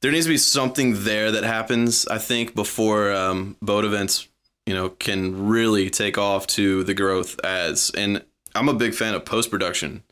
there 0.00 0.12
needs 0.12 0.26
to 0.26 0.30
be 0.32 0.38
something 0.38 1.02
there 1.02 1.32
that 1.32 1.42
happens. 1.42 2.06
I 2.06 2.18
think 2.18 2.54
before 2.54 3.12
um, 3.12 3.56
boat 3.60 3.84
events, 3.84 4.28
you 4.66 4.74
know, 4.74 4.88
can 4.90 5.48
really 5.48 5.90
take 5.90 6.16
off 6.16 6.46
to 6.58 6.84
the 6.84 6.94
growth 6.94 7.40
as. 7.44 7.90
And 7.96 8.24
I'm 8.54 8.68
a 8.68 8.74
big 8.74 8.94
fan 8.94 9.14
of 9.14 9.24
post 9.24 9.50
production 9.50 10.04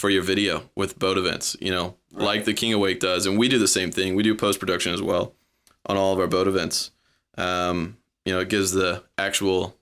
for 0.00 0.08
your 0.08 0.22
video 0.22 0.70
with 0.74 0.98
boat 0.98 1.18
events. 1.18 1.56
You 1.60 1.70
know, 1.70 1.96
like 2.10 2.46
the 2.46 2.54
King 2.54 2.72
of 2.72 2.80
Wake 2.80 3.00
does, 3.00 3.26
and 3.26 3.38
we 3.38 3.48
do 3.48 3.58
the 3.58 3.68
same 3.68 3.90
thing. 3.92 4.14
We 4.14 4.22
do 4.22 4.34
post 4.34 4.58
production 4.58 4.94
as 4.94 5.02
well 5.02 5.34
on 5.84 5.98
all 5.98 6.14
of 6.14 6.18
our 6.18 6.26
boat 6.26 6.48
events. 6.48 6.90
Um, 7.36 7.98
you 8.24 8.32
know, 8.32 8.40
it 8.40 8.48
gives 8.48 8.72
the 8.72 9.04
actual 9.18 9.76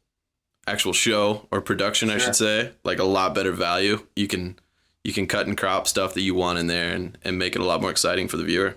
actual 0.67 0.93
show 0.93 1.47
or 1.51 1.61
production, 1.61 2.11
I 2.11 2.19
should 2.19 2.37
say, 2.37 2.73
like 2.85 2.99
a 2.99 3.05
lot 3.05 3.35
better 3.35 3.53
value. 3.53 4.07
You 4.17 4.27
can 4.27 4.59
you 5.05 5.13
can 5.13 5.29
cut 5.29 5.47
and 5.47 5.57
crop 5.57 5.87
stuff 5.87 6.15
that 6.15 6.23
you 6.23 6.35
want 6.35 6.59
in 6.59 6.67
there 6.67 6.93
and, 6.93 7.17
and 7.23 7.39
make 7.39 7.55
it 7.55 7.63
a 7.63 7.65
lot 7.65 7.81
more 7.81 7.91
exciting 7.91 8.27
for 8.29 8.37
the 8.37 8.45
viewer. 8.45 8.75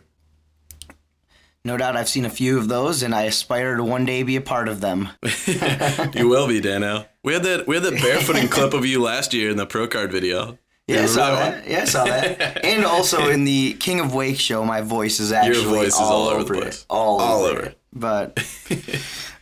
No 1.63 1.77
doubt 1.77 1.97
I've 1.97 2.09
seen 2.09 2.25
a 2.25 2.29
few 2.29 2.57
of 2.57 2.69
those, 2.69 3.03
and 3.03 3.13
I 3.13 3.23
aspire 3.23 3.75
to 3.75 3.83
one 3.83 4.05
day 4.05 4.23
be 4.23 4.35
a 4.35 4.41
part 4.41 4.67
of 4.67 4.81
them. 4.81 5.09
you 6.13 6.27
will 6.27 6.47
be, 6.47 6.59
Dano. 6.59 7.05
We 7.23 7.33
had 7.33 7.43
that 7.43 7.67
we 7.67 7.75
had 7.75 7.83
that 7.83 7.95
barefooting 7.95 8.49
clip 8.51 8.73
of 8.73 8.85
you 8.85 9.01
last 9.01 9.33
year 9.33 9.49
in 9.49 9.57
the 9.57 9.65
pro 9.65 9.87
card 9.87 10.11
video. 10.11 10.57
Yeah, 10.87 11.03
I 11.03 11.05
saw 11.05 11.35
that. 11.35 11.67
Yeah, 11.67 11.81
I 11.81 11.85
saw 11.85 12.03
that. 12.05 12.65
and 12.65 12.83
also 12.85 13.29
in 13.29 13.43
the 13.45 13.73
King 13.73 13.99
of 14.01 14.13
Wake 14.13 14.39
show, 14.39 14.65
my 14.65 14.81
voice 14.81 15.19
is 15.19 15.31
actually 15.31 15.63
voice 15.65 15.87
is 15.89 15.93
all, 15.99 16.11
all 16.11 16.27
over 16.29 16.43
the 16.43 16.53
it. 16.53 16.61
place. 16.63 16.85
All, 16.89 17.21
All 17.21 17.43
over. 17.45 17.57
over. 17.59 17.65
it. 17.67 17.77
But 17.93 18.39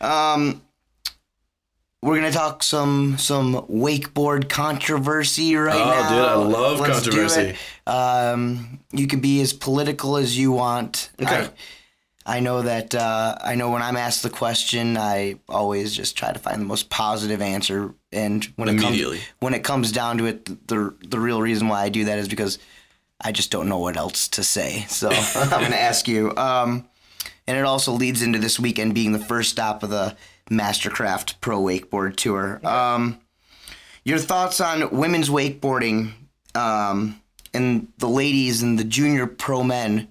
um, 0.00 0.62
we're 2.02 2.16
gonna 2.16 2.30
talk 2.32 2.62
some 2.62 3.16
some 3.18 3.54
wakeboard 3.70 4.48
controversy 4.48 5.54
right 5.56 5.74
Oh, 5.74 5.78
now. 5.84 6.06
Oh, 6.06 6.14
dude, 6.14 6.24
I 6.24 6.34
love 6.58 6.80
Let's 6.80 7.04
controversy. 7.04 7.40
it. 7.40 7.56
Um, 7.90 8.80
you 8.92 9.06
can 9.06 9.20
be 9.20 9.40
as 9.40 9.52
political 9.52 10.16
as 10.16 10.38
you 10.38 10.52
want. 10.52 11.10
Okay. 11.20 11.34
I, 11.46 11.50
I 12.26 12.40
know 12.40 12.62
that 12.62 12.94
uh, 12.94 13.36
I 13.40 13.54
know 13.54 13.70
when 13.70 13.82
I'm 13.82 13.96
asked 13.96 14.22
the 14.22 14.30
question, 14.30 14.96
I 14.96 15.36
always 15.48 15.94
just 15.94 16.16
try 16.16 16.32
to 16.32 16.38
find 16.38 16.60
the 16.60 16.66
most 16.66 16.90
positive 16.90 17.40
answer. 17.40 17.94
And 18.12 18.44
when 18.56 18.68
it 18.68 18.80
comes 18.80 18.96
when 19.40 19.54
it 19.54 19.64
comes 19.64 19.90
down 19.90 20.18
to 20.18 20.26
it, 20.26 20.68
the 20.68 20.94
the 21.00 21.18
real 21.18 21.40
reason 21.40 21.68
why 21.68 21.82
I 21.82 21.88
do 21.88 22.04
that 22.04 22.18
is 22.18 22.28
because 22.28 22.58
I 23.20 23.32
just 23.32 23.50
don't 23.50 23.68
know 23.68 23.78
what 23.78 23.96
else 23.96 24.28
to 24.28 24.44
say. 24.44 24.84
So 24.88 25.08
I'm 25.34 25.48
going 25.48 25.72
to 25.72 25.80
ask 25.80 26.06
you. 26.08 26.34
Um, 26.36 26.88
and 27.46 27.58
it 27.58 27.64
also 27.64 27.92
leads 27.92 28.22
into 28.22 28.38
this 28.38 28.60
weekend 28.60 28.94
being 28.94 29.12
the 29.12 29.18
first 29.18 29.50
stop 29.50 29.82
of 29.82 29.90
the 29.90 30.16
Mastercraft 30.50 31.40
Pro 31.40 31.60
Wakeboard 31.60 32.16
Tour. 32.16 32.64
Um, 32.64 33.20
your 34.04 34.18
thoughts 34.18 34.60
on 34.60 34.90
women's 34.96 35.28
wakeboarding 35.28 36.12
um, 36.54 37.20
and 37.52 37.88
the 37.98 38.08
ladies 38.08 38.62
and 38.62 38.78
the 38.78 38.84
junior 38.84 39.26
pro 39.26 39.62
men 39.62 40.09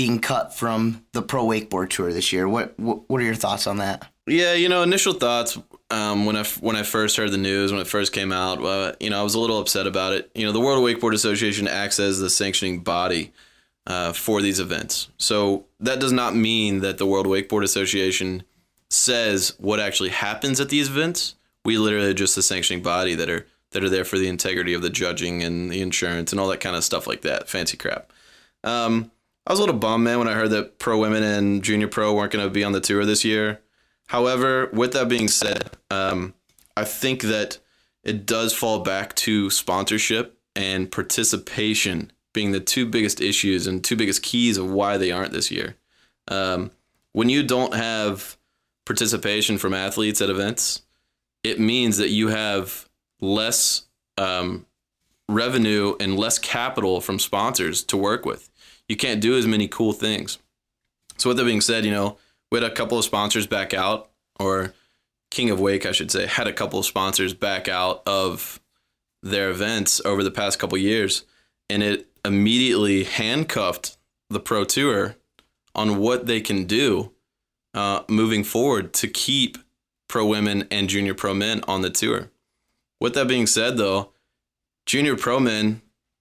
being 0.00 0.18
cut 0.18 0.54
from 0.54 1.04
the 1.12 1.20
Pro 1.20 1.44
Wakeboard 1.44 1.90
Tour 1.90 2.10
this 2.10 2.32
year? 2.32 2.48
What 2.48 2.72
what, 2.78 3.02
are 3.10 3.20
your 3.20 3.34
thoughts 3.34 3.66
on 3.66 3.76
that? 3.76 4.10
Yeah, 4.26 4.54
you 4.54 4.70
know, 4.70 4.82
initial 4.82 5.12
thoughts 5.12 5.58
um, 5.90 6.24
when 6.24 6.36
I 6.36 6.44
when 6.60 6.74
I 6.74 6.84
first 6.84 7.18
heard 7.18 7.30
the 7.32 7.36
news 7.36 7.70
when 7.70 7.82
it 7.82 7.86
first 7.86 8.14
came 8.14 8.32
out, 8.32 8.64
uh, 8.64 8.94
you 8.98 9.10
know, 9.10 9.20
I 9.20 9.22
was 9.22 9.34
a 9.34 9.38
little 9.38 9.58
upset 9.58 9.86
about 9.86 10.14
it. 10.14 10.30
You 10.34 10.46
know, 10.46 10.52
the 10.52 10.60
World 10.60 10.82
Wakeboard 10.82 11.12
Association 11.12 11.68
acts 11.68 12.00
as 12.00 12.18
the 12.18 12.30
sanctioning 12.30 12.80
body 12.80 13.34
uh, 13.86 14.14
for 14.14 14.40
these 14.40 14.58
events, 14.58 15.10
so 15.18 15.66
that 15.80 16.00
does 16.00 16.12
not 16.12 16.34
mean 16.34 16.80
that 16.80 16.96
the 16.96 17.04
World 17.04 17.26
Wakeboard 17.26 17.62
Association 17.62 18.42
says 18.88 19.54
what 19.58 19.80
actually 19.80 20.08
happens 20.08 20.60
at 20.60 20.70
these 20.70 20.88
events. 20.88 21.34
We 21.66 21.76
literally 21.76 22.08
are 22.08 22.14
just 22.14 22.36
the 22.36 22.42
sanctioning 22.42 22.82
body 22.82 23.14
that 23.16 23.28
are 23.28 23.46
that 23.72 23.84
are 23.84 23.90
there 23.90 24.06
for 24.06 24.16
the 24.16 24.28
integrity 24.28 24.72
of 24.72 24.80
the 24.80 24.88
judging 24.88 25.42
and 25.42 25.70
the 25.70 25.82
insurance 25.82 26.32
and 26.32 26.40
all 26.40 26.48
that 26.48 26.60
kind 26.60 26.74
of 26.74 26.84
stuff 26.84 27.06
like 27.06 27.20
that, 27.20 27.50
fancy 27.50 27.76
crap. 27.76 28.10
Um, 28.64 29.10
I 29.50 29.52
was 29.52 29.58
a 29.58 29.62
little 29.62 29.80
bummed, 29.80 30.04
man, 30.04 30.20
when 30.20 30.28
I 30.28 30.34
heard 30.34 30.50
that 30.50 30.78
pro 30.78 30.96
women 31.00 31.24
and 31.24 31.64
junior 31.64 31.88
pro 31.88 32.14
weren't 32.14 32.30
going 32.30 32.46
to 32.46 32.54
be 32.54 32.62
on 32.62 32.70
the 32.70 32.80
tour 32.80 33.04
this 33.04 33.24
year. 33.24 33.60
However, 34.06 34.70
with 34.72 34.92
that 34.92 35.08
being 35.08 35.26
said, 35.26 35.72
um, 35.90 36.34
I 36.76 36.84
think 36.84 37.22
that 37.22 37.58
it 38.04 38.26
does 38.26 38.52
fall 38.52 38.78
back 38.78 39.16
to 39.16 39.50
sponsorship 39.50 40.38
and 40.54 40.88
participation 40.88 42.12
being 42.32 42.52
the 42.52 42.60
two 42.60 42.86
biggest 42.86 43.20
issues 43.20 43.66
and 43.66 43.82
two 43.82 43.96
biggest 43.96 44.22
keys 44.22 44.56
of 44.56 44.70
why 44.70 44.96
they 44.96 45.10
aren't 45.10 45.32
this 45.32 45.50
year. 45.50 45.74
Um, 46.28 46.70
when 47.10 47.28
you 47.28 47.42
don't 47.42 47.74
have 47.74 48.36
participation 48.84 49.58
from 49.58 49.74
athletes 49.74 50.20
at 50.20 50.30
events, 50.30 50.82
it 51.42 51.58
means 51.58 51.96
that 51.96 52.10
you 52.10 52.28
have 52.28 52.88
less 53.20 53.82
um, 54.16 54.66
revenue 55.28 55.96
and 55.98 56.16
less 56.16 56.38
capital 56.38 57.00
from 57.00 57.18
sponsors 57.18 57.82
to 57.82 57.96
work 57.96 58.24
with. 58.24 58.49
You 58.90 58.96
can't 58.96 59.20
do 59.20 59.38
as 59.38 59.46
many 59.46 59.68
cool 59.68 59.92
things. 59.92 60.38
So 61.16 61.30
with 61.30 61.36
that 61.36 61.44
being 61.44 61.60
said, 61.60 61.84
you 61.84 61.92
know, 61.92 62.18
we 62.50 62.60
had 62.60 62.68
a 62.68 62.74
couple 62.74 62.98
of 62.98 63.04
sponsors 63.04 63.46
back 63.46 63.72
out, 63.72 64.10
or 64.40 64.74
King 65.30 65.48
of 65.50 65.60
Wake, 65.60 65.86
I 65.86 65.92
should 65.92 66.10
say, 66.10 66.26
had 66.26 66.48
a 66.48 66.52
couple 66.52 66.80
of 66.80 66.84
sponsors 66.84 67.32
back 67.32 67.68
out 67.68 68.02
of 68.04 68.58
their 69.22 69.48
events 69.48 70.00
over 70.04 70.24
the 70.24 70.32
past 70.32 70.58
couple 70.58 70.76
years, 70.76 71.22
and 71.68 71.84
it 71.84 72.08
immediately 72.24 73.04
handcuffed 73.04 73.96
the 74.28 74.40
pro 74.40 74.64
tour 74.64 75.14
on 75.72 75.98
what 75.98 76.26
they 76.26 76.40
can 76.40 76.64
do 76.64 77.12
uh, 77.74 78.02
moving 78.08 78.42
forward 78.42 78.92
to 78.94 79.06
keep 79.06 79.56
pro 80.08 80.26
women 80.26 80.66
and 80.68 80.88
junior 80.88 81.14
pro 81.14 81.32
men 81.32 81.62
on 81.68 81.82
the 81.82 81.90
tour. 81.90 82.32
With 83.00 83.14
that 83.14 83.28
being 83.28 83.46
said, 83.46 83.76
though, 83.76 84.10
junior 84.84 85.14
pro 85.14 85.38
men 85.38 85.80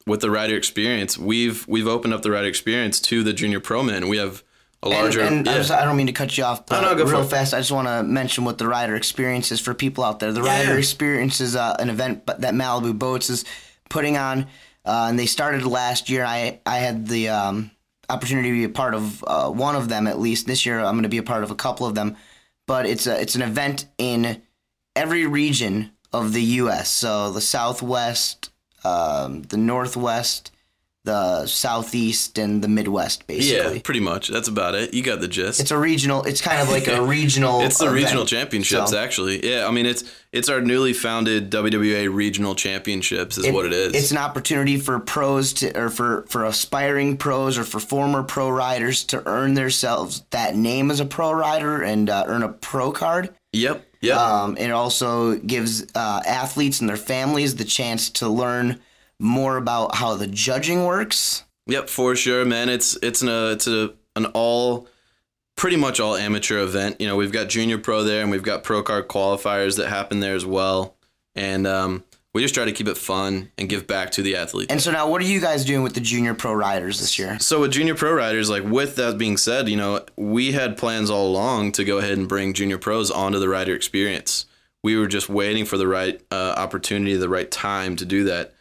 with 0.09 0.21
the 0.21 0.29
rider 0.31 0.55
experience, 0.57 1.17
we've 1.17 1.67
we've 1.67 1.87
opened 1.87 2.13
up 2.13 2.21
the 2.23 2.31
rider 2.31 2.47
experience 2.47 2.99
to 3.01 3.23
the 3.23 3.31
junior 3.33 3.59
pro 3.59 3.83
men. 3.83 4.07
We 4.09 4.17
have 4.17 4.43
a 4.83 4.89
larger. 4.89 5.21
And, 5.21 5.39
and 5.39 5.49
I, 5.49 5.53
just- 5.57 5.71
I 5.71 5.83
don't 5.85 5.97
mean 5.97 6.07
to 6.07 6.13
cut 6.13 6.37
you 6.37 6.43
off, 6.45 6.65
but 6.65 6.81
No, 6.81 6.89
no, 6.91 6.95
go 6.97 7.05
for 7.05 7.11
real 7.13 7.21
it. 7.23 7.29
fast. 7.29 7.53
I 7.53 7.59
just 7.59 7.71
want 7.71 7.87
to 7.87 8.01
mention 8.03 8.45
what 8.45 8.57
the 8.57 8.67
rider 8.67 8.95
experience 8.95 9.51
is 9.51 9.59
for 9.59 9.73
people 9.73 10.03
out 10.03 10.19
there. 10.19 10.31
The 10.31 10.41
Yeah, 10.41 10.57
rider 10.59 10.71
yeah. 10.73 10.77
experience 10.77 11.41
is 11.41 11.55
uh, 11.55 11.75
an 11.79 11.89
event 11.89 12.25
that 12.27 12.53
Malibu 12.53 12.97
Boats 12.97 13.29
is 13.29 13.43
putting 13.89 14.15
on, 14.17 14.47
uh, 14.85 15.07
and 15.09 15.19
they 15.19 15.25
started 15.25 15.63
last 15.65 16.09
year. 16.09 16.23
I 16.25 16.59
I 16.65 16.77
had 16.77 17.07
the 17.07 17.29
um, 17.29 17.71
opportunity 18.09 18.49
to 18.49 18.55
be 18.55 18.63
a 18.63 18.69
part 18.69 18.93
of 18.95 19.23
uh, 19.27 19.49
one 19.49 19.75
of 19.75 19.89
them 19.89 20.07
at 20.07 20.17
least. 20.19 20.47
This 20.47 20.65
year, 20.65 20.79
I'm 20.79 20.93
going 20.95 21.03
to 21.03 21.09
be 21.09 21.17
a 21.17 21.23
part 21.23 21.43
of 21.43 21.51
a 21.51 21.55
couple 21.55 21.85
of 21.85 21.93
them. 21.95 22.15
But 22.65 22.85
it's 22.85 23.05
a 23.07 23.19
it's 23.19 23.35
an 23.35 23.41
event 23.41 23.85
in 23.97 24.41
every 24.95 25.25
region 25.25 25.91
of 26.13 26.31
the 26.33 26.41
U.S. 26.63 26.89
So 26.89 27.31
the 27.31 27.41
Southwest, 27.41 28.49
um, 28.83 29.43
the 29.43 29.57
Northwest, 29.57 30.51
the 31.05 31.45
Southeast, 31.47 32.37
and 32.37 32.61
the 32.61 32.67
Midwest, 32.67 33.25
basically. 33.25 33.75
Yeah, 33.75 33.81
pretty 33.83 34.01
much. 34.01 34.27
That's 34.27 34.47
about 34.49 34.75
it. 34.75 34.93
You 34.93 35.01
got 35.01 35.21
the 35.21 35.27
gist. 35.29 35.59
It's 35.59 35.71
a 35.71 35.77
regional. 35.77 36.23
It's 36.23 36.41
kind 36.41 36.61
of 36.61 36.69
like 36.69 36.87
a 36.87 37.01
regional. 37.17 37.61
it's 37.61 37.77
the 37.79 37.85
event. 37.85 37.95
regional 38.03 38.25
championships, 38.25 38.91
So, 38.91 38.97
actually. 38.97 39.49
Yeah, 39.49 39.65
I 39.67 39.71
mean 39.71 39.85
it's 39.85 40.03
it's 40.31 40.49
our 40.49 40.61
newly 40.61 40.93
founded 40.93 41.49
WWA 41.51 42.13
regional 42.13 42.53
championships 42.53 43.37
is 43.37 43.49
what 43.51 43.65
it 43.65 43.73
is. 43.73 43.95
It's 43.95 44.11
an 44.11 44.17
opportunity 44.17 44.77
for 44.77 44.99
pros 44.99 45.53
to, 45.53 45.75
or 45.79 45.89
for 45.89 46.25
for 46.27 46.43
aspiring 46.45 47.17
pros 47.17 47.57
or 47.57 47.63
for 47.63 47.79
former 47.79 48.21
pro 48.21 48.49
riders 48.49 49.03
to 49.05 49.25
earn 49.27 49.53
themselves 49.55 50.23
that 50.31 50.55
name 50.55 50.91
as 50.91 50.99
a 50.99 51.05
pro 51.05 51.31
rider 51.31 51.81
and 51.81 52.09
uh, 52.09 52.25
earn 52.27 52.43
a 52.43 52.49
pro 52.49 52.91
card. 52.91 53.29
Yep. 53.53 53.85
Yep. 54.01 54.17
Um, 54.17 54.57
it 54.57 54.71
also 54.71 55.35
gives 55.37 55.85
uh, 55.95 56.21
athletes 56.25 56.79
and 56.79 56.89
their 56.89 56.97
families 56.97 57.55
the 57.55 57.65
chance 57.65 58.09
to 58.11 58.29
learn 58.29 58.79
more 59.19 59.57
about 59.57 59.95
how 59.95 60.15
the 60.15 60.27
judging 60.27 60.85
works. 60.85 61.43
Yep, 61.67 61.89
for 61.89 62.15
sure, 62.15 62.45
man. 62.45 62.69
It's 62.69 62.97
it's 63.01 63.21
an 63.21 63.29
uh, 63.29 63.49
it's 63.49 63.67
a 63.67 63.93
an 64.15 64.27
all 64.27 64.87
pretty 65.55 65.75
much 65.75 65.99
all 65.99 66.15
amateur 66.15 66.59
event. 66.59 66.99
You 66.99 67.07
know, 67.07 67.15
we've 67.15 67.31
got 67.31 67.49
junior 67.49 67.77
pro 67.77 68.03
there, 68.03 68.21
and 68.21 68.31
we've 68.31 68.43
got 68.43 68.63
pro 68.63 68.81
card 68.81 69.07
qualifiers 69.07 69.77
that 69.77 69.89
happen 69.89 70.19
there 70.21 70.35
as 70.35 70.45
well. 70.45 70.95
And 71.35 71.67
um, 71.67 72.03
we 72.33 72.41
just 72.41 72.53
try 72.53 72.65
to 72.65 72.71
keep 72.71 72.87
it 72.87 72.97
fun 72.97 73.51
and 73.57 73.67
give 73.69 73.87
back 73.87 74.11
to 74.11 74.21
the 74.21 74.35
athletes. 74.35 74.71
And 74.71 74.81
so 74.81 74.91
now, 74.91 75.09
what 75.09 75.21
are 75.21 75.25
you 75.25 75.41
guys 75.41 75.65
doing 75.65 75.81
with 75.81 75.95
the 75.95 75.99
junior 75.99 76.33
pro 76.33 76.53
riders 76.53 76.99
this 76.99 77.17
year? 77.17 77.39
So 77.39 77.61
with 77.61 77.71
junior 77.71 77.95
pro 77.95 78.13
riders, 78.13 78.49
like 78.49 78.63
with 78.63 78.95
that 78.97 79.17
being 79.17 79.37
said, 79.37 79.67
you 79.67 79.77
know, 79.77 80.05
we 80.15 80.51
had 80.51 80.77
plans 80.77 81.09
all 81.09 81.27
along 81.27 81.71
to 81.73 81.83
go 81.83 81.97
ahead 81.97 82.17
and 82.17 82.27
bring 82.27 82.53
junior 82.53 82.77
pros 82.77 83.09
onto 83.09 83.39
the 83.39 83.49
rider 83.49 83.73
experience. 83.73 84.45
We 84.83 84.95
were 84.95 85.07
just 85.07 85.27
waiting 85.27 85.65
for 85.65 85.77
the 85.77 85.87
right 85.87 86.21
uh, 86.31 86.53
opportunity, 86.55 87.15
the 87.15 87.29
right 87.29 87.49
time 87.49 87.95
to 87.97 88.05
do 88.05 88.23
that. 88.25 88.53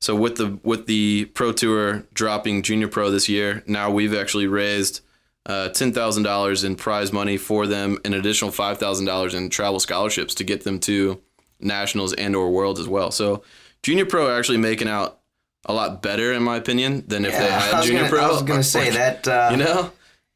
So 0.00 0.14
with 0.14 0.36
the 0.36 0.58
with 0.62 0.86
the 0.86 1.24
pro 1.26 1.52
tour 1.52 2.04
dropping 2.14 2.62
junior 2.62 2.88
pro 2.88 3.10
this 3.10 3.28
year, 3.28 3.64
now 3.66 3.90
we've 3.90 4.14
actually 4.14 4.46
raised 4.46 5.00
uh, 5.46 5.70
ten 5.70 5.92
thousand 5.92 6.22
dollars 6.22 6.64
in 6.64 6.76
prize 6.76 7.12
money 7.12 7.36
for 7.36 7.66
them, 7.66 7.98
an 8.04 8.14
additional 8.14 8.52
five 8.52 8.78
thousand 8.78 9.06
dollars 9.06 9.34
in 9.34 9.50
travel 9.50 9.80
scholarships 9.80 10.34
to 10.36 10.44
get 10.44 10.64
them 10.64 10.78
to 10.80 11.20
nationals 11.60 12.12
and 12.14 12.34
or 12.36 12.50
worlds 12.50 12.80
as 12.80 12.88
well. 12.88 13.10
So 13.10 13.42
junior 13.82 14.06
pro 14.06 14.28
are 14.28 14.38
actually 14.38 14.58
making 14.58 14.88
out 14.88 15.20
a 15.64 15.72
lot 15.72 16.02
better 16.02 16.32
in 16.32 16.42
my 16.42 16.56
opinion 16.56 17.04
than 17.06 17.24
if 17.24 17.32
they 17.32 17.38
Yeah, 17.46 17.56
I 17.56 17.60
had 17.76 17.84
junior 17.84 18.00
gonna- 18.02 18.10
pro. 18.10 18.24
I 18.24 18.28
was 18.30 18.42
gonna 18.42 18.62
say 18.62 18.90
that, 18.92 19.26
uh, 19.26 19.48
you 19.50 19.56
know, 19.56 19.90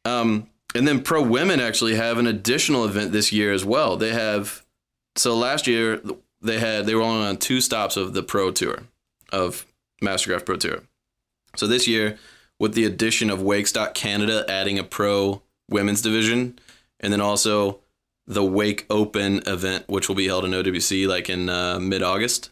um, 0.05 0.47
and 0.75 0.87
then 0.87 1.01
pro 1.01 1.21
women 1.21 1.59
actually 1.59 1.95
have 1.95 2.17
an 2.17 2.27
additional 2.27 2.85
event 2.85 3.11
this 3.11 3.31
year 3.31 3.51
as 3.53 3.63
well. 3.65 3.97
They 3.97 4.13
have 4.13 4.65
so 5.15 5.35
last 5.37 5.67
year 5.67 6.01
they 6.41 6.59
had 6.59 6.85
they 6.85 6.95
were 6.95 7.01
only 7.01 7.27
on 7.27 7.37
two 7.37 7.61
stops 7.61 7.97
of 7.97 8.13
the 8.13 8.23
Pro 8.23 8.51
Tour, 8.51 8.83
of 9.31 9.65
Mastercraft 10.03 10.45
Pro 10.45 10.55
Tour. 10.55 10.79
So 11.57 11.67
this 11.67 11.87
year, 11.87 12.17
with 12.59 12.73
the 12.73 12.85
addition 12.85 13.29
of 13.29 13.39
Wakestock 13.41 13.93
Canada 13.93 14.45
adding 14.47 14.79
a 14.79 14.83
pro 14.83 15.41
women's 15.69 16.01
division, 16.01 16.57
and 17.01 17.11
then 17.11 17.19
also 17.21 17.79
the 18.27 18.43
Wake 18.43 18.85
Open 18.89 19.41
event, 19.45 19.85
which 19.87 20.07
will 20.07 20.15
be 20.15 20.27
held 20.27 20.45
in 20.45 20.51
OWC 20.51 21.07
like 21.07 21.29
in 21.29 21.49
uh, 21.49 21.79
mid 21.79 22.01
August, 22.03 22.51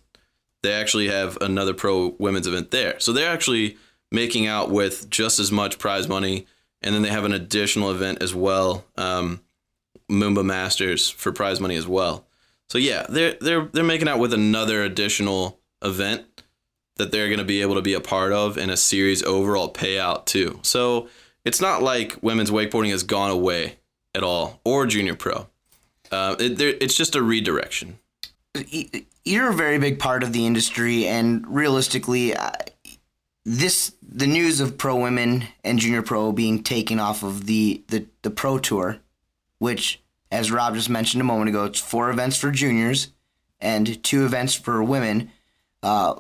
they 0.64 0.74
actually 0.74 1.08
have 1.08 1.38
another 1.42 1.74
pro 1.74 2.16
women's 2.20 2.48
event 2.48 2.72
there. 2.72 3.00
So 3.00 3.14
they're 3.14 3.32
actually 3.32 3.78
making 4.12 4.48
out 4.48 4.70
with 4.70 5.10
just 5.10 5.40
as 5.40 5.52
much 5.52 5.78
prize 5.78 6.08
money, 6.08 6.48
and 6.82 6.94
then 6.94 7.02
they 7.02 7.10
have 7.10 7.26
an 7.26 7.34
additional 7.34 7.92
event 7.92 8.22
as 8.22 8.34
well, 8.34 8.86
um, 8.98 9.42
Moomba 10.10 10.44
Masters 10.44 11.10
for 11.10 11.32
prize 11.32 11.60
money 11.60 11.76
as 11.76 11.88
well. 11.88 12.26
So 12.70 12.78
yeah, 12.78 13.06
they're 13.10 13.36
they're 13.40 13.66
they're 13.66 13.84
making 13.84 14.08
out 14.08 14.20
with 14.20 14.34
another 14.34 14.84
additional 14.84 15.60
event 15.82 16.44
that 16.98 17.12
they're 17.12 17.28
going 17.28 17.40
to 17.40 17.46
be 17.46 17.62
able 17.62 17.76
to 17.76 17.82
be 17.82 17.94
a 17.94 18.02
part 18.02 18.34
of 18.34 18.58
in 18.58 18.70
a 18.70 18.78
series 18.78 19.24
overall 19.24 19.72
payout 19.72 20.26
too. 20.26 20.60
So 20.64 21.08
it's 21.46 21.62
not 21.62 21.82
like 21.82 22.18
women's 22.22 22.52
wakeboarding 22.52 22.92
has 22.92 23.04
gone 23.04 23.32
away 23.32 23.78
at 24.14 24.24
all 24.24 24.60
or 24.66 24.86
junior 24.86 25.16
pro. 25.16 25.48
Uh, 26.12 26.36
it, 26.40 26.58
there- 26.58 26.76
it's 26.82 26.96
just 26.96 27.16
a 27.16 27.22
redirection. 27.24 27.98
you're 29.26 29.50
a 29.50 29.54
very 29.54 29.78
big 29.78 30.00
part 30.00 30.24
of 30.24 30.34
the 30.34 30.46
industry, 30.46 31.06
and 31.08 31.46
realistically, 31.48 32.36
uh, 32.36 32.52
this 33.46 33.94
the 34.02 34.28
news 34.28 34.60
of 34.60 34.78
pro 34.78 34.96
women 34.96 35.46
and 35.64 35.80
junior 35.80 36.02
pro 36.02 36.32
being 36.32 36.64
taken 36.64 37.00
off 37.00 37.24
of 37.24 37.46
the 37.46 37.84
the, 37.88 38.06
the 38.24 38.30
pro 38.32 38.58
tour, 38.60 38.98
which, 39.60 40.02
as 40.32 40.52
Rob 40.52 40.76
just 40.76 40.90
mentioned 40.90 41.22
a 41.22 41.26
moment 41.26 41.50
ago, 41.50 41.66
it's 41.66 41.80
four 41.80 42.10
events 42.10 42.38
for 42.38 42.52
juniors 42.52 43.10
and 43.62 44.02
two 44.04 44.26
events 44.26 44.56
for 44.56 44.84
women. 44.84 45.32
Uh, 45.84 46.16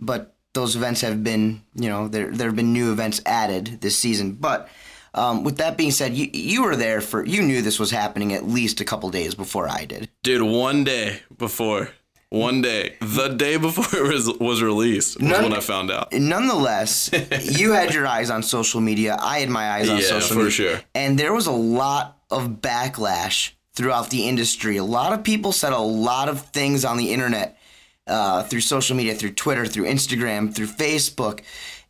but 0.00 0.34
those 0.54 0.76
events 0.76 1.00
have 1.02 1.22
been, 1.22 1.62
you 1.74 1.88
know, 1.88 2.08
there 2.08 2.30
there 2.30 2.48
have 2.48 2.56
been 2.56 2.72
new 2.72 2.90
events 2.92 3.20
added 3.26 3.78
this 3.80 3.98
season. 3.98 4.32
But 4.32 4.68
um, 5.14 5.44
with 5.44 5.56
that 5.58 5.76
being 5.76 5.90
said, 5.92 6.14
you 6.14 6.28
you 6.32 6.62
were 6.64 6.76
there 6.76 7.00
for 7.00 7.24
you 7.24 7.42
knew 7.42 7.62
this 7.62 7.78
was 7.78 7.90
happening 7.90 8.32
at 8.34 8.46
least 8.46 8.80
a 8.80 8.84
couple 8.84 9.10
days 9.10 9.34
before 9.34 9.68
I 9.68 9.84
did. 9.84 10.08
Dude, 10.22 10.42
one 10.42 10.84
day 10.84 11.20
before, 11.38 11.90
one 12.30 12.62
day, 12.62 12.96
the 13.00 13.28
day 13.28 13.56
before 13.56 14.00
it 14.00 14.12
was, 14.12 14.28
was 14.38 14.60
released 14.62 15.20
was 15.20 15.28
None- 15.30 15.44
when 15.44 15.52
I 15.52 15.60
found 15.60 15.90
out. 15.90 16.12
Nonetheless, 16.12 17.10
you 17.58 17.72
had 17.72 17.94
your 17.94 18.06
eyes 18.06 18.28
on 18.30 18.42
social 18.42 18.80
media. 18.80 19.16
I 19.20 19.38
had 19.38 19.48
my 19.50 19.70
eyes 19.70 19.88
on 19.88 19.98
Yeah, 19.98 20.02
social 20.02 20.28
for 20.36 20.42
media. 20.44 20.50
sure. 20.50 20.80
And 20.94 21.18
there 21.18 21.32
was 21.32 21.46
a 21.46 21.52
lot 21.52 22.18
of 22.30 22.60
backlash 22.60 23.52
throughout 23.74 24.10
the 24.10 24.28
industry. 24.28 24.76
A 24.76 24.84
lot 24.84 25.12
of 25.12 25.22
people 25.22 25.52
said 25.52 25.72
a 25.72 25.78
lot 25.78 26.28
of 26.28 26.40
things 26.46 26.84
on 26.84 26.96
the 26.96 27.12
internet 27.12 27.56
uh, 28.06 28.42
through 28.42 28.60
social 28.60 28.96
media, 28.96 29.14
through 29.14 29.32
Twitter, 29.32 29.66
through 29.66 29.84
Instagram, 29.86 30.52
through 30.54 30.66
Facebook. 30.66 31.40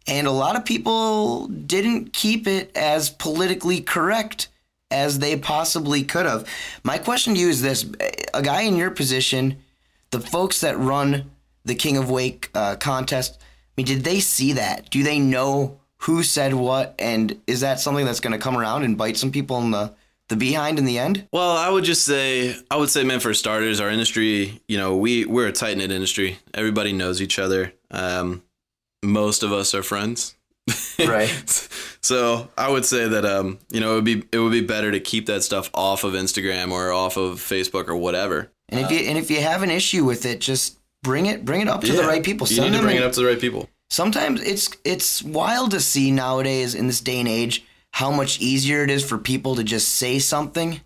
And 0.07 0.27
a 0.27 0.33
lot 0.33 0.57
of 0.57 0.65
people 0.65 1.49
didn't 1.49 2.13
keep 2.13 2.47
it 2.47 2.77
as 2.77 3.11
politically 3.11 3.81
correct 3.81 4.49
as 4.91 5.19
they 5.19 5.37
possibly 5.37 6.03
could 6.03 6.27
have. 6.27 6.47
My 6.83 6.99
question 6.99 7.35
to 7.35 7.41
you 7.41 7.49
is 7.49 7.63
this 7.63 7.87
a 8.33 8.43
guy 8.43 8.63
in 8.63 8.77
your 8.77 8.91
position, 8.91 9.57
the 10.11 10.21
folks 10.21 10.61
that 10.61 10.79
run 10.79 11.31
the 11.65 11.75
King 11.75 11.97
of 11.97 12.11
Wake 12.11 12.51
uh, 12.55 12.77
contest, 12.77 13.39
I 13.41 13.45
mean, 13.79 13.87
did 13.87 14.05
they 14.05 14.21
see 14.21 14.53
that? 14.53 14.91
Do 14.91 15.03
they 15.03 15.19
know 15.19 15.81
who 15.99 16.23
said 16.23 16.55
what? 16.55 16.95
And 16.99 17.41
is 17.47 17.61
that 17.61 17.81
something 17.81 18.05
that's 18.05 18.21
going 18.21 18.33
to 18.33 18.39
come 18.39 18.57
around 18.57 18.85
and 18.85 18.97
bite 18.97 19.17
some 19.17 19.33
people 19.33 19.59
in 19.59 19.73
the, 19.73 19.95
the 20.29 20.37
behind 20.37 20.79
in 20.79 20.85
the 20.85 20.99
end? 20.99 21.27
Well, 21.33 21.57
I 21.57 21.71
would 21.71 21.83
just 21.83 22.05
say, 22.05 22.55
I 22.71 22.77
would 22.77 22.91
say, 22.91 23.03
man, 23.03 23.19
for 23.19 23.35
starters, 23.35 23.81
our 23.81 23.91
industry, 23.91 24.61
you 24.69 24.79
know, 24.79 24.97
we 24.97 25.25
we're 25.25 25.49
a 25.49 25.53
tight 25.53 25.77
knit 25.77 25.91
industry. 25.91 26.39
Everybody 26.53 26.93
knows 26.93 27.21
each 27.21 27.41
other. 27.41 27.73
Um, 27.91 28.44
most 29.05 29.43
of 29.43 29.53
us 29.53 29.75
are 29.75 29.83
friends. 29.83 30.35
Right. 30.99 31.69
so 32.01 32.49
I 32.57 32.71
would 32.71 32.85
say 32.85 33.09
that 33.09 33.25
um, 33.25 33.59
you 33.71 33.81
know, 33.81 33.93
it 33.93 33.95
would 33.97 34.05
be 34.05 34.23
it 34.33 34.39
would 34.39 34.53
be 34.53 34.61
better 34.61 34.93
to 34.93 35.01
keep 35.01 35.27
that 35.27 35.43
stuff 35.43 35.69
off 35.75 36.05
of 36.05 36.15
Instagram 36.15 36.71
or 36.71 36.93
off 36.93 37.17
of 37.17 37.39
Facebook 37.41 37.89
or 37.89 37.97
whatever. 37.97 38.51
And 38.69 38.81
if 38.81 38.91
you 38.91 38.99
and 39.09 39.19
if 39.19 39.31
you 39.31 39.41
have 39.41 39.63
an 39.63 39.71
issue 39.71 40.05
with 40.05 40.25
it, 40.25 40.41
just 40.41 40.79
bring 41.03 41.27
it 41.27 41.45
bring 41.45 41.61
it 41.61 41.69
up 41.69 41.81
to 41.83 41.93
the 41.93 42.05
right 42.05 42.23
people. 42.23 42.47
You 42.47 42.63
need 42.63 42.75
to 42.75 42.81
bring 42.83 42.97
it 42.97 43.03
up 43.03 43.13
to 43.13 43.21
the 43.21 43.27
right 43.27 43.41
people. 43.41 43.69
sometimes 43.91 44.41
it's 44.43 44.71
it's 44.85 45.23
wild 45.23 45.73
to 45.73 45.81
see 45.81 46.11
nowadays 46.11 46.75
in 46.75 46.87
this 46.87 47.01
day 47.01 47.19
and 47.21 47.29
age 47.29 47.65
how 47.93 48.11
much 48.11 48.41
easier 48.41 48.83
it 48.85 48.91
is 48.91 49.05
for 49.05 49.19
people 49.19 49.57
to 49.57 49.65
just 49.65 49.89
say 49.97 50.19
something. 50.19 50.81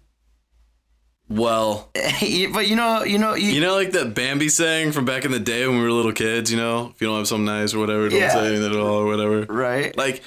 Well, 1.28 1.90
but 1.94 2.68
you 2.68 2.76
know, 2.76 3.04
you 3.04 3.18
know, 3.18 3.34
you, 3.34 3.52
you 3.52 3.60
know, 3.60 3.74
like 3.74 3.92
that 3.92 4.14
Bambi 4.14 4.48
saying 4.48 4.92
from 4.92 5.04
back 5.04 5.24
in 5.24 5.30
the 5.30 5.38
day 5.38 5.66
when 5.66 5.76
we 5.78 5.82
were 5.84 5.92
little 5.92 6.12
kids. 6.12 6.50
You 6.50 6.56
know, 6.56 6.90
if 6.94 7.00
you 7.00 7.06
don't 7.08 7.18
have 7.18 7.28
something 7.28 7.44
nice 7.44 7.74
or 7.74 7.78
whatever, 7.80 8.08
don't 8.08 8.18
Yeah. 8.18 8.32
say 8.32 8.46
anything 8.46 8.70
at 8.72 8.76
all 8.76 8.98
or 8.98 9.06
whatever. 9.06 9.42
Right. 9.42 9.96
Like, 9.96 10.22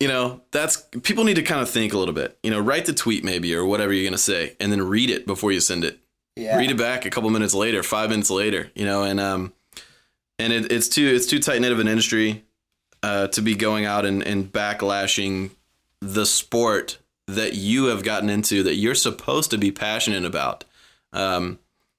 you 0.00 0.08
know, 0.08 0.42
that's 0.50 0.84
people 1.02 1.22
need 1.24 1.36
to 1.36 1.42
kind 1.42 1.60
of 1.60 1.70
think 1.70 1.92
a 1.94 1.98
little 1.98 2.14
bit. 2.14 2.36
You 2.42 2.50
know, 2.50 2.58
write 2.58 2.86
the 2.86 2.92
tweet 2.92 3.22
maybe 3.22 3.54
or 3.54 3.64
whatever 3.64 3.92
you're 3.92 4.04
gonna 4.08 4.18
say, 4.18 4.56
and 4.58 4.72
then 4.72 4.82
read 4.82 5.10
it 5.10 5.26
before 5.26 5.52
you 5.52 5.60
send 5.60 5.84
it. 5.84 6.00
Yeah. 6.34 6.56
Read 6.58 6.70
it 6.70 6.76
back 6.78 7.04
a 7.04 7.10
couple 7.10 7.28
minutes 7.30 7.54
later, 7.54 7.82
five 7.82 8.10
minutes 8.10 8.30
later. 8.30 8.70
You 8.74 8.84
know, 8.84 9.04
and 9.04 9.20
um, 9.20 9.52
and 10.40 10.52
it, 10.52 10.72
it's 10.72 10.88
too 10.88 11.06
it's 11.06 11.26
too 11.26 11.38
tight 11.38 11.60
knit 11.60 11.70
of 11.72 11.78
an 11.78 11.86
industry 11.88 12.42
uh, 13.04 13.28
to 13.28 13.42
be 13.42 13.54
going 13.54 13.84
out 13.84 14.04
and, 14.06 14.22
and 14.24 14.50
backlashing 14.50 15.50
the 16.00 16.26
sport 16.26 16.98
that 17.26 17.54
you 17.54 17.86
have 17.86 18.02
gotten 18.02 18.28
into 18.28 18.62
that 18.62 18.74
you're 18.74 18.94
supposed 18.94 19.50
to 19.50 19.58
be 19.58 19.70
passionate 19.70 20.24
about. 20.24 20.64
Um, 21.12 21.58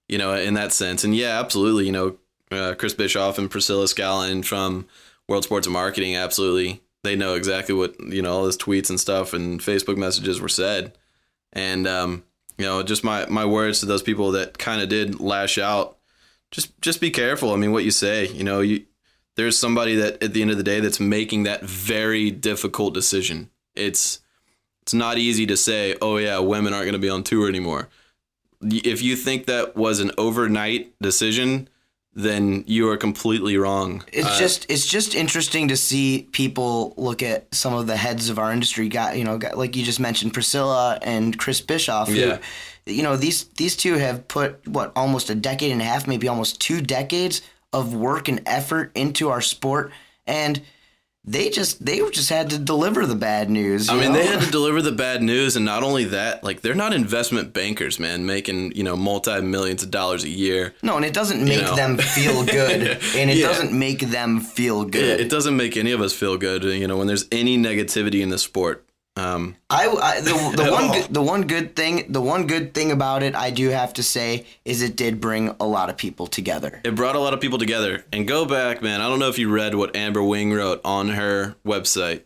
you 0.09 0.17
know, 0.17 0.35
in 0.35 0.53
that 0.55 0.71
sense. 0.71 1.03
And 1.03 1.15
yeah, 1.15 1.39
absolutely. 1.39 1.85
You 1.85 1.91
know, 1.91 2.17
uh, 2.51 2.75
Chris 2.75 2.93
Bischoff 2.93 3.37
and 3.37 3.49
Priscilla 3.49 3.85
Scallon 3.85 4.43
from 4.43 4.85
World 5.27 5.43
Sports 5.43 5.67
Marketing, 5.67 6.15
absolutely. 6.15 6.81
They 7.03 7.15
know 7.15 7.35
exactly 7.35 7.73
what, 7.73 7.99
you 7.99 8.21
know, 8.21 8.33
all 8.33 8.45
his 8.45 8.57
tweets 8.57 8.89
and 8.89 8.99
stuff 8.99 9.33
and 9.33 9.59
Facebook 9.59 9.97
messages 9.97 10.39
were 10.39 10.49
said. 10.49 10.93
And, 11.51 11.87
um, 11.87 12.23
you 12.57 12.65
know, 12.65 12.83
just 12.83 13.03
my, 13.03 13.25
my 13.27 13.45
words 13.45 13.79
to 13.79 13.85
those 13.85 14.03
people 14.03 14.31
that 14.33 14.57
kind 14.57 14.81
of 14.81 14.89
did 14.89 15.19
lash 15.19 15.57
out. 15.57 15.97
Just, 16.51 16.79
just 16.81 17.01
be 17.01 17.09
careful. 17.09 17.51
I 17.51 17.55
mean, 17.55 17.71
what 17.71 17.85
you 17.85 17.91
say, 17.91 18.27
you 18.27 18.43
know, 18.43 18.61
you, 18.61 18.85
there's 19.35 19.57
somebody 19.57 19.95
that 19.95 20.21
at 20.21 20.33
the 20.33 20.41
end 20.41 20.51
of 20.51 20.57
the 20.57 20.63
day 20.63 20.79
that's 20.79 20.99
making 20.99 21.43
that 21.43 21.63
very 21.63 22.29
difficult 22.29 22.93
decision. 22.93 23.49
It's, 23.75 24.19
it's 24.83 24.93
not 24.93 25.17
easy 25.17 25.45
to 25.47 25.55
say, 25.57 25.95
oh 26.01 26.17
yeah, 26.17 26.39
women 26.39 26.73
aren't 26.73 26.85
going 26.85 26.93
to 26.93 26.99
be 26.99 27.09
on 27.09 27.23
tour 27.23 27.47
anymore. 27.49 27.87
If 28.61 29.01
you 29.01 29.15
think 29.15 29.45
that 29.47 29.75
was 29.75 29.99
an 29.99 30.11
overnight 30.17 30.93
decision, 31.01 31.67
then 32.13 32.63
you 32.67 32.89
are 32.89 32.97
completely 32.97 33.57
wrong. 33.57 34.03
It's 34.13 34.27
Uh, 34.27 34.37
just 34.39 34.65
it's 34.69 34.85
just 34.85 35.15
interesting 35.15 35.69
to 35.69 35.75
see 35.77 36.27
people 36.31 36.93
look 36.97 37.23
at 37.23 37.47
some 37.55 37.73
of 37.73 37.87
the 37.87 37.97
heads 37.97 38.29
of 38.29 38.37
our 38.37 38.51
industry. 38.51 38.87
Got 38.89 39.17
you 39.17 39.23
know, 39.23 39.37
got, 39.37 39.57
like 39.57 39.75
you 39.75 39.83
just 39.83 39.99
mentioned, 39.99 40.33
Priscilla 40.33 40.99
and 41.01 41.37
Chris 41.39 41.59
Bischoff. 41.61 42.09
who, 42.09 42.15
Yeah. 42.15 42.37
you 42.85 43.03
know 43.03 43.15
these 43.17 43.45
these 43.57 43.75
two 43.75 43.93
have 43.95 44.27
put 44.27 44.67
what 44.67 44.91
almost 44.95 45.29
a 45.29 45.35
decade 45.35 45.71
and 45.71 45.81
a 45.81 45.85
half, 45.85 46.05
maybe 46.07 46.27
almost 46.27 46.59
two 46.61 46.81
decades 46.81 47.41
of 47.71 47.93
work 47.95 48.27
and 48.27 48.41
effort 48.45 48.91
into 48.95 49.29
our 49.29 49.41
sport, 49.41 49.91
and 50.27 50.61
they 51.25 51.49
just 51.49 51.83
they 51.85 51.99
just 52.09 52.29
had 52.29 52.49
to 52.49 52.59
deliver 52.59 53.05
the 53.05 53.15
bad 53.15 53.49
news. 53.49 53.87
I 53.89 53.95
you 53.95 54.01
mean, 54.01 54.11
they 54.13 54.25
had 54.25 54.41
to 54.41 54.51
deliver 54.51 54.81
the 54.81 54.91
bad 54.91 55.21
news, 55.23 55.55
and 55.55 55.63
not 55.65 55.81
only 55.83 56.03
that, 56.05 56.43
like 56.43 56.61
they're 56.61 56.73
not 56.75 56.93
investment 56.93 57.53
bankers, 57.53 57.99
man, 57.99 58.25
making 58.25 58.73
you 58.75 58.83
know 58.83 58.95
multi 58.97 59.39
millions 59.41 59.83
of 59.83 59.91
dollars 59.91 60.23
a 60.25 60.29
year. 60.29 60.73
no, 60.81 60.97
and 60.97 61.05
it 61.05 61.13
doesn't 61.13 61.39
you 61.39 61.45
make 61.45 61.61
know. 61.61 61.75
them 61.75 61.97
feel 61.97 62.43
good, 62.59 62.81
and 63.15 63.29
it 63.29 63.37
Yeah. 63.37 63.47
doesn't 63.47 63.71
make 63.71 63.99
them 63.99 64.41
feel 64.41 64.83
good. 64.83 65.19
It, 65.19 65.21
it 65.21 65.29
doesn't 65.29 65.55
make 65.55 65.77
any 65.77 65.91
of 65.93 66.01
us 66.01 66.11
feel 66.13 66.37
good. 66.37 66.63
You 66.63 66.87
know, 66.87 66.97
when 66.97 67.07
there's 67.07 67.25
any 67.31 67.57
negativity 67.57 68.21
in 68.21 68.29
the 68.29 68.37
sport. 68.39 68.85
Um, 69.15 69.55
I, 69.69 69.87
I 69.87 70.21
the, 70.21 70.31
the 70.63 70.71
one 70.71 70.83
all. 70.85 70.93
good, 70.93 71.13
the 71.13 71.21
one 71.21 71.45
good 71.45 71.75
thing 71.75 72.11
the 72.11 72.21
one 72.21 72.47
good 72.47 72.73
thing 72.73 72.91
about 72.91 73.21
it 73.21 73.35
I 73.35 73.51
do 73.51 73.69
have 73.69 73.93
to 73.93 74.03
say 74.03 74.45
is 74.65 74.81
it 74.81 74.95
did 74.95 75.21
bring 75.21 75.55
a 75.59 75.65
lot 75.67 75.89
of 75.91 75.97
people 75.97 76.25
together. 76.25 76.81
It 76.83 76.95
brought 76.95 77.15
a 77.15 77.19
lot 77.19 77.33
of 77.33 77.39
people 77.39 77.59
together. 77.59 78.03
And 78.11 78.27
go 78.27 78.45
back, 78.45 78.81
man. 78.81 79.01
I 79.01 79.07
don't 79.09 79.19
know 79.19 79.29
if 79.29 79.37
you 79.37 79.51
read 79.51 79.75
what 79.75 79.95
Amber 79.95 80.23
Wing 80.23 80.51
wrote 80.51 80.81
on 80.83 81.09
her 81.09 81.55
website, 81.65 82.23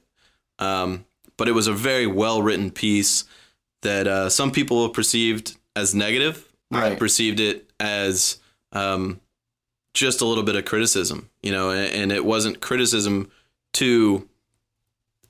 um, 0.60 1.06
but 1.36 1.48
it 1.50 1.52
was 1.52 1.68
a 1.68 1.74
very 1.74 2.08
well 2.08 2.42
written 2.42 2.72
piece 2.72 3.26
that 3.82 4.08
uh, 4.08 4.30
some 4.30 4.52
people 4.52 4.88
perceived 4.90 5.58
as 5.76 5.94
negative. 5.94 6.48
I 6.72 6.80
Right. 6.90 7.00
perceived 7.00 7.40
it 7.40 7.70
as 7.80 8.38
um, 8.74 9.20
just 9.94 10.20
a 10.22 10.26
little 10.26 10.44
bit 10.44 10.56
of 10.56 10.66
criticism, 10.66 11.30
you 11.44 11.52
know, 11.52 11.70
and, 11.70 11.94
and 11.94 12.12
it 12.12 12.26
wasn't 12.26 12.60
criticism 12.62 13.30
to 13.74 14.28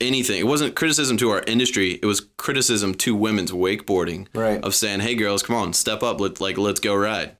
anything. 0.01 0.39
It 0.39 0.47
wasn't 0.47 0.75
criticism 0.75 1.17
to 1.17 1.29
our 1.29 1.43
industry. 1.47 1.99
It 2.01 2.05
was 2.05 2.27
criticism 2.37 2.95
to 2.95 3.15
women's 3.15 3.51
wakeboarding. 3.51 4.27
Right. 4.33 4.63
Of 4.63 4.75
saying, 4.75 5.01
"Hey, 5.01 5.15
girls, 5.15 5.43
come 5.43 5.55
on, 5.55 5.73
step 5.73 6.03
up. 6.03 6.19
Let 6.19 6.39
like 6.39 6.57
let's 6.57 6.79
go 6.79 6.95
ride." 6.95 7.37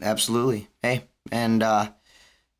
Absolutely. 0.00 0.68
Hey, 0.82 1.04
and 1.32 1.62
uh, 1.62 1.90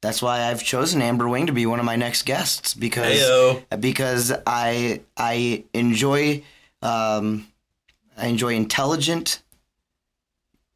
that's 0.00 0.22
why 0.22 0.44
I've 0.44 0.62
chosen 0.62 1.02
Amber 1.02 1.28
Wing 1.28 1.46
to 1.46 1.52
be 1.52 1.66
one 1.66 1.78
of 1.78 1.84
my 1.84 1.96
next 1.96 2.22
guests 2.22 2.74
because 2.74 3.20
Heyo. 3.20 3.80
because 3.80 4.32
I 4.46 5.00
I 5.16 5.64
enjoy 5.72 6.42
um, 6.82 7.48
I 8.16 8.26
enjoy 8.26 8.54
intelligent 8.54 9.42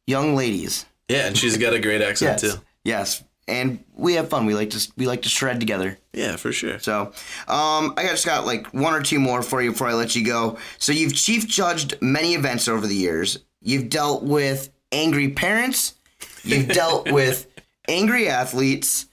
young 0.07 0.35
ladies. 0.35 0.85
Yeah, 1.09 1.27
and 1.27 1.37
she's 1.37 1.57
got 1.57 1.73
a 1.73 1.79
great 1.79 2.01
accent 2.01 2.41
yes. 2.41 2.53
too. 2.53 2.61
Yes, 2.83 3.23
and 3.47 3.83
we 3.93 4.13
have 4.15 4.29
fun. 4.29 4.45
We 4.45 4.53
like 4.55 4.69
to 4.71 4.91
we 4.97 5.05
like 5.07 5.21
to 5.23 5.29
shred 5.29 5.59
together. 5.59 5.97
Yeah, 6.13 6.35
for 6.37 6.51
sure. 6.51 6.79
So, 6.79 7.11
um, 7.47 7.93
I 7.97 8.05
just 8.09 8.25
got 8.25 8.45
like 8.45 8.67
one 8.73 8.93
or 8.93 9.01
two 9.01 9.19
more 9.19 9.41
for 9.41 9.61
you 9.61 9.71
before 9.71 9.87
I 9.87 9.93
let 9.93 10.15
you 10.15 10.25
go. 10.25 10.57
So 10.77 10.91
you've 10.91 11.15
chief 11.15 11.47
judged 11.47 11.95
many 12.01 12.33
events 12.35 12.67
over 12.67 12.85
the 12.87 12.95
years. 12.95 13.39
You've 13.61 13.89
dealt 13.89 14.23
with 14.23 14.69
angry 14.91 15.29
parents. 15.29 15.95
You've 16.43 16.67
dealt 16.73 17.11
with 17.11 17.47
angry 17.87 18.27
athletes. 18.29 19.07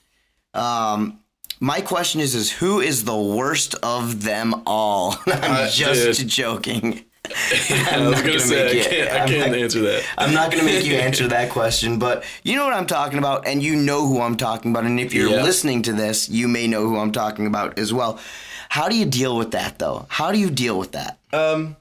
Um, 0.53 1.19
my 1.59 1.81
question 1.81 2.21
is: 2.21 2.35
Is 2.35 2.51
who 2.51 2.79
is 2.81 3.03
the 3.03 3.15
worst 3.17 3.75
of 3.83 4.23
them 4.23 4.63
all? 4.65 5.15
I'm 5.27 5.65
Uh, 5.65 5.69
just 5.69 6.19
dude. 6.19 6.27
joking. 6.29 7.05
I 7.61 7.89
I'm 7.93 8.05
was 8.05 8.15
not 8.15 8.25
gonna 8.25 8.39
say 8.39 8.55
make 8.65 8.73
I 8.73 8.77
you- 8.77 8.83
can't, 8.83 9.11
I 9.11 9.27
can't 9.27 9.51
not- 9.51 9.59
answer 9.59 9.81
that. 9.81 10.03
I'm 10.17 10.33
not 10.33 10.51
going 10.51 10.65
to 10.65 10.71
make 10.71 10.85
you 10.85 10.95
answer 10.95 11.27
that 11.35 11.49
question, 11.49 11.99
but 11.99 12.23
you 12.43 12.55
know 12.55 12.65
what 12.65 12.73
I'm 12.73 12.87
talking 12.87 13.17
about, 13.19 13.47
and 13.47 13.61
you 13.63 13.75
know 13.75 14.07
who 14.07 14.21
I'm 14.21 14.37
talking 14.37 14.71
about. 14.71 14.85
And 14.85 14.99
if 14.99 15.13
you're 15.13 15.29
Yeah. 15.29 15.43
listening 15.43 15.81
to 15.83 15.93
this, 15.93 16.29
you 16.29 16.47
may 16.47 16.67
know 16.67 16.81
who 16.87 16.97
I'm 16.97 17.11
talking 17.11 17.45
about 17.47 17.77
as 17.79 17.93
well. 17.93 18.19
How 18.69 18.87
do 18.89 18.95
you 18.95 19.05
deal 19.05 19.35
with 19.37 19.51
that, 19.51 19.79
though? 19.79 20.05
How 20.09 20.31
do 20.31 20.39
you 20.39 20.49
deal 20.49 20.77
with 20.79 20.93
that? 20.93 21.19
Um, 21.33 21.75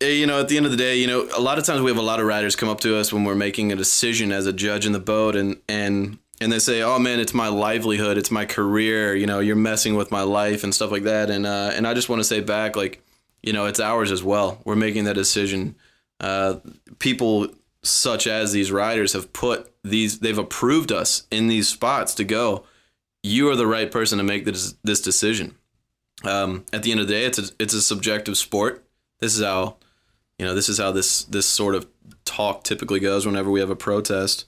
eh, 0.00 0.08
you 0.08 0.26
know, 0.26 0.40
at 0.40 0.48
the 0.48 0.56
end 0.56 0.64
of 0.66 0.72
the 0.72 0.78
day, 0.78 0.96
you 0.96 1.06
know, 1.06 1.28
a 1.36 1.40
lot 1.40 1.58
of 1.58 1.64
times 1.64 1.82
we 1.82 1.90
have 1.90 1.98
a 1.98 2.02
lot 2.02 2.18
of 2.20 2.26
riders 2.26 2.56
come 2.56 2.68
up 2.68 2.80
to 2.80 2.96
us 2.96 3.12
when 3.12 3.24
we're 3.24 3.34
making 3.34 3.72
a 3.72 3.76
decision 3.76 4.32
as 4.32 4.46
a 4.46 4.52
judge 4.52 4.86
in 4.86 4.92
the 4.92 5.00
boat, 5.00 5.36
and 5.36 5.56
and 5.68 6.18
and 6.42 6.50
they 6.50 6.58
say, 6.58 6.80
"Oh 6.80 6.98
man, 6.98 7.20
it's 7.20 7.34
my 7.34 7.48
livelihood, 7.48 8.16
it's 8.16 8.30
my 8.30 8.46
career. 8.46 9.14
You 9.14 9.26
know, 9.26 9.40
you're 9.40 9.56
messing 9.56 9.96
with 9.96 10.10
my 10.10 10.22
life 10.22 10.64
and 10.64 10.74
stuff 10.74 10.90
like 10.90 11.02
that." 11.02 11.28
And 11.28 11.46
uh, 11.46 11.72
and 11.74 11.86
I 11.86 11.92
just 11.92 12.08
want 12.08 12.20
to 12.20 12.24
say 12.24 12.40
back, 12.40 12.76
like, 12.76 13.02
you 13.42 13.52
know, 13.52 13.66
it's 13.66 13.80
ours 13.80 14.12
as 14.12 14.22
well. 14.22 14.60
We're 14.64 14.76
making 14.76 15.04
that 15.04 15.14
decision. 15.14 15.76
Uh, 16.18 16.56
people 16.98 17.48
such 17.82 18.26
as 18.26 18.52
these 18.52 18.70
riders 18.70 19.14
have 19.14 19.32
put 19.32 19.72
these, 19.82 20.18
they've 20.18 20.36
approved 20.36 20.92
us 20.92 21.26
in 21.30 21.48
these 21.48 21.68
spots 21.68 22.14
to 22.14 22.24
go. 22.24 22.64
You 23.22 23.50
are 23.50 23.56
the 23.56 23.66
right 23.66 23.90
person 23.90 24.18
to 24.18 24.24
make 24.24 24.44
this 24.44 24.74
this 24.82 25.00
decision. 25.00 25.56
Um, 26.24 26.64
at 26.72 26.82
the 26.82 26.90
end 26.90 27.00
of 27.00 27.06
the 27.06 27.14
day, 27.14 27.24
it's 27.24 27.38
a, 27.38 27.44
it's 27.58 27.74
a 27.74 27.82
subjective 27.82 28.36
sport. 28.36 28.84
This 29.20 29.36
is 29.36 29.42
how, 29.42 29.76
you 30.38 30.44
know, 30.44 30.54
this 30.54 30.68
is 30.68 30.78
how 30.78 30.92
this 30.92 31.24
this 31.24 31.46
sort 31.46 31.74
of 31.74 31.86
talk 32.24 32.64
typically 32.64 33.00
goes 33.00 33.26
whenever 33.26 33.50
we 33.50 33.60
have 33.60 33.70
a 33.70 33.76
protest. 33.76 34.44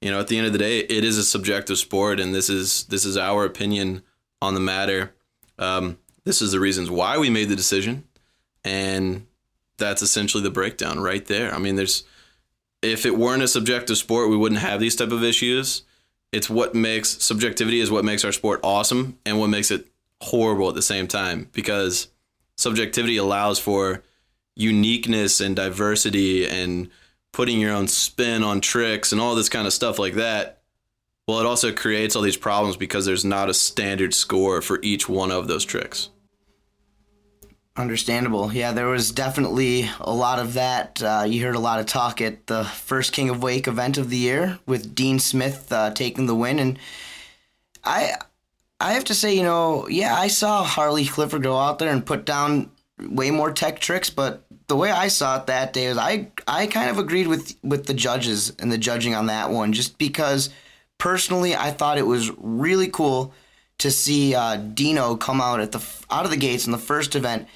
You 0.00 0.10
know, 0.10 0.20
at 0.20 0.28
the 0.28 0.36
end 0.36 0.46
of 0.46 0.52
the 0.52 0.58
day, 0.58 0.80
it 0.80 1.04
is 1.04 1.18
a 1.18 1.24
subjective 1.24 1.78
sport, 1.78 2.20
and 2.20 2.34
this 2.34 2.48
is 2.48 2.84
this 2.84 3.04
is 3.04 3.16
our 3.16 3.44
opinion 3.44 4.02
on 4.42 4.54
the 4.54 4.60
matter. 4.60 5.14
Um, 5.58 5.98
this 6.24 6.42
is 6.42 6.52
the 6.52 6.60
reasons 6.60 6.90
why 6.90 7.18
we 7.18 7.30
made 7.30 7.48
the 7.48 7.56
decision, 7.56 8.04
and 8.66 9.26
that's 9.78 10.02
essentially 10.02 10.42
the 10.42 10.50
breakdown 10.50 11.00
right 11.00 11.24
there. 11.26 11.54
I 11.54 11.58
mean, 11.58 11.76
there's 11.76 12.04
if 12.82 13.06
it 13.06 13.16
weren't 13.16 13.42
a 13.42 13.48
subjective 13.48 13.96
sport, 13.96 14.28
we 14.28 14.36
wouldn't 14.36 14.60
have 14.60 14.80
these 14.80 14.96
type 14.96 15.12
of 15.12 15.22
issues. 15.22 15.82
It's 16.32 16.50
what 16.50 16.74
makes 16.74 17.22
subjectivity 17.22 17.80
is 17.80 17.90
what 17.90 18.04
makes 18.04 18.24
our 18.24 18.32
sport 18.32 18.60
awesome 18.62 19.18
and 19.24 19.38
what 19.38 19.48
makes 19.48 19.70
it 19.70 19.86
horrible 20.20 20.68
at 20.68 20.74
the 20.74 20.82
same 20.82 21.06
time 21.06 21.48
because 21.52 22.08
subjectivity 22.56 23.16
allows 23.16 23.58
for 23.58 24.02
uniqueness 24.56 25.40
and 25.40 25.54
diversity 25.54 26.48
and 26.48 26.90
putting 27.32 27.60
your 27.60 27.72
own 27.72 27.86
spin 27.86 28.42
on 28.42 28.60
tricks 28.60 29.12
and 29.12 29.20
all 29.20 29.34
this 29.34 29.48
kind 29.48 29.66
of 29.66 29.72
stuff 29.72 29.98
like 29.98 30.14
that. 30.14 30.62
Well, 31.28 31.38
it 31.38 31.46
also 31.46 31.72
creates 31.72 32.16
all 32.16 32.22
these 32.22 32.36
problems 32.36 32.76
because 32.76 33.06
there's 33.06 33.24
not 33.24 33.50
a 33.50 33.54
standard 33.54 34.14
score 34.14 34.60
for 34.60 34.80
each 34.82 35.08
one 35.08 35.30
of 35.30 35.46
those 35.46 35.64
tricks. 35.64 36.08
Understandable. 37.76 38.50
Yeah, 38.54 38.72
there 38.72 38.86
was 38.86 39.10
definitely 39.10 39.90
a 40.00 40.12
lot 40.12 40.38
of 40.38 40.54
that. 40.54 41.02
Uh, 41.02 41.26
you 41.28 41.44
heard 41.44 41.56
a 41.56 41.60
lot 41.60 41.78
of 41.78 41.84
talk 41.84 42.22
at 42.22 42.46
the 42.46 42.64
first 42.64 43.12
King 43.12 43.28
of 43.28 43.42
Wake 43.42 43.68
event 43.68 43.98
of 43.98 44.08
the 44.08 44.16
year 44.16 44.58
with 44.64 44.94
Dean 44.94 45.18
Smith 45.18 45.70
uh, 45.70 45.90
taking 45.90 46.24
the 46.24 46.34
win, 46.34 46.58
and 46.58 46.78
I, 47.84 48.14
I 48.80 48.94
have 48.94 49.04
to 49.04 49.14
say, 49.14 49.36
you 49.36 49.42
know, 49.42 49.86
yeah, 49.88 50.14
I 50.14 50.28
saw 50.28 50.64
Harley 50.64 51.04
Clifford 51.04 51.42
go 51.42 51.58
out 51.58 51.78
there 51.78 51.92
and 51.92 52.04
put 52.04 52.24
down 52.24 52.70
way 52.98 53.30
more 53.30 53.52
tech 53.52 53.78
tricks, 53.78 54.08
but 54.08 54.46
the 54.68 54.76
way 54.76 54.90
I 54.90 55.08
saw 55.08 55.38
it 55.38 55.46
that 55.46 55.74
day 55.74 55.88
was 55.88 55.98
I, 55.98 56.28
I 56.48 56.68
kind 56.68 56.88
of 56.88 56.98
agreed 56.98 57.26
with 57.26 57.56
with 57.62 57.84
the 57.84 57.94
judges 57.94 58.54
and 58.58 58.72
the 58.72 58.78
judging 58.78 59.14
on 59.14 59.26
that 59.26 59.50
one, 59.50 59.74
just 59.74 59.98
because 59.98 60.48
personally 60.96 61.54
I 61.54 61.72
thought 61.72 61.98
it 61.98 62.06
was 62.06 62.30
really 62.38 62.88
cool 62.88 63.34
to 63.78 63.90
see 63.90 64.34
uh, 64.34 64.56
Dino 64.56 65.14
come 65.16 65.42
out 65.42 65.60
at 65.60 65.72
the 65.72 65.84
out 66.10 66.24
of 66.24 66.30
the 66.30 66.38
gates 66.38 66.64
in 66.64 66.72
the 66.72 66.78
first 66.78 67.14
event 67.14 67.46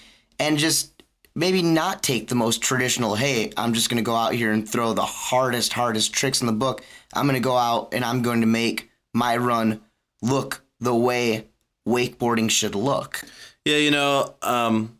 and 0.41 0.59
just 0.59 1.05
maybe 1.37 1.63
not 1.63 2.03
take 2.03 2.27
the 2.27 2.35
most 2.35 2.61
traditional. 2.63 3.15
Hey, 3.15 3.53
I'm 3.57 3.75
just 3.75 3.89
gonna 3.89 4.03
go 4.03 4.17
out 4.17 4.33
here 4.33 4.51
and 4.51 4.69
throw 4.69 4.93
the 4.93 5.03
hardest, 5.03 5.73
hardest 5.73 6.13
tricks 6.13 6.41
in 6.41 6.49
the 6.49 6.53
book. 6.53 6.83
I'm 7.15 7.27
gonna 7.27 7.39
go 7.39 7.57
out 7.57 7.91
and 7.93 8.05
I'm 8.05 8.23
going 8.23 8.41
to 8.41 8.47
make 8.49 8.91
my 9.15 9.37
run 9.37 9.81
look 10.23 10.65
the 10.81 10.95
way 10.95 11.47
wakeboarding 11.87 12.51
should 12.51 12.75
look. 12.75 13.23
Yeah, 13.65 13.77
you 13.77 13.91
know, 13.91 14.35
um, 14.43 14.99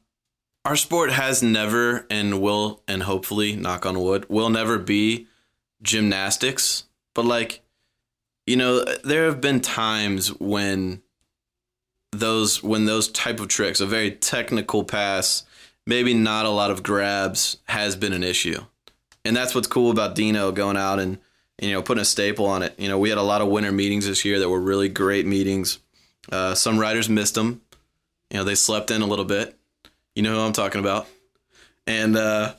our 0.65 0.77
sport 0.77 1.11
has 1.11 1.43
never 1.43 2.07
and 2.11 2.43
will, 2.43 2.83
and 2.87 3.03
hopefully, 3.03 3.57
knock 3.57 3.87
on 3.87 3.99
wood, 3.99 4.27
will 4.29 4.51
never 4.51 4.79
be 4.79 5.27
gymnastics. 5.83 6.85
But 7.15 7.25
like, 7.25 7.63
you 8.47 8.57
know, 8.57 8.85
there 9.03 9.25
have 9.25 9.41
been 9.41 9.61
times 9.61 10.29
when 10.39 11.01
those 12.13 12.63
when 12.63 12.87
those 12.87 13.09
type 13.09 13.41
of 13.41 13.49
tricks, 13.49 13.81
a 13.81 13.87
very 13.87 14.11
technical 14.11 14.85
pass, 14.85 15.45
maybe 15.87 16.15
not 16.15 16.47
a 16.47 16.51
lot 16.51 16.71
of 16.71 16.83
grabs, 16.83 17.59
has 17.69 17.97
been 17.97 18.13
an 18.13 18.25
issue, 18.25 18.65
and 19.25 19.37
that's 19.37 19.55
what's 19.55 19.69
cool 19.69 19.91
about 19.91 20.15
Dino 20.15 20.53
going 20.53 20.77
out 20.77 20.99
and 20.99 21.19
you 21.61 21.73
know 21.73 21.83
putting 21.83 22.03
a 22.03 22.07
staple 22.07 22.47
on 22.47 22.63
it. 22.63 22.75
You 22.79 22.89
know, 22.89 22.99
we 22.99 23.09
had 23.09 23.19
a 23.19 23.23
lot 23.23 23.43
of 23.43 23.49
winter 23.49 23.73
meetings 23.73 24.07
this 24.07 24.25
year 24.25 24.39
that 24.41 24.49
were 24.49 24.61
really 24.61 24.89
great 24.89 25.27
meetings. 25.27 25.79
Uh, 26.31 26.55
some 26.55 26.79
riders 26.79 27.09
missed 27.09 27.35
them. 27.35 27.61
You 28.31 28.39
know, 28.39 28.45
they 28.45 28.55
slept 28.55 28.91
in 28.91 29.03
a 29.03 29.07
little 29.07 29.25
bit. 29.25 29.57
You 30.15 30.23
know 30.23 30.35
who 30.35 30.41
I'm 30.41 30.53
talking 30.53 30.81
about. 30.81 31.07
And 31.87 32.17
uh, 32.17 32.55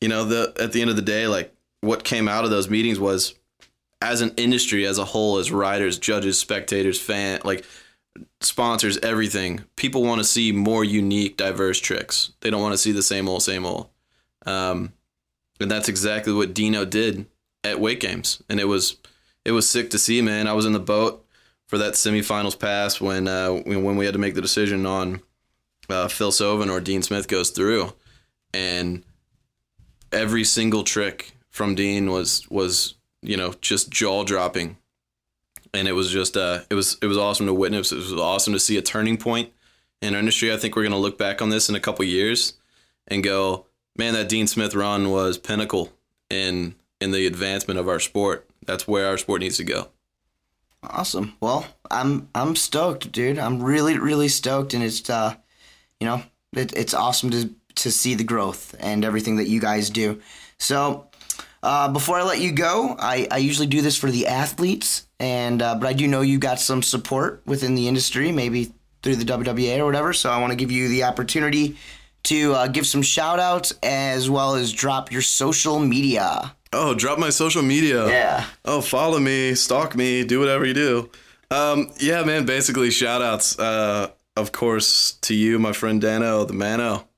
you 0.00 0.08
know, 0.08 0.24
the 0.24 0.52
at 0.60 0.72
the 0.72 0.80
end 0.80 0.90
of 0.90 0.96
the 0.96 1.02
day, 1.02 1.26
like 1.26 1.54
what 1.80 2.04
came 2.04 2.28
out 2.28 2.44
of 2.44 2.50
those 2.50 2.68
meetings 2.68 2.98
was 2.98 3.34
as 4.02 4.20
an 4.20 4.34
industry 4.36 4.84
as 4.86 4.98
a 4.98 5.04
whole, 5.04 5.38
as 5.38 5.50
riders, 5.50 5.98
judges, 5.98 6.38
spectators, 6.38 7.00
fan 7.00 7.40
like 7.44 7.64
sponsors, 8.40 8.98
everything, 8.98 9.64
people 9.76 10.02
want 10.02 10.20
to 10.20 10.24
see 10.24 10.52
more 10.52 10.84
unique, 10.84 11.36
diverse 11.36 11.80
tricks. 11.80 12.32
They 12.40 12.50
don't 12.50 12.62
want 12.62 12.74
to 12.74 12.78
see 12.78 12.92
the 12.92 13.02
same 13.02 13.28
old, 13.28 13.42
same 13.42 13.66
old. 13.66 13.88
Um, 14.44 14.92
and 15.60 15.70
that's 15.70 15.88
exactly 15.88 16.32
what 16.32 16.54
Dino 16.54 16.84
did 16.84 17.26
at 17.64 17.80
Wake 17.80 18.00
Games. 18.00 18.42
And 18.48 18.60
it 18.60 18.66
was 18.66 18.96
it 19.44 19.52
was 19.52 19.68
sick 19.68 19.90
to 19.90 19.98
see, 19.98 20.20
man. 20.22 20.46
I 20.46 20.52
was 20.52 20.66
in 20.66 20.72
the 20.72 20.80
boat 20.80 21.24
for 21.66 21.78
that 21.78 21.94
semifinals 21.94 22.58
pass 22.58 23.00
when 23.00 23.28
uh, 23.28 23.50
when 23.50 23.84
when 23.84 23.96
we 23.96 24.04
had 24.04 24.14
to 24.14 24.20
make 24.20 24.34
the 24.34 24.42
decision 24.42 24.86
on 24.86 25.20
uh, 25.88 26.08
Phil 26.08 26.32
Soven 26.32 26.70
or 26.70 26.80
Dean 26.80 27.02
Smith 27.02 27.28
goes 27.28 27.50
through, 27.50 27.92
and 28.52 29.04
every 30.12 30.44
single 30.44 30.84
trick 30.84 31.36
from 31.50 31.74
Dean 31.74 32.10
was 32.10 32.48
was 32.50 32.94
you 33.22 33.36
know 33.36 33.54
just 33.60 33.90
jaw 33.90 34.24
dropping, 34.24 34.76
and 35.76 35.86
it 35.86 35.92
was 35.92 36.10
just 36.10 36.36
uh 36.36 36.60
it 36.70 36.74
was 36.74 36.96
it 37.02 37.06
was 37.06 37.18
awesome 37.18 37.46
to 37.46 37.54
witness. 37.54 37.92
It 37.92 37.96
was 37.96 38.12
awesome 38.12 38.52
to 38.52 38.58
see 38.58 38.76
a 38.76 38.82
turning 38.82 39.16
point 39.16 39.52
in 40.00 40.14
our 40.14 40.20
industry. 40.20 40.52
I 40.52 40.56
think 40.56 40.74
we're 40.74 40.84
gonna 40.84 40.98
look 40.98 41.18
back 41.18 41.42
on 41.42 41.50
this 41.50 41.68
in 41.68 41.74
a 41.74 41.80
couple 41.80 42.04
years 42.04 42.54
and 43.06 43.22
go, 43.22 43.66
man, 43.96 44.14
that 44.14 44.28
Dean 44.28 44.46
Smith 44.46 44.74
run 44.74 45.10
was 45.10 45.38
pinnacle 45.38 45.92
in 46.30 46.74
in 47.00 47.10
the 47.10 47.26
advancement 47.26 47.78
of 47.78 47.88
our 47.88 48.00
sport. 48.00 48.48
That's 48.64 48.88
where 48.88 49.06
our 49.08 49.18
sport 49.18 49.40
needs 49.42 49.58
to 49.58 49.64
go. 49.64 49.88
Awesome. 50.82 51.36
Well, 51.40 51.66
I'm 51.90 52.28
I'm 52.34 52.56
stoked, 52.56 53.12
dude. 53.12 53.38
I'm 53.38 53.62
really 53.62 53.98
really 53.98 54.28
stoked, 54.28 54.74
and 54.74 54.82
it's 54.82 55.08
uh, 55.10 55.34
you 56.00 56.06
know, 56.06 56.22
it, 56.52 56.72
it's 56.76 56.94
awesome 56.94 57.30
to 57.30 57.50
to 57.76 57.90
see 57.90 58.14
the 58.14 58.24
growth 58.24 58.74
and 58.80 59.04
everything 59.04 59.36
that 59.36 59.48
you 59.48 59.60
guys 59.60 59.90
do. 59.90 60.20
So, 60.58 61.08
uh, 61.66 61.88
before 61.88 62.16
I 62.16 62.22
let 62.22 62.38
you 62.38 62.52
go, 62.52 62.94
I, 62.96 63.26
I 63.28 63.38
usually 63.38 63.66
do 63.66 63.82
this 63.82 63.96
for 63.96 64.08
the 64.08 64.28
athletes, 64.28 65.08
and 65.18 65.60
uh, 65.60 65.74
but 65.74 65.88
I 65.88 65.94
do 65.94 66.06
know 66.06 66.20
you 66.20 66.38
got 66.38 66.60
some 66.60 66.80
support 66.80 67.42
within 67.44 67.74
the 67.74 67.88
industry, 67.88 68.30
maybe 68.30 68.72
through 69.02 69.16
the 69.16 69.24
WWA 69.24 69.78
or 69.78 69.84
whatever. 69.84 70.12
So 70.12 70.30
I 70.30 70.40
want 70.40 70.52
to 70.52 70.56
give 70.56 70.70
you 70.70 70.86
the 70.88 71.02
opportunity 71.02 71.76
to 72.22 72.54
uh, 72.54 72.66
give 72.68 72.86
some 72.86 73.02
shout 73.02 73.40
outs 73.40 73.72
as 73.82 74.30
well 74.30 74.54
as 74.54 74.72
drop 74.72 75.10
your 75.10 75.22
social 75.22 75.80
media. 75.80 76.54
Oh, 76.72 76.94
drop 76.94 77.18
my 77.18 77.30
social 77.30 77.62
media. 77.62 78.06
Yeah. 78.06 78.44
Oh, 78.64 78.80
follow 78.80 79.18
me, 79.18 79.56
stalk 79.56 79.96
me, 79.96 80.22
do 80.22 80.38
whatever 80.38 80.64
you 80.66 80.74
do. 80.74 81.10
Um, 81.50 81.90
yeah, 81.98 82.22
man, 82.22 82.46
basically 82.46 82.92
shout 82.92 83.22
outs. 83.22 83.58
Uh, 83.58 84.10
of 84.36 84.52
course, 84.52 85.14
to 85.22 85.34
you, 85.34 85.58
my 85.58 85.72
friend 85.72 86.00
Dano, 86.00 86.44
the 86.44 86.52
Mano. 86.52 87.08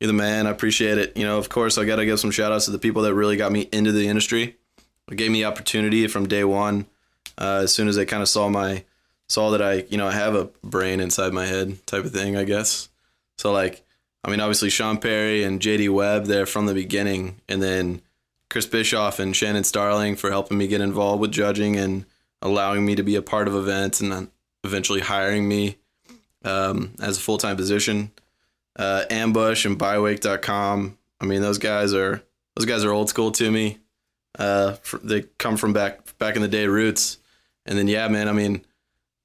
You're 0.00 0.06
the 0.06 0.14
man. 0.14 0.46
I 0.46 0.50
appreciate 0.50 0.98
it. 0.98 1.16
You 1.16 1.24
know, 1.24 1.38
of 1.38 1.50
course, 1.50 1.76
I 1.76 1.84
got 1.84 1.96
to 1.96 2.06
give 2.06 2.18
some 2.18 2.30
shout 2.30 2.52
outs 2.52 2.64
to 2.64 2.70
the 2.70 2.78
people 2.78 3.02
that 3.02 3.14
really 3.14 3.36
got 3.36 3.52
me 3.52 3.68
into 3.70 3.92
the 3.92 4.08
industry. 4.08 4.56
It 5.10 5.16
gave 5.16 5.30
me 5.30 5.42
the 5.42 5.48
opportunity 5.48 6.06
from 6.06 6.26
day 6.26 6.44
one. 6.44 6.86
Uh, 7.36 7.60
as 7.64 7.74
soon 7.74 7.86
as 7.86 7.96
they 7.96 8.06
kind 8.06 8.22
of 8.22 8.28
saw 8.28 8.48
my, 8.48 8.84
saw 9.28 9.50
that 9.50 9.62
I, 9.62 9.84
you 9.88 9.98
know, 9.98 10.06
I 10.06 10.12
have 10.12 10.34
a 10.34 10.48
brain 10.64 11.00
inside 11.00 11.32
my 11.32 11.46
head 11.46 11.86
type 11.86 12.04
of 12.04 12.12
thing, 12.12 12.36
I 12.36 12.44
guess. 12.44 12.88
So, 13.38 13.52
like, 13.52 13.84
I 14.24 14.30
mean, 14.30 14.40
obviously 14.40 14.70
Sean 14.70 14.98
Perry 14.98 15.42
and 15.42 15.60
JD 15.60 15.90
Webb 15.90 16.26
there 16.26 16.46
from 16.46 16.66
the 16.66 16.74
beginning. 16.74 17.40
And 17.48 17.62
then 17.62 18.02
Chris 18.48 18.66
Bischoff 18.66 19.18
and 19.18 19.34
Shannon 19.34 19.64
Starling 19.64 20.16
for 20.16 20.30
helping 20.30 20.58
me 20.58 20.66
get 20.66 20.80
involved 20.80 21.20
with 21.20 21.32
judging 21.32 21.76
and 21.76 22.04
allowing 22.42 22.84
me 22.84 22.94
to 22.94 23.02
be 23.02 23.16
a 23.16 23.22
part 23.22 23.48
of 23.48 23.54
events 23.54 24.00
and 24.00 24.30
eventually 24.64 25.00
hiring 25.00 25.48
me 25.48 25.76
um, 26.44 26.94
as 27.00 27.16
a 27.16 27.20
full 27.20 27.38
time 27.38 27.56
position. 27.56 28.10
Uh, 28.80 29.04
Ambush 29.10 29.66
and 29.66 29.78
Bywake.com. 29.78 30.96
I 31.20 31.24
mean, 31.26 31.42
those 31.42 31.58
guys 31.58 31.92
are 31.92 32.22
those 32.56 32.64
guys 32.64 32.82
are 32.82 32.92
old 32.92 33.10
school 33.10 33.30
to 33.32 33.50
me. 33.50 33.78
Uh, 34.38 34.76
they 35.02 35.22
come 35.36 35.58
from 35.58 35.74
back 35.74 36.16
back 36.18 36.34
in 36.34 36.40
the 36.40 36.48
day 36.48 36.66
roots, 36.66 37.18
and 37.66 37.76
then 37.76 37.88
yeah, 37.88 38.08
man. 38.08 38.26
I 38.26 38.32
mean, 38.32 38.64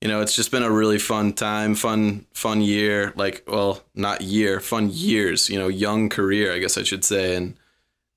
you 0.02 0.10
know, 0.10 0.20
it's 0.20 0.36
just 0.36 0.52
been 0.52 0.64
a 0.64 0.70
really 0.70 1.00
fun 1.00 1.32
time, 1.32 1.74
fun 1.74 2.26
fun 2.34 2.62
year. 2.62 3.14
Like, 3.16 3.44
well, 3.48 3.82
not 3.94 4.22
year, 4.22 4.60
fun 4.60 4.90
years. 4.92 5.50
You 5.50 5.58
know, 5.58 5.70
young 5.70 6.10
career, 6.10 6.52
I 6.52 6.60
guess 6.60 6.78
I 6.78 6.84
should 6.84 7.06
say, 7.06 7.36
and 7.36 7.56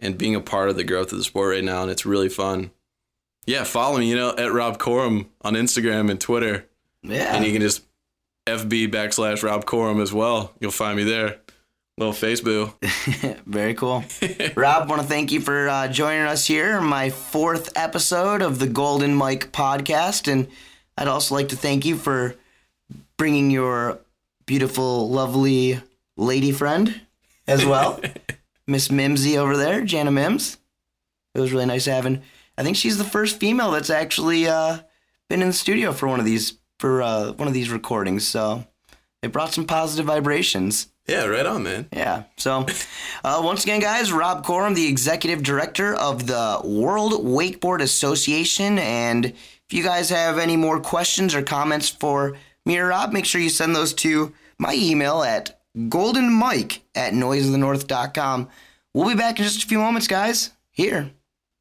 and 0.01 0.19
being 0.19 0.35
a 0.35 0.41
part 0.41 0.71
of 0.71 0.77
the 0.77 0.85
growth 0.85 1.13
of 1.13 1.19
the 1.19 1.25
sport 1.25 1.55
right 1.55 1.65
now, 1.65 1.83
and 1.83 1.91
it's 1.91 2.05
really 2.05 2.29
fun. 2.29 2.73
Yeah, 3.47 3.65
follow 3.65 3.99
me, 3.99 4.11
you 4.11 4.17
know, 4.17 4.35
at 4.37 4.53
Rob 4.53 4.79
Corum 4.79 5.29
on 5.43 5.55
Instagram 5.55 6.11
and 6.11 6.21
Twitter. 6.21 6.67
Yeah. 7.03 7.35
And 7.35 7.47
you 7.47 7.53
can 7.53 7.63
just 7.63 7.83
FB 8.49 8.89
backslash 8.89 9.43
Rob 9.43 9.65
Corum 9.65 10.03
as 10.03 10.13
well. 10.13 10.55
You'll 10.61 10.71
find 10.71 10.97
me 10.97 11.05
there. 11.05 11.39
Little 11.97 12.15
Facebook. 12.15 12.75
Very 13.47 13.75
cool. 13.75 14.05
Rob, 14.57 14.89
want 14.89 15.03
to 15.03 15.09
thank 15.09 15.33
you 15.33 15.41
for 15.41 15.69
uh, 15.69 15.89
joining 15.89 16.23
us 16.23 16.47
here, 16.47 16.81
my 16.81 17.11
fourth 17.11 17.77
episode 17.77 18.41
of 18.41 18.59
the 18.59 18.69
Golden 18.69 19.15
Mike 19.15 19.51
podcast. 19.53 20.31
And 20.31 20.49
I'd 20.97 21.09
also 21.09 21.35
like 21.35 21.49
to 21.49 21.57
thank 21.57 21.85
you 21.85 21.97
for 21.97 22.37
bringing 23.17 23.51
your 23.51 23.99
beautiful, 24.47 25.11
lovely 25.11 25.81
lady 26.17 26.53
friend 26.53 27.01
as 27.47 27.67
well, 27.67 28.01
Miss 28.67 28.91
Mimsy 28.91 29.37
over 29.37 29.57
there, 29.57 29.85
Jana 29.85 30.11
Mims. 30.11 30.59
It 31.35 31.41
was 31.41 31.53
really 31.53 31.67
nice 31.67 31.87
having. 31.87 32.23
I 32.57 32.63
think 32.63 32.77
she's 32.77 32.99
the 32.99 33.05
first 33.05 33.39
female 33.39 33.71
that's 33.71 33.91
actually 33.91 34.47
uh, 34.47 34.79
been 35.29 35.43
in 35.43 35.49
the 35.49 35.55
studio 35.55 35.93
for 35.93 36.09
one 36.09 36.21
of 36.21 36.27
these 36.27 36.58
for 36.79 37.03
uh, 37.03 37.33
one 37.33 37.49
of 37.49 37.55
these 37.55 37.71
recordings. 37.71 38.27
So 38.27 38.67
it 39.23 39.33
brought 39.33 39.53
some 39.53 39.67
positive 39.67 40.07
vibrations. 40.07 40.89
Yeah, 41.07 41.25
right 41.25 41.47
on, 41.47 41.63
man. 41.63 41.89
Yeah. 41.91 42.25
So, 42.37 42.67
uh, 43.25 43.41
once 43.43 43.65
again, 43.65 43.81
guys, 43.81 44.13
Rob 44.13 44.45
Corum, 44.45 44.75
the 44.75 44.87
executive 44.87 45.43
director 45.43 45.95
of 45.95 46.27
the 46.27 46.61
World 46.63 47.25
Wakeboard 47.25 47.81
Association. 47.81 48.79
And 48.79 49.25
if 49.25 49.73
you 49.73 49.83
guys 49.83 50.11
have 50.11 50.37
any 50.39 50.57
more 50.57 50.81
questions 50.81 51.35
or 51.35 51.43
comments 51.43 51.89
for 51.89 52.37
me 52.67 52.79
or 52.79 52.89
Rob, 52.89 53.13
make 53.13 53.25
sure 53.25 53.41
you 53.41 53.49
send 53.49 53.75
those 53.75 53.95
to 53.95 54.35
my 54.59 54.75
email 54.75 55.23
at 55.23 55.59
goldenmike 55.77 56.81
at 56.95 57.15
noiseofthenorth.com. 57.15 58.49
We'll 58.93 59.09
be 59.09 59.15
back 59.15 59.39
in 59.39 59.45
just 59.45 59.65
a 59.65 59.67
few 59.67 59.79
moments, 59.79 60.09
guys, 60.09 60.51
here 60.71 61.11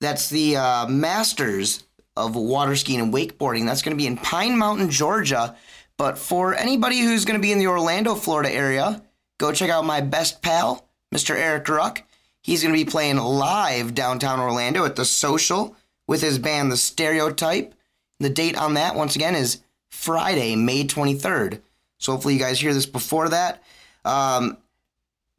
that's 0.00 0.28
the 0.28 0.56
uh, 0.56 0.86
masters 0.88 1.84
of 2.16 2.36
water 2.36 2.76
skiing 2.76 3.00
and 3.00 3.12
wakeboarding. 3.12 3.66
That's 3.66 3.82
going 3.82 3.96
to 3.96 4.00
be 4.00 4.06
in 4.06 4.16
pine 4.16 4.56
mountain 4.56 4.90
georgia. 4.90 5.56
But 5.96 6.18
for 6.18 6.54
anybody 6.54 7.00
who's 7.00 7.24
going 7.24 7.38
to 7.38 7.42
be 7.42 7.52
in 7.52 7.58
the 7.58 7.68
orlando 7.68 8.16
florida 8.16 8.50
area 8.50 9.02
go 9.38 9.52
check 9.52 9.70
out 9.70 9.84
my 9.84 10.00
best 10.00 10.42
pal, 10.42 10.86
Mr. 11.14 11.34
Eric 11.34 11.68
Ruck. 11.68 12.02
He's 12.42 12.62
going 12.62 12.74
to 12.74 12.84
be 12.84 12.90
playing 12.90 13.16
live 13.16 13.94
downtown 13.94 14.40
Orlando 14.40 14.84
at 14.84 14.96
the 14.96 15.04
Social 15.04 15.76
with 16.06 16.20
his 16.20 16.38
band, 16.38 16.70
The 16.70 16.76
Stereotype. 16.76 17.74
The 18.20 18.30
date 18.30 18.56
on 18.56 18.74
that, 18.74 18.94
once 18.94 19.16
again, 19.16 19.34
is 19.34 19.60
Friday, 19.90 20.54
May 20.54 20.84
23rd. 20.84 21.60
So 21.98 22.12
hopefully 22.12 22.34
you 22.34 22.40
guys 22.40 22.60
hear 22.60 22.74
this 22.74 22.86
before 22.86 23.30
that. 23.30 23.62
Um, 24.04 24.58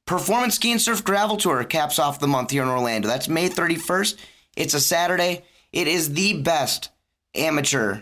Performance 0.06 0.56
Ski 0.56 0.72
and 0.72 0.82
Surf 0.82 1.04
Gravel 1.04 1.38
Tour 1.38 1.64
caps 1.64 2.00
off 2.00 2.20
the 2.20 2.28
month 2.28 2.52
here 2.52 2.64
in 2.64 2.70
Orlando. 2.70 3.08
That's 3.08 3.28
May 3.28 3.50
31st. 3.50 4.18
It's 4.56 4.74
a 4.74 4.80
Saturday. 4.80 5.44
It 5.72 5.88
is 5.88 6.14
the 6.14 6.42
best 6.42 6.90
amateur 7.34 8.02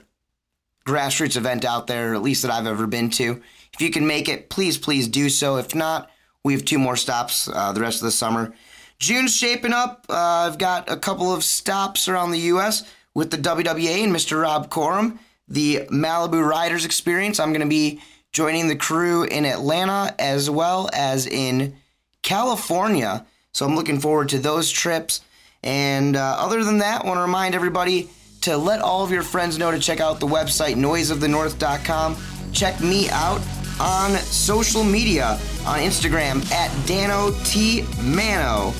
grassroots 0.85 1.37
event 1.37 1.65
out 1.65 1.87
there, 1.87 2.13
at 2.13 2.21
least 2.21 2.41
that 2.41 2.51
I've 2.51 2.67
ever 2.67 2.87
been 2.87 3.09
to. 3.11 3.41
If 3.73 3.81
you 3.81 3.89
can 3.89 4.05
make 4.05 4.29
it, 4.29 4.49
please, 4.49 4.77
please 4.77 5.07
do 5.07 5.29
so. 5.29 5.57
If 5.57 5.73
not, 5.73 6.09
we 6.43 6.53
have 6.53 6.65
two 6.65 6.77
more 6.77 6.95
stops 6.95 7.47
uh, 7.47 7.71
the 7.71 7.81
rest 7.81 8.01
of 8.01 8.05
the 8.05 8.11
summer. 8.11 8.53
June's 8.99 9.35
shaping 9.35 9.73
up. 9.73 10.05
Uh, 10.09 10.13
I've 10.15 10.57
got 10.57 10.89
a 10.89 10.97
couple 10.97 11.33
of 11.33 11.43
stops 11.43 12.07
around 12.07 12.31
the 12.31 12.39
U.S. 12.39 12.83
with 13.13 13.31
the 13.31 13.37
WWA 13.37 14.03
and 14.03 14.15
Mr. 14.15 14.41
Rob 14.41 14.69
Corum, 14.69 15.17
the 15.47 15.87
Malibu 15.89 16.45
Riders 16.47 16.85
Experience. 16.85 17.39
I'm 17.39 17.49
going 17.49 17.61
to 17.61 17.67
be 17.67 17.99
joining 18.31 18.67
the 18.67 18.75
crew 18.75 19.23
in 19.23 19.45
Atlanta 19.45 20.15
as 20.19 20.49
well 20.49 20.89
as 20.93 21.27
in 21.27 21.75
California. 22.21 23.25
So 23.51 23.65
I'm 23.65 23.75
looking 23.75 23.99
forward 23.99 24.29
to 24.29 24.39
those 24.39 24.71
trips. 24.71 25.21
And 25.63 26.15
uh, 26.15 26.37
other 26.39 26.63
than 26.63 26.79
that, 26.79 27.03
I 27.03 27.07
want 27.07 27.17
to 27.17 27.21
remind 27.21 27.55
everybody 27.55 28.09
to 28.41 28.57
let 28.57 28.81
all 28.81 29.03
of 29.03 29.11
your 29.11 29.23
friends 29.23 29.57
know 29.57 29.71
to 29.71 29.79
check 29.79 29.99
out 30.01 30.19
the 30.19 30.27
website 30.27 30.75
noiseofthenorth.com. 30.75 32.17
Check 32.51 32.81
me 32.81 33.09
out 33.09 33.41
on 33.79 34.11
social 34.17 34.83
media 34.83 35.39
on 35.65 35.79
Instagram 35.79 36.49
at 36.51 36.71
Dano 36.87 37.31
T 37.43 37.85
Mano. 38.01 38.73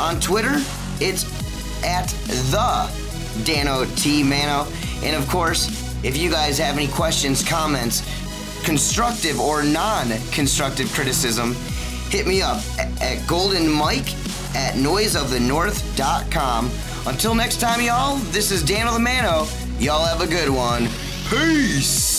On 0.00 0.18
Twitter, 0.20 0.62
it's 1.00 1.24
at 1.84 2.08
the 2.50 2.90
Dano 3.44 3.84
T 3.96 4.22
Mano. 4.22 4.66
And 5.02 5.16
of 5.16 5.28
course, 5.28 5.68
if 6.04 6.16
you 6.16 6.30
guys 6.30 6.58
have 6.58 6.76
any 6.76 6.88
questions, 6.88 7.44
comments, 7.46 8.02
constructive 8.64 9.40
or 9.40 9.62
non 9.62 10.08
constructive 10.30 10.92
criticism, 10.92 11.54
hit 12.10 12.26
me 12.26 12.42
up 12.42 12.58
at 12.78 13.18
goldenmike 13.26 14.14
at 14.54 14.74
noiseofthenorth.com. 14.74 16.70
Until 17.06 17.34
next 17.34 17.60
time, 17.60 17.80
y'all, 17.80 18.16
this 18.30 18.50
is 18.52 18.62
Dano 18.62 18.92
the 18.92 18.98
Mano. 18.98 19.46
Y'all 19.78 20.04
have 20.04 20.20
a 20.20 20.26
good 20.26 20.48
one. 20.48 20.88
Peace. 21.28 22.11